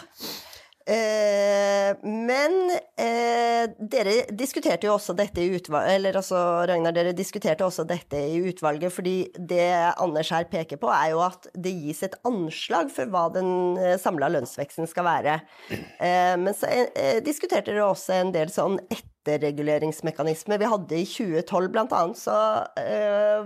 Eh, 0.88 1.92
men 2.02 2.56
eh, 2.98 3.68
dere 3.78 4.14
diskuterte 4.34 4.88
jo 4.88 4.96
også 4.96 5.14
dette 5.14 5.44
i 5.44 5.52
utvalget 5.54 5.94
Eller 5.94 6.16
altså, 6.18 6.40
Ragnar, 6.66 6.96
dere 6.96 7.12
diskuterte 7.14 7.68
også 7.68 7.86
dette 7.86 8.18
i 8.18 8.40
utvalget, 8.50 8.90
fordi 8.94 9.16
det 9.38 9.68
Anders 10.02 10.32
her 10.34 10.48
peker 10.50 10.80
på, 10.82 10.90
er 10.90 11.12
jo 11.14 11.22
at 11.22 11.46
det 11.54 11.74
gis 11.84 12.02
et 12.08 12.18
anslag 12.26 12.90
for 12.94 13.12
hva 13.14 13.28
den 13.36 13.78
eh, 13.78 13.98
samla 14.02 14.32
lønnsveksten 14.34 14.90
skal 14.90 15.06
være. 15.06 15.38
Eh, 15.72 16.34
men 16.42 16.58
så 16.58 16.72
eh, 16.72 17.22
diskuterte 17.26 17.70
dere 17.70 17.86
også 17.92 18.18
en 18.18 18.34
del 18.34 18.50
sånn 18.54 18.80
etterreguleringsmekanismer. 18.90 20.62
Vi 20.64 20.72
hadde 20.72 20.98
i 20.98 21.06
2012 21.06 21.70
blant 21.76 21.94
annet, 21.94 22.18
så 22.18 22.34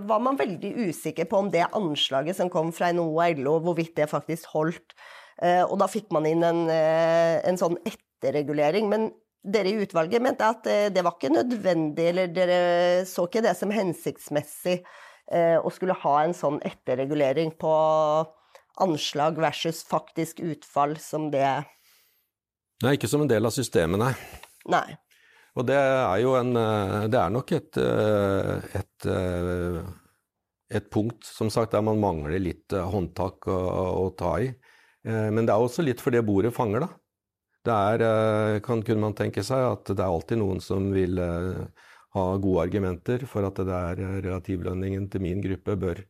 var 0.08 0.22
man 0.24 0.38
veldig 0.40 0.72
usikker 0.88 1.28
på 1.28 1.42
om 1.42 1.52
det 1.52 1.66
anslaget 1.76 2.38
som 2.38 2.48
kom 2.52 2.72
fra 2.72 2.94
NHO 2.96 3.10
og 3.12 3.44
LO, 3.44 3.58
hvorvidt 3.66 3.96
det 4.00 4.08
faktisk 4.08 4.54
holdt. 4.56 4.96
Eh, 5.42 5.62
og 5.64 5.76
da 5.82 5.88
fikk 5.90 6.08
man 6.16 6.26
inn 6.28 6.44
en, 6.46 6.64
eh, 6.72 7.38
en 7.44 7.58
sånn 7.60 7.76
etterregulering. 7.84 8.88
Men 8.88 9.10
dere 9.46 9.70
i 9.70 9.82
utvalget 9.84 10.24
mente 10.24 10.46
at 10.46 10.66
eh, 10.70 10.88
det 10.92 11.04
var 11.04 11.18
ikke 11.18 11.34
nødvendig, 11.34 12.08
eller 12.12 12.32
dere 12.32 12.60
så 13.08 13.26
ikke 13.28 13.44
det 13.44 13.56
som 13.58 13.74
hensiktsmessig 13.74 14.80
å 15.26 15.70
skulle 15.74 15.96
ha 16.04 16.10
en 16.22 16.32
sånn 16.38 16.60
etterregulering 16.62 17.48
på 17.58 17.70
anslag 18.78 19.40
versus 19.42 19.80
faktisk 19.82 20.38
utfall 20.38 20.92
som 21.02 21.32
det 21.32 21.48
Nei, 22.84 22.92
ikke 22.94 23.10
som 23.10 23.24
en 23.24 23.30
del 23.32 23.48
av 23.48 23.50
systemet, 23.50 23.98
nei. 23.98 24.12
nei. 24.70 24.94
Og 25.58 25.66
det 25.66 25.80
er 25.80 26.20
jo 26.22 26.36
en 26.38 26.52
Det 27.10 27.18
er 27.18 27.34
nok 27.34 27.50
et, 27.58 27.80
et, 28.78 29.08
et 30.78 30.88
punkt, 30.94 31.26
som 31.26 31.50
sagt, 31.50 31.74
der 31.74 31.82
man 31.82 31.98
mangler 31.98 32.38
litt 32.38 32.70
håndtak 32.70 33.50
å, 33.50 33.58
å 34.06 34.06
ta 34.14 34.36
i. 34.44 34.52
Eh, 35.06 35.28
men 35.30 35.46
det 35.46 35.54
er 35.54 35.62
også 35.62 35.84
litt 35.86 36.02
for 36.02 36.14
det 36.14 36.24
bordet 36.26 36.54
fanger, 36.54 36.86
da. 36.86 36.90
Det 37.66 37.74
er, 37.74 38.04
eh, 38.06 38.60
kan, 38.62 38.82
kunne 38.86 39.08
man 39.08 39.16
tenke 39.18 39.42
seg, 39.46 39.62
at 39.72 39.90
det 39.90 40.02
er 40.02 40.10
alltid 40.10 40.40
noen 40.42 40.62
som 40.62 40.90
vil 40.94 41.18
eh, 41.22 41.86
ha 42.16 42.26
gode 42.42 42.66
argumenter 42.66 43.26
for 43.28 43.46
at 43.46 43.58
det 43.58 43.76
er 43.76 44.02
relativlønningen 44.24 45.08
til 45.12 45.22
min 45.24 45.42
gruppe 45.44 45.76
bør 45.78 46.02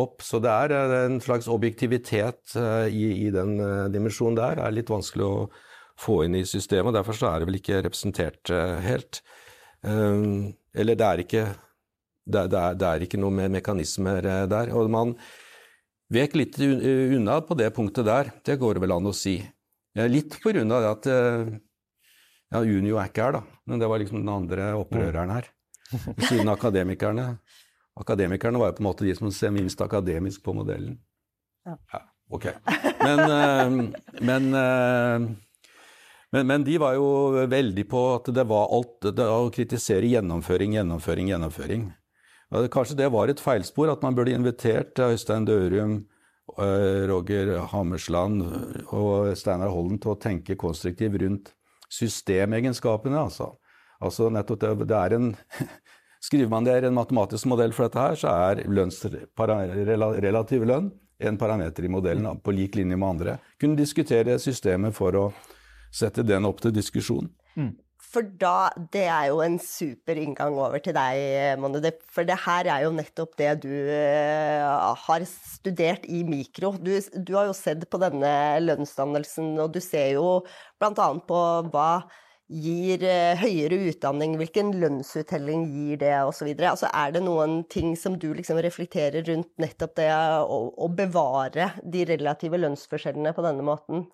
opp. 0.00 0.22
Så 0.24 0.40
det 0.40 0.52
er 0.52 0.94
en 1.02 1.18
slags 1.20 1.48
objektivitet 1.50 2.54
i, 2.88 3.26
i 3.26 3.32
den 3.34 3.58
dimensjonen 3.92 4.38
der. 4.38 4.56
Det 4.56 4.64
er 4.64 4.76
litt 4.78 4.92
vanskelig 4.92 5.26
å 5.26 5.48
få 6.00 6.22
inn 6.24 6.38
i 6.38 6.44
systemet, 6.48 6.92
og 6.92 6.96
derfor 6.96 7.18
så 7.18 7.32
er 7.32 7.42
det 7.42 7.48
vel 7.50 7.58
ikke 7.58 7.82
representert 7.84 8.52
helt. 8.86 9.20
Eller 9.82 10.96
det 10.96 11.08
er 11.08 11.24
ikke, 11.24 11.44
det 12.24 12.44
er, 12.46 12.78
det 12.78 12.88
er 12.88 13.04
ikke 13.04 13.20
noe 13.20 13.50
mekanismer 13.52 14.30
der. 14.48 14.72
Og 14.72 14.88
man 14.94 15.16
vek 16.12 16.36
litt 16.36 16.58
unna 16.60 17.40
på 17.46 17.56
det 17.58 17.70
punktet 17.76 18.06
der, 18.08 18.30
det 18.44 18.58
går 18.60 18.80
vel 18.82 18.94
an 18.96 19.10
å 19.10 19.14
si. 19.16 19.38
Litt 19.92 20.38
på 20.40 20.52
grunn 20.52 20.72
av 20.72 20.86
at 20.94 21.08
eh, 21.10 21.50
ja, 22.52 22.60
Unio 22.60 22.98
er 23.00 23.10
ikke 23.10 23.26
her, 23.26 23.36
da, 23.38 23.42
men 23.68 23.80
det 23.80 23.88
var 23.90 24.00
liksom 24.00 24.22
den 24.22 24.32
andre 24.32 24.70
opprøreren 24.80 25.32
her. 25.34 25.50
Siden 26.28 26.48
akademikerne. 26.48 27.34
Akademikerne 28.00 28.60
var 28.60 28.70
jo 28.70 28.78
på 28.78 28.84
en 28.84 28.88
måte 28.88 29.04
de 29.04 29.14
som 29.16 29.28
ser 29.32 29.52
minst 29.52 29.80
akademisk 29.84 30.44
på 30.44 30.54
modellen. 30.56 30.96
Ja, 31.68 32.02
ok. 32.32 32.48
Men, 33.02 33.20
eh, 33.20 33.74
men, 34.24 34.48
eh, 34.56 35.26
men, 36.32 36.46
men, 36.46 36.64
de 36.64 36.78
var 36.80 36.96
jo 36.96 37.08
veldig 37.52 37.84
på 37.88 38.04
at 38.14 38.32
det 38.32 38.46
var 38.48 38.72
alt 38.72 39.10
det, 39.12 39.28
å 39.28 39.52
kritisere 39.52 40.08
gjennomføring, 40.08 40.78
gjennomføring, 40.78 41.32
gjennomføring. 41.34 41.90
Kanskje 42.52 42.98
det 42.98 43.08
var 43.12 43.30
et 43.32 43.40
feilspor, 43.40 43.88
at 43.92 44.02
man 44.04 44.16
burde 44.16 44.34
invitert 44.34 44.98
Øystein 45.00 45.46
Dørum, 45.48 46.02
eh, 46.58 47.08
Roger 47.08 47.54
Hammersland 47.72 48.42
og 48.92 49.32
Steinar 49.36 49.72
Holden 49.72 49.98
til 50.02 50.12
å 50.12 50.20
tenke 50.20 50.58
konstruktivt 50.60 51.16
rundt 51.22 51.54
systemegenskapene. 51.92 53.16
Altså, 53.24 53.54
altså 54.00 54.28
nettopp 54.28 54.60
det, 54.60 54.88
det 54.92 54.98
er 55.00 55.18
en 55.18 55.32
Skriver 56.22 56.52
man 56.52 56.62
det 56.62 56.76
er 56.76 56.84
en 56.86 56.94
matematisk 56.94 57.48
modell 57.50 57.72
for 57.74 57.88
dette 57.88 57.98
her, 57.98 58.14
så 58.14 58.30
er 58.30 58.60
lønns, 58.70 59.00
relativ 60.22 60.62
lønn 60.70 60.92
en 61.18 61.38
parameter 61.38 61.84
i 61.84 61.90
modellen 61.90 62.38
på 62.38 62.54
lik 62.54 62.76
linje 62.78 62.96
med 62.96 63.08
andre. 63.08 63.38
Kunne 63.60 63.78
diskutere 63.78 64.38
systemet 64.38 64.94
for 64.94 65.18
å 65.18 65.24
sette 65.92 66.22
den 66.26 66.46
opp 66.48 66.62
til 66.62 66.74
diskusjon. 66.74 67.26
Mm. 67.56 67.72
For 68.12 68.26
da 68.40 68.70
Det 68.92 69.06
er 69.08 69.30
jo 69.30 69.40
en 69.44 69.58
super 69.62 70.18
inngang 70.20 70.58
over 70.60 70.82
til 70.84 70.92
deg, 70.96 71.56
Monne. 71.60 71.80
For 72.12 72.28
det 72.28 72.36
her 72.44 72.68
er 72.68 72.84
jo 72.84 72.92
nettopp 72.92 73.36
det 73.40 73.52
du 73.64 73.70
uh, 73.72 74.92
har 75.06 75.24
studert 75.28 76.04
i 76.04 76.20
mikro. 76.28 76.74
Du, 76.76 76.92
du, 77.16 77.32
har 77.38 77.48
jo 77.48 77.56
sett 77.56 77.88
på 77.88 78.00
denne 78.02 78.32
lønnsdannelsen, 78.60 79.54
og 79.64 79.72
du 79.72 79.80
ser 79.80 80.18
jo 80.18 80.42
bl.a. 80.82 81.08
på 81.24 81.40
hva 81.72 81.92
gir 82.52 83.02
eh, 83.06 83.38
høyere 83.40 83.78
utdanning, 83.88 84.34
hvilken 84.36 84.74
lønnsuttelling 84.80 85.64
gir 85.72 86.00
det, 86.02 86.14
osv. 86.26 86.50
Altså, 86.58 86.90
er 86.92 87.14
det 87.14 87.22
noen 87.24 87.62
ting 87.72 87.94
som 87.96 88.18
du 88.20 88.28
liksom 88.36 88.60
reflekterer 88.60 89.24
rundt 89.28 89.48
nettopp 89.62 89.96
det 89.96 90.10
å, 90.12 90.58
å 90.76 90.90
bevare 90.92 91.70
de 91.80 92.04
relative 92.12 92.60
lønnsforskjellene 92.60 93.32
på 93.36 93.46
denne 93.46 93.64
måten? 93.66 94.04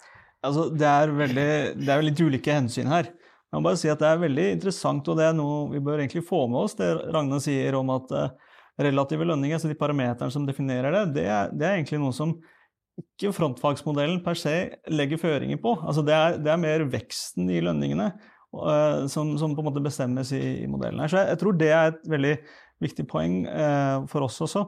Altså, 0.46 0.68
det, 0.70 0.86
er 0.86 1.14
veldig, 1.18 1.49
det 1.80 1.90
er 1.90 1.99
jo 1.99 2.09
litt 2.11 2.22
ulike 2.22 2.61
hensyn 2.61 2.92
her. 2.92 3.11
Jeg 3.49 3.57
må 3.57 3.64
bare 3.64 3.80
si 3.80 3.88
at 3.88 4.01
Det 4.03 4.09
er 4.11 4.20
veldig 4.20 4.46
interessant, 4.59 5.09
og 5.09 5.18
det 5.18 5.24
er 5.24 5.36
noe 5.36 5.64
vi 5.72 5.80
bør 5.84 6.03
egentlig 6.03 6.26
få 6.28 6.44
med 6.53 6.66
oss, 6.66 6.76
det 6.76 6.90
Ragna 7.14 7.40
sier 7.40 7.78
om 7.78 7.90
at 7.94 8.12
uh, 8.12 8.55
relative 8.78 9.26
lønninger, 9.26 9.57
altså 9.57 9.70
de 9.70 9.78
parameterne 9.78 10.34
som 10.34 10.46
definerer 10.46 10.94
det, 10.94 11.05
det 11.16 11.26
er, 11.32 11.53
det 11.55 11.66
er 11.66 11.78
egentlig 11.78 12.03
noe 12.03 12.14
som 12.14 12.36
ikke 12.99 13.32
frontfagsmodellen 13.34 14.20
per 14.24 14.38
se 14.38 14.55
legger 14.90 15.20
føringer 15.22 15.61
på. 15.62 15.76
Altså 15.86 16.03
det, 16.07 16.14
er, 16.14 16.38
det 16.42 16.53
er 16.53 16.61
mer 16.61 16.84
veksten 16.90 17.51
i 17.55 17.61
lønningene 17.64 18.11
uh, 18.12 19.07
som, 19.11 19.32
som, 19.40 19.55
på 19.55 19.62
en 19.62 19.68
måte 19.70 19.84
bestemmes 19.84 20.32
i, 20.36 20.42
i 20.64 20.70
modellen. 20.70 21.01
her. 21.03 21.12
Så 21.12 21.20
jeg, 21.22 21.32
jeg, 21.32 21.42
tror 21.42 21.59
det 21.59 21.72
er 21.72 21.92
et 21.92 22.09
veldig 22.11 22.34
viktig 22.84 23.07
poeng 23.11 23.42
uh, 23.49 24.07
for 24.11 24.26
oss 24.26 24.40
også. 24.44 24.66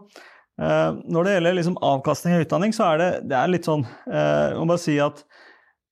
Uh, 0.60 1.00
når 1.10 1.26
det 1.26 1.36
gjelder 1.36 1.58
liksom 1.58 1.78
avkastning 1.90 2.36
av 2.36 2.46
utdanning, 2.46 2.74
så 2.76 2.92
er 2.92 3.02
det, 3.02 3.10
det 3.30 3.38
er 3.38 3.52
litt 3.52 3.68
sånn 3.68 3.86
Jeg 4.10 4.58
må 4.58 4.66
bare 4.68 4.82
si 4.82 4.98
at 5.00 5.22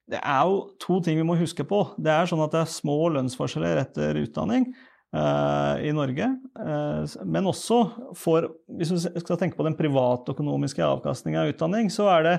det 0.08 0.20
er 0.20 0.44
jo 0.48 0.60
to 0.80 0.98
ting 1.04 1.18
vi 1.20 1.26
må 1.26 1.36
huske 1.38 1.66
på. 1.68 1.82
Det 2.00 2.12
er 2.12 2.28
sånn 2.28 2.44
at 2.44 2.54
det 2.54 2.62
er 2.62 2.70
små 2.72 3.10
lønnsforskjeller 3.16 3.82
etter 3.84 4.22
utdanning. 4.24 4.70
Uh, 5.08 5.80
i 5.80 5.92
Norge. 5.96 6.26
Uh, 6.52 7.00
men 7.24 7.46
også 7.48 7.78
for 8.12 8.44
Hvis 8.76 8.90
vi 8.92 8.98
skal 9.22 9.38
tenke 9.40 9.56
på 9.56 9.64
den 9.64 9.72
privatøkonomiske 9.78 10.84
avkastninga 10.84 11.46
av 11.46 11.52
utdanning, 11.54 11.88
så 11.88 12.10
er 12.12 12.26
det, 12.26 12.34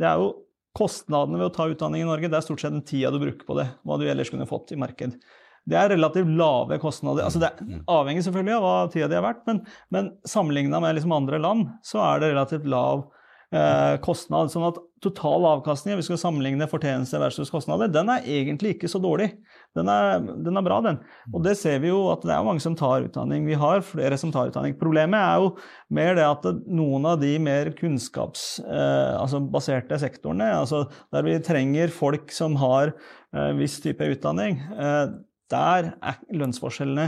det 0.00 0.06
er 0.08 0.22
jo 0.22 0.30
kostnadene 0.74 1.36
ved 1.38 1.50
å 1.50 1.54
ta 1.54 1.66
utdanning 1.68 2.00
i 2.00 2.08
Norge, 2.08 2.30
det 2.32 2.38
er 2.38 2.46
stort 2.46 2.64
sett 2.64 2.72
den 2.72 2.86
tida 2.86 3.12
du 3.12 3.20
bruker 3.20 3.44
på 3.44 3.58
det, 3.58 3.66
hva 3.84 3.98
du 4.00 4.06
ellers 4.08 4.32
kunne 4.32 4.48
fått 4.48 4.72
i 4.72 4.78
marked. 4.80 5.18
Det 5.68 5.76
er 5.80 5.92
relativt 5.94 6.32
lave 6.36 6.80
kostnader. 6.80 7.24
altså 7.24 7.40
Det 7.40 7.50
er 7.50 7.84
avhengig 7.92 8.24
selvfølgelig 8.26 8.56
av 8.56 8.64
hva 8.64 8.74
tida 8.92 9.10
di 9.12 9.18
har 9.20 9.26
vært, 9.28 9.44
men, 9.48 9.60
men 9.94 10.10
sammenligna 10.28 10.80
med 10.82 10.98
liksom 10.98 11.14
andre 11.16 11.40
land, 11.40 11.68
så 11.86 12.02
er 12.08 12.20
det 12.20 12.32
relativt 12.34 12.66
lav 12.68 13.04
eh, 13.04 13.20
kostnad. 14.02 14.50
Sånn 14.50 14.64
at 14.66 14.80
total 15.04 15.44
avkastning, 15.46 15.96
hvis 15.98 16.08
vi 16.08 16.14
skal 16.14 16.22
sammenligne 16.22 16.66
fortjeneste 16.70 17.18
versus 17.20 17.50
kostnader, 17.52 17.90
den 17.92 18.08
er 18.10 18.24
egentlig 18.26 18.70
ikke 18.74 18.88
så 18.90 18.98
dårlig. 19.02 19.28
Den 19.76 19.88
er, 19.90 20.22
den 20.22 20.56
er, 20.56 20.64
bra, 20.64 20.80
den. 20.84 20.98
Og 21.32 21.44
det 21.44 21.56
ser 21.60 21.80
vi 21.82 21.88
jo 21.90 22.08
at 22.12 22.22
det 22.24 22.32
er 22.34 22.46
mange 22.46 22.62
som 22.64 22.76
tar 22.78 23.04
utdanning. 23.08 23.46
Vi 23.48 23.58
har 23.60 23.84
flere 23.86 24.18
som 24.20 24.32
tar 24.34 24.48
utdanning. 24.50 24.74
Problemet 24.80 25.20
er 25.20 25.36
jo 25.42 25.48
mer 25.94 26.12
det 26.18 26.26
at 26.28 26.44
noen 26.64 27.06
av 27.10 27.16
de 27.22 27.34
mer 27.42 27.64
kunnskapsbaserte 27.78 28.70
eh, 28.70 29.92
altså 29.92 30.06
sektorene, 30.06 30.48
altså 30.62 30.78
der 31.14 31.22
vi 31.26 31.44
trenger 31.44 31.88
folk 31.94 32.26
som 32.34 32.52
har 32.62 32.84
en 33.34 33.60
viss 33.60 33.80
type 33.82 34.04
utdanning, 34.14 34.52
eh, 34.78 35.06
der 35.52 35.80
er 35.98 36.14
lønnsforskjellene 36.32 37.06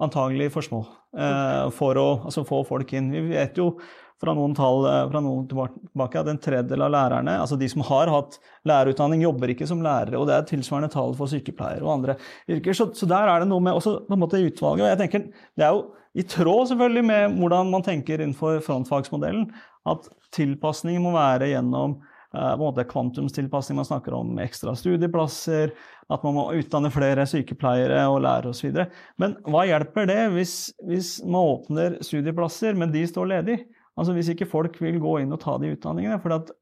antagelig 0.00 0.48
for 0.54 0.64
små 0.64 0.80
eh, 1.14 1.66
for 1.76 1.98
å 2.00 2.08
altså, 2.28 2.44
få 2.48 2.62
folk 2.68 2.92
inn. 2.96 3.10
Vi 3.14 3.22
vet 3.32 3.58
jo 3.60 3.74
fra 4.20 4.34
noen 4.36 4.54
tall 4.56 4.84
eh, 4.88 5.04
fra 5.10 5.22
noen 5.24 5.46
tilbake 5.48 6.20
at 6.20 6.28
en 6.30 6.40
tredjedel 6.42 6.84
av 6.86 6.92
lærerne, 6.94 7.38
altså 7.42 7.56
de 7.60 7.68
som 7.72 7.84
har 7.88 8.12
hatt 8.12 8.36
lærerutdanning, 8.68 9.24
jobber 9.24 9.54
ikke 9.54 9.68
som 9.68 9.80
lærere. 9.84 10.18
Og 10.20 10.28
det 10.28 10.36
er 10.36 10.50
tilsvarende 10.50 10.92
tall 10.92 11.16
for 11.18 11.30
sykepleiere 11.32 11.86
og 11.86 11.94
andre 11.98 12.18
yrker. 12.50 12.76
Så, 12.76 12.90
så 12.96 13.08
der 13.10 13.30
er 13.30 13.42
det 13.42 13.50
noe 13.50 13.64
med 13.64 13.78
også 13.78 13.96
på 14.08 14.16
en 14.16 14.22
måte 14.22 14.42
utvalget. 14.44 14.84
og 14.84 14.92
jeg 14.92 15.00
tenker 15.04 15.26
Det 15.56 15.66
er 15.66 15.74
jo 15.76 15.88
i 16.18 16.26
tråd 16.26 16.72
selvfølgelig 16.72 17.06
med 17.06 17.36
hvordan 17.38 17.68
man 17.70 17.84
tenker 17.86 18.20
innenfor 18.20 18.58
frontfagsmodellen, 18.66 19.50
at 19.88 20.08
tilpasningen 20.34 21.04
må 21.04 21.12
være 21.14 21.52
gjennom 21.52 22.00
uh, 22.34 22.50
på 22.50 22.58
en 22.58 22.64
måte 22.64 22.84
kvantumstilpasning. 22.90 23.78
Man 23.78 23.86
snakker 23.86 24.16
om 24.18 24.40
ekstra 24.42 24.74
studieplasser, 24.76 25.70
at 26.10 26.24
man 26.26 26.34
må 26.34 26.48
utdanne 26.58 26.90
flere 26.90 27.26
sykepleiere 27.30 28.02
og 28.10 28.24
lærere 28.26 28.50
osv. 28.50 28.82
Men 29.22 29.38
hva 29.46 29.62
hjelper 29.70 30.10
det 30.10 30.22
hvis, 30.34 30.56
hvis 30.90 31.12
man 31.22 31.54
åpner 31.54 32.00
studieplasser, 32.02 32.74
men 32.74 32.90
de 32.94 33.06
står 33.06 33.30
ledig? 33.36 33.60
Altså 34.00 34.16
Hvis 34.16 34.32
ikke 34.32 34.48
folk 34.48 34.78
vil 34.82 34.98
gå 35.02 35.18
inn 35.22 35.34
og 35.36 35.42
ta 35.42 35.58
de 35.60 35.74
utdanningene 35.74 36.20
fordi 36.22 36.40
at 36.40 36.54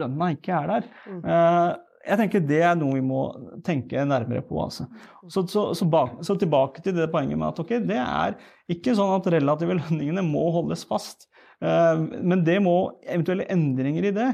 lønna 0.00 0.30
ikke 0.34 0.54
er 0.56 0.72
der. 0.72 0.88
Mm. 1.06 1.20
Uh, 1.22 2.00
jeg 2.06 2.20
tenker 2.20 2.42
Det 2.46 2.58
er 2.62 2.74
noe 2.78 2.96
vi 2.96 3.04
må 3.04 3.22
tenke 3.66 4.04
nærmere 4.06 4.44
på. 4.46 4.58
Altså. 4.62 4.86
Så, 5.28 5.44
så, 5.50 5.68
så, 5.76 5.88
bak, 5.90 6.18
så, 6.26 6.36
tilbake 6.38 6.82
til 6.82 6.96
det 6.96 7.10
poenget 7.12 7.38
med 7.38 7.50
at 7.50 7.62
okay, 7.62 7.82
det 7.82 7.98
er 8.02 8.36
ikke 8.72 8.94
sånn 8.98 9.16
at 9.18 9.30
relative 9.36 9.78
lønningene 9.78 10.24
må 10.26 10.46
holdes 10.54 10.86
fast. 10.88 11.28
Uh, 11.62 11.98
men 12.20 12.44
det 12.46 12.60
må, 12.62 12.76
eventuelle 13.06 13.48
endringer 13.52 14.10
i 14.10 14.14
det 14.14 14.30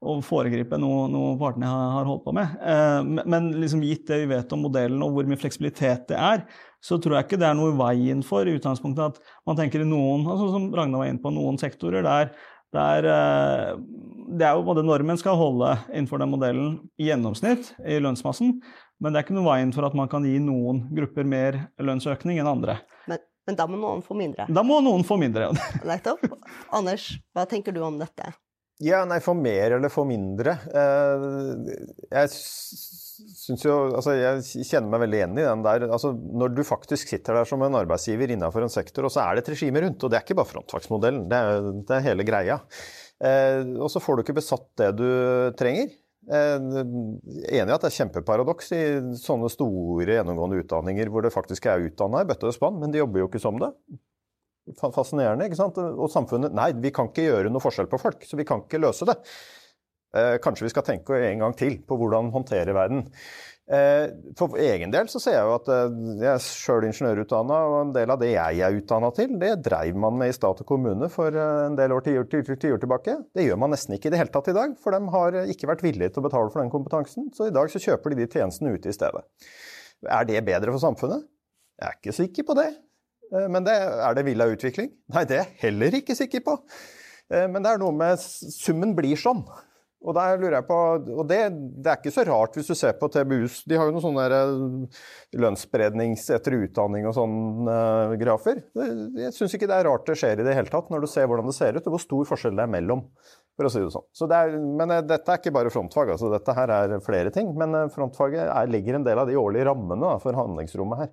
å 0.00 0.16
foregripe 0.24 0.78
noe, 0.80 1.04
noe 1.12 1.34
partene 1.40 1.68
har 1.68 2.06
holdt 2.08 2.24
på 2.24 2.32
med. 2.36 2.54
Eh, 2.64 3.24
men 3.28 3.50
liksom 3.60 3.82
gitt 3.84 4.06
det 4.08 4.22
vi 4.22 4.30
vet 4.32 4.52
om 4.56 4.62
modellen 4.64 5.02
og 5.04 5.12
hvor 5.16 5.28
mye 5.28 5.40
fleksibilitet 5.40 6.06
det 6.08 6.16
er, 6.16 6.46
så 6.80 6.96
tror 6.96 7.18
jeg 7.18 7.28
ikke 7.28 7.40
det 7.42 7.50
er 7.50 7.58
noe 7.58 7.74
i 7.74 7.76
veien 7.76 8.22
for 8.24 8.48
i 8.48 8.54
utgangspunktet 8.56 9.12
at 9.12 9.36
man 9.48 9.58
tenker 9.58 9.84
i 9.84 9.88
noen 9.88 10.24
altså 10.24 10.48
som 10.54 10.70
Ragnar 10.72 11.02
var 11.02 11.12
inne 11.12 11.20
på, 11.20 11.32
noen 11.36 11.60
sektorer 11.60 12.06
der, 12.06 12.32
der 12.72 13.10
eh, 13.12 13.76
det 14.40 14.46
er 14.46 14.56
jo 14.56 14.64
både 14.64 14.86
Normen 14.86 15.20
skal 15.20 15.36
holde 15.36 15.74
innenfor 15.90 16.22
den 16.22 16.32
modellen 16.32 16.74
i 16.96 17.10
gjennomsnitt 17.10 17.74
i 17.84 18.00
lønnsmassen, 18.00 18.60
men 19.00 19.12
det 19.12 19.20
er 19.20 19.26
ikke 19.26 19.36
noe 19.36 19.50
veien 19.50 19.72
for 19.76 19.84
at 19.84 19.96
man 19.98 20.08
kan 20.12 20.24
gi 20.24 20.38
noen 20.40 20.86
grupper 20.96 21.28
mer 21.28 21.66
lønnsøkning 21.82 22.40
enn 22.40 22.48
andre. 22.48 22.80
Men, 23.10 23.20
men 23.48 23.58
da 23.58 23.68
må 23.68 23.80
noen 23.80 24.04
få 24.06 24.16
mindre? 24.16 24.48
Da 24.48 24.64
må 24.64 24.80
noen 24.84 25.04
få 25.04 25.20
mindre. 25.20 25.50
Nettopp. 25.84 26.24
Anders, 26.72 27.10
hva 27.36 27.44
tenker 27.50 27.76
du 27.76 27.82
om 27.84 28.00
dette? 28.00 28.32
Ja, 28.80 29.02
nei, 29.04 29.18
for 29.20 29.36
mer 29.36 29.76
eller 29.76 29.92
for 29.92 30.08
mindre. 30.08 30.54
Eh, 30.72 31.74
jeg 32.08 32.30
syns 32.32 33.64
jo 33.66 33.74
Altså, 33.90 34.14
jeg 34.16 34.66
kjenner 34.70 34.88
meg 34.94 35.02
veldig 35.04 35.18
igjen 35.18 35.36
i 35.36 35.44
den 35.44 35.64
der. 35.66 35.84
Altså, 35.90 36.14
når 36.14 36.54
du 36.56 36.62
faktisk 36.64 37.12
sitter 37.12 37.36
der 37.36 37.48
som 37.48 37.60
en 37.66 37.76
arbeidsgiver 37.82 38.32
innenfor 38.32 38.64
en 38.64 38.72
sektor, 38.72 39.04
og 39.04 39.12
så 39.12 39.26
er 39.26 39.36
det 39.36 39.44
et 39.44 39.52
regime 39.54 39.84
rundt, 39.84 40.00
og 40.00 40.12
det 40.12 40.18
er 40.20 40.24
ikke 40.24 40.38
bare 40.40 40.52
frontfagsmodellen, 40.54 41.26
det 41.28 41.40
er, 41.44 41.70
det 41.90 41.96
er 41.98 42.06
hele 42.08 42.26
greia. 42.28 42.60
Eh, 43.20 43.66
og 43.76 43.90
så 43.92 44.00
får 44.00 44.16
du 44.16 44.24
ikke 44.24 44.38
besatt 44.40 44.70
det 44.80 44.94
du 44.96 45.08
trenger. 45.60 45.92
Er 46.30 46.60
enig 46.60 47.48
i 47.50 47.74
at 47.74 47.82
det 47.82 47.88
er 47.88 47.96
kjempeparadoks 47.96 48.68
i 48.76 48.82
sånne 49.18 49.48
store 49.50 50.18
gjennomgående 50.18 50.60
utdanninger 50.62 51.08
hvor 51.10 51.24
det 51.24 51.32
faktisk 51.32 51.64
er 51.66 51.86
utdanna 51.88 52.20
i 52.22 52.28
bøtte 52.28 52.48
og 52.48 52.54
spann, 52.54 52.76
men 52.80 52.92
de 52.92 53.00
jobber 53.00 53.24
jo 53.24 53.28
ikke 53.30 53.40
som 53.42 53.60
det 53.60 53.72
fascinerende. 54.78 55.46
ikke 55.48 55.58
sant? 55.58 55.78
Og 55.78 56.10
samfunnet 56.12 56.54
Nei, 56.56 56.72
vi 56.78 56.92
kan 56.94 57.10
ikke 57.10 57.28
gjøre 57.28 57.52
noe 57.52 57.62
forskjell 57.62 57.90
på 57.90 58.00
folk, 58.00 58.26
så 58.26 58.38
vi 58.38 58.46
kan 58.48 58.64
ikke 58.64 58.82
løse 58.82 59.08
det. 59.08 59.16
Eh, 60.16 60.36
kanskje 60.42 60.66
vi 60.66 60.72
skal 60.72 60.86
tenke 60.86 61.18
en 61.30 61.44
gang 61.44 61.54
til 61.58 61.78
på 61.86 61.98
hvordan 61.98 62.32
håndtere 62.34 62.74
verden. 62.74 63.06
Eh, 63.70 64.08
for 64.34 64.56
egen 64.58 64.90
del 64.90 65.06
så 65.12 65.20
ser 65.22 65.36
jeg 65.36 65.46
jo 65.46 65.52
at 65.54 65.68
eh, 65.70 65.98
jeg 66.18 66.30
er 66.32 66.40
sjøl 66.42 66.88
ingeniørutdanna, 66.88 67.58
og 67.70 67.76
en 67.84 67.92
del 67.94 68.10
av 68.10 68.18
det 68.18 68.32
jeg 68.32 68.62
er 68.66 68.78
utdanna 68.80 69.12
til, 69.14 69.36
det 69.38 69.52
dreiv 69.62 70.00
man 70.02 70.16
med 70.18 70.32
i 70.32 70.34
stat 70.34 70.64
og 70.64 70.66
kommune 70.66 71.06
for 71.12 71.30
eh, 71.30 71.66
en 71.68 71.78
del 71.78 71.94
år 71.94 72.02
tiår 72.08 72.80
tilbake. 72.82 73.14
Det 73.30 73.46
gjør 73.46 73.60
man 73.62 73.70
nesten 73.70 73.94
ikke 73.94 74.10
i 74.10 74.14
det 74.16 74.18
hele 74.24 74.34
tatt 74.34 74.50
i 74.50 74.56
dag, 74.56 74.74
for 74.82 74.96
de 74.96 75.14
har 75.14 75.38
ikke 75.54 75.70
vært 75.70 75.86
villige 75.86 76.10
til 76.10 76.24
å 76.24 76.26
betale 76.26 76.50
for 76.50 76.64
den 76.64 76.74
kompetansen. 76.74 77.30
Så 77.36 77.46
i 77.46 77.54
dag 77.54 77.70
så 77.70 77.82
kjøper 77.84 78.10
de 78.10 78.24
de 78.24 78.30
tjenestene 78.32 78.74
ute 78.74 78.90
i 78.90 78.96
stedet. 78.96 79.22
Er 80.18 80.26
det 80.26 80.42
bedre 80.48 80.74
for 80.74 80.82
samfunnet? 80.82 81.28
Jeg 81.78 81.86
er 81.86 82.00
ikke 82.00 82.16
sikker 82.16 82.50
på 82.50 82.58
det. 82.58 82.70
Eh, 83.32 83.48
men 83.48 83.66
det, 83.66 83.76
er 83.78 84.16
det 84.16 84.26
villa 84.28 84.48
utvikling? 84.50 84.92
Nei, 85.14 85.26
det 85.28 85.38
er 85.38 85.44
jeg 85.44 85.58
heller 85.66 85.98
ikke 86.00 86.18
sikker 86.18 86.44
på. 86.46 86.58
Eh, 87.30 87.48
men 87.50 87.62
det 87.62 87.74
er 87.74 87.82
noe 87.82 87.94
med 87.96 88.20
Summen 88.20 88.94
blir 88.98 89.18
sånn. 89.20 89.44
Og 90.00 90.16
på, 90.16 90.76
og 91.12 91.26
det, 91.28 91.38
det, 91.52 91.84
er 91.84 91.98
ikke 91.98 92.12
så 92.14 92.22
rart 92.24 92.54
hvis 92.56 92.70
du 92.70 92.72
ser 92.78 92.94
på 92.96 93.10
TBUs 93.12 93.58
De 93.68 93.76
har 93.76 93.84
jo 93.84 93.92
noen 93.92 94.04
sånne 94.06 94.22
eh, 94.32 95.02
lønnssprednings 95.36 96.24
etter 96.32 96.56
utdanning 96.56 97.04
og 97.04 97.12
sånne 97.18 97.74
uh, 98.08 98.14
grafer. 98.20 98.62
Jeg 98.72 99.34
syns 99.36 99.58
ikke 99.58 99.68
det 99.68 99.76
er 99.76 99.90
rart 99.90 100.08
det 100.08 100.16
skjer 100.16 100.40
i 100.40 100.46
det 100.46 100.56
hele 100.56 100.72
tatt, 100.72 100.88
når 100.88 101.04
du 101.04 101.10
ser 101.12 101.28
hvordan 101.28 101.52
det 101.52 101.56
ser 101.58 101.76
ut 101.76 101.84
og 101.84 101.98
hvor 101.98 102.04
stor 102.06 102.32
forskjell 102.32 102.56
det 102.56 102.64
er 102.64 102.72
mellom. 102.78 103.04
for 103.60 103.68
å 103.68 103.74
si 103.74 103.82
det 103.84 103.92
sånn. 103.92 104.08
Så 104.16 104.24
det 104.30 104.38
er, 104.40 104.56
men 104.56 104.94
dette 105.04 105.34
er 105.34 105.42
ikke 105.42 105.52
bare 105.52 105.72
frontfag, 105.74 106.14
altså 106.14 106.32
dette 106.32 106.54
her 106.56 106.72
er 106.72 106.96
flere 107.04 107.32
ting. 107.34 107.52
Men 107.60 107.76
frontfaget 107.92 108.46
er, 108.46 108.72
ligger 108.72 108.96
en 108.96 109.04
del 109.04 109.20
av 109.20 109.28
de 109.28 109.36
årlige 109.36 109.68
rammene 109.68 110.00
da, 110.00 110.16
for 110.22 110.38
handlingsrommet 110.38 111.04
her 111.04 111.12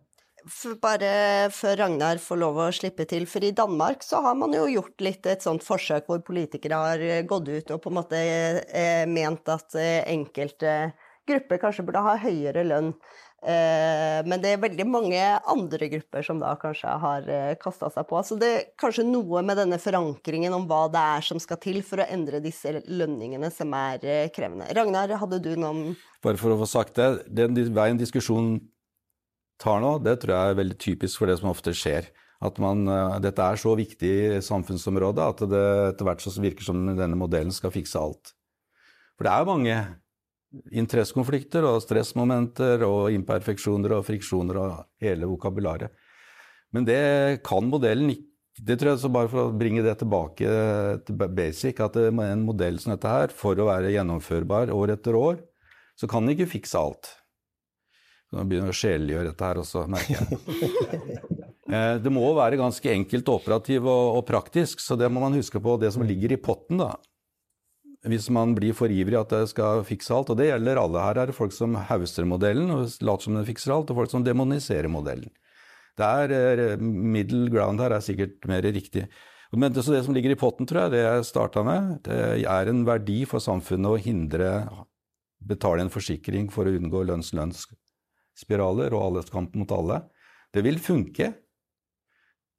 bare 0.82 1.50
før 1.54 1.78
Ragnar 1.82 2.20
får 2.22 2.40
lov 2.40 2.60
å 2.62 2.72
slippe 2.76 3.06
til, 3.10 3.26
for 3.30 3.44
i 3.44 3.54
Danmark 3.56 4.04
så 4.06 4.22
har 4.26 4.36
man 4.40 4.56
jo 4.56 4.68
gjort 4.70 5.04
litt 5.04 5.28
et 5.28 5.44
sånt 5.44 5.66
forsøk 5.66 6.08
hvor 6.08 6.24
politikere 6.26 6.80
har 6.82 7.04
eh, 7.04 7.24
gått 7.28 7.50
ut 7.50 7.72
og 7.76 7.82
på 7.84 7.92
en 7.92 7.98
måte 8.00 8.18
eh, 8.18 9.06
ment 9.10 9.48
at 9.52 9.76
eh, 9.76 10.04
enkelte 10.14 10.94
grupper 11.28 11.60
kanskje 11.60 11.84
burde 11.88 12.04
ha 12.06 12.20
høyere 12.22 12.64
lønn. 12.64 12.94
Men 13.38 14.42
det 14.42 14.50
er 14.50 14.62
veldig 14.64 14.86
mange 14.90 15.20
andre 15.52 15.88
grupper 15.92 16.24
som 16.26 16.40
da 16.42 16.56
kanskje 16.58 16.94
har 17.04 17.28
eh, 17.30 17.52
kasta 17.62 17.92
seg 17.94 18.08
på. 18.10 18.18
Så 18.26 18.36
det 18.40 18.50
er 18.50 18.64
kanskje 18.82 19.06
noe 19.06 19.44
med 19.46 19.60
denne 19.60 19.78
forankringen 19.80 20.56
om 20.58 20.66
hva 20.68 20.88
det 20.92 21.04
er 21.18 21.28
som 21.28 21.40
skal 21.40 21.60
til 21.62 21.78
for 21.86 22.02
å 22.02 22.08
endre 22.10 22.42
disse 22.44 22.74
lønningene 22.88 23.52
som 23.54 23.76
er 23.78 24.32
krevende. 24.34 24.72
Ragnar, 24.74 25.14
hadde 25.22 25.40
du 25.44 25.52
noen 25.60 25.94
Bare 26.26 26.40
for 26.42 26.56
å 26.56 26.58
få 26.64 26.72
sagt 26.72 26.98
det, 26.98 27.28
den 27.30 27.60
veien 27.78 28.00
diskusjonen 28.02 28.58
tar 29.62 29.82
nå, 29.84 29.98
det 30.06 30.20
tror 30.22 30.36
jeg 30.36 30.54
er 30.54 30.60
veldig 30.62 30.80
typisk 30.82 31.22
for 31.22 31.30
det 31.30 31.38
som 31.42 31.52
ofte 31.52 31.74
skjer. 31.76 32.10
At 32.44 32.60
man, 32.62 32.84
uh, 32.86 33.18
dette 33.22 33.42
er 33.42 33.58
så 33.58 33.74
viktig 33.78 34.12
i 34.38 34.42
samfunnsområdet 34.46 35.24
at 35.24 35.46
det 35.50 35.64
etter 35.94 36.06
hvert 36.06 36.22
så 36.22 36.34
virker 36.38 36.68
som 36.68 36.84
denne 36.92 37.18
modellen 37.18 37.54
skal 37.56 37.74
fikse 37.74 37.98
alt. 37.98 38.34
For 39.18 39.26
det 39.26 39.34
er 39.34 39.50
mange 39.50 39.78
interessekonflikter 40.72 41.66
og 41.68 41.82
stressmomenter 41.84 42.86
og 42.88 43.10
imperfeksjoner 43.16 43.98
og 43.98 44.06
friksjoner 44.08 44.62
og 44.62 44.78
hele 45.04 45.30
vokabularet. 45.30 45.92
Men 46.76 46.86
det 46.88 47.42
kan 47.48 47.68
modellen 47.68 48.14
ikke 48.14 48.28
det 48.58 48.80
tror 48.80 48.96
jeg 48.96 49.02
så 49.04 49.10
Bare 49.14 49.30
for 49.30 49.44
å 49.44 49.54
bringe 49.54 49.84
det 49.86 50.00
tilbake 50.00 50.54
til 51.06 51.20
basic, 51.38 51.78
at 51.84 51.98
en 52.02 52.42
modell 52.46 52.80
som 52.82 52.96
dette 52.96 53.12
her, 53.12 53.30
for 53.30 53.60
å 53.60 53.68
være 53.70 53.92
gjennomførbar 53.94 54.72
år 54.74 54.96
etter 54.96 55.18
år, 55.18 55.38
så 55.98 56.10
kan 56.10 56.26
den 56.26 56.34
ikke 56.34 56.50
fikse 56.56 56.80
alt. 56.80 57.12
Nå 58.36 58.44
begynner 58.44 58.72
jeg 58.72 58.76
å 58.76 58.82
sjelgjøre 58.82 59.30
dette 59.30 59.50
her 59.50 59.60
også, 59.64 59.88
merker 59.92 60.20
jeg. 60.20 61.24
Eh, 61.68 61.98
det 62.00 62.12
må 62.16 62.24
være 62.32 62.56
ganske 62.56 62.92
enkelt 62.94 63.28
operativ 63.28 63.84
og, 63.92 64.06
og, 64.16 64.22
praktisk, 64.24 64.80
så 64.80 64.96
det 64.96 65.10
må 65.12 65.20
man 65.20 65.34
huske 65.36 65.60
på. 65.60 65.74
Det 65.76 65.90
som 65.92 66.06
ligger 66.08 66.32
i 66.32 66.38
potten, 66.40 66.80
da. 66.80 66.94
Hvis 68.08 68.30
man 68.32 68.54
blir 68.56 68.72
for 68.78 68.88
ivrig 68.88 69.18
at 69.20 69.34
det 69.36 69.50
skal 69.52 69.82
fikse 69.84 70.14
alt, 70.16 70.32
og 70.32 70.40
det 70.40 70.48
gjelder 70.48 70.80
alle. 70.80 71.02
Her 71.04 71.20
er 71.20 71.28
det 71.28 71.36
folk 71.36 71.52
som 71.52 71.76
hauser 71.90 72.24
modellen 72.30 72.72
og 72.72 72.86
later 73.04 73.28
som 73.28 73.36
den 73.36 73.48
fikser 73.50 73.74
alt, 73.76 73.92
og 73.92 74.00
folk 74.00 74.14
som 74.14 74.24
demoniserer 74.24 74.88
modellen. 74.88 75.34
Det 76.00 76.08
er, 76.08 76.34
eh, 76.38 76.80
Middle 76.80 77.50
ground 77.52 77.84
her 77.84 77.98
er 77.98 78.06
sikkert 78.06 78.48
mer 78.48 78.64
riktig. 78.64 79.04
Men 79.52 79.74
det, 79.76 79.84
det 79.84 80.06
som 80.06 80.16
ligger 80.16 80.32
i 80.32 80.40
potten, 80.40 80.68
tror 80.70 80.86
jeg, 80.86 80.94
det 80.96 81.04
jeg 81.04 81.28
starta 81.28 81.66
med, 81.68 81.98
det 82.08 82.48
er 82.48 82.72
en 82.72 82.86
verdi 82.88 83.26
for 83.28 83.44
samfunnet 83.44 83.92
å 83.92 84.00
hindre 84.00 84.54
betale 85.44 85.84
en 85.84 85.92
forsikring 85.92 86.48
for 86.52 86.68
å 86.68 86.78
unngå 86.80 87.04
lønns-lønns 87.12 87.68
spiraler 88.38 88.94
og 88.96 89.10
alleskamp 89.10 89.56
mot 89.58 89.74
alle. 89.74 90.02
Det 90.54 90.64
vil 90.66 90.80
funke 90.82 91.32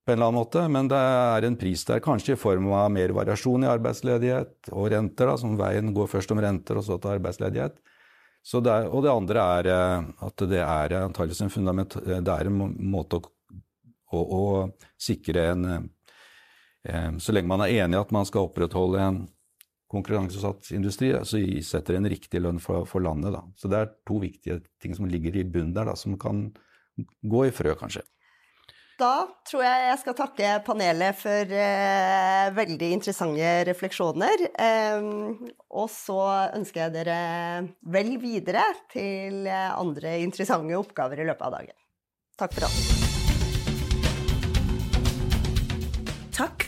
på 0.08 0.12
en 0.12 0.16
eller 0.16 0.30
annen 0.30 0.40
måte, 0.40 0.62
men 0.72 0.88
det 0.88 0.96
er 0.96 1.44
en 1.44 1.56
pris 1.60 1.82
der, 1.84 2.00
kanskje 2.00 2.32
i 2.32 2.40
form 2.40 2.70
av 2.72 2.88
mer 2.94 3.12
variasjon 3.12 3.66
i 3.66 3.68
arbeidsledighet 3.68 4.70
og 4.72 4.88
renter, 4.94 5.28
da, 5.28 5.34
som 5.36 5.58
veien 5.60 5.92
går 5.96 6.08
først 6.08 6.32
om 6.32 6.40
renter 6.40 6.80
og 6.80 6.86
så 6.86 6.96
til 6.96 7.18
arbeidsledighet. 7.18 7.76
Det 8.48 8.72
er, 8.72 8.86
og 8.88 9.02
det 9.04 9.12
andre 9.12 9.44
er 9.58 9.68
eh, 9.68 10.06
at 10.24 10.44
det 10.48 10.60
er 10.62 10.94
antakeligvis 11.02 11.42
en 11.44 11.52
fundament 11.52 11.96
Det 12.06 12.32
er 12.32 12.48
en 12.48 12.60
måte 12.88 13.18
å, 13.18 13.24
å, 14.14 14.20
å 14.22 14.44
sikre 14.96 15.42
en 15.50 15.66
eh, 15.74 17.10
Så 17.20 17.34
lenge 17.34 17.50
man 17.50 17.66
er 17.66 17.74
enig 17.82 17.98
i 17.98 18.00
at 18.00 18.14
man 18.14 18.24
skal 18.24 18.48
opprettholde 18.48 19.02
en 19.04 19.18
konkurranseutsatt 19.88 20.70
industri, 20.76 21.10
så 21.24 21.40
setter 21.64 21.98
en 21.98 22.08
riktig 22.10 22.42
lønn 22.44 22.60
for, 22.62 22.84
for, 22.88 23.04
landet. 23.04 23.32
Da. 23.34 23.42
Så 23.56 23.70
det 23.72 23.80
er 23.80 23.90
to 24.08 24.20
viktige 24.22 24.60
ting 24.82 24.94
som 24.96 25.08
ligger 25.08 25.36
i 25.36 25.46
bunnen 25.48 25.74
der, 25.76 25.88
da, 25.88 25.96
som 25.96 26.18
kan 26.20 26.48
gå 26.98 27.48
i 27.48 27.54
frø, 27.54 27.74
kanskje. 27.78 28.04
Da 28.98 29.28
tror 29.46 29.62
jeg 29.62 29.82
jeg 29.86 29.98
skal 30.00 30.14
takke 30.18 30.54
panelet 30.66 31.14
for 31.20 31.52
eh, 31.54 32.48
veldig 32.56 32.88
interessante 32.96 33.52
refleksjoner. 33.68 34.42
Eh, 34.58 35.06
og 35.70 35.86
så 35.94 36.18
ønsker 36.58 36.84
jeg 36.84 36.96
dere 36.98 37.20
vel 37.94 38.16
videre 38.18 38.66
til 38.90 39.46
andre 39.46 40.18
interessante 40.24 40.74
oppgaver 40.80 41.22
i 41.22 41.28
løpet 41.30 41.46
av 41.46 41.60
dagen. 41.60 41.78
Takk 42.38 42.58
for 42.58 42.66
oss. 42.66 42.82
Takk 46.38 46.67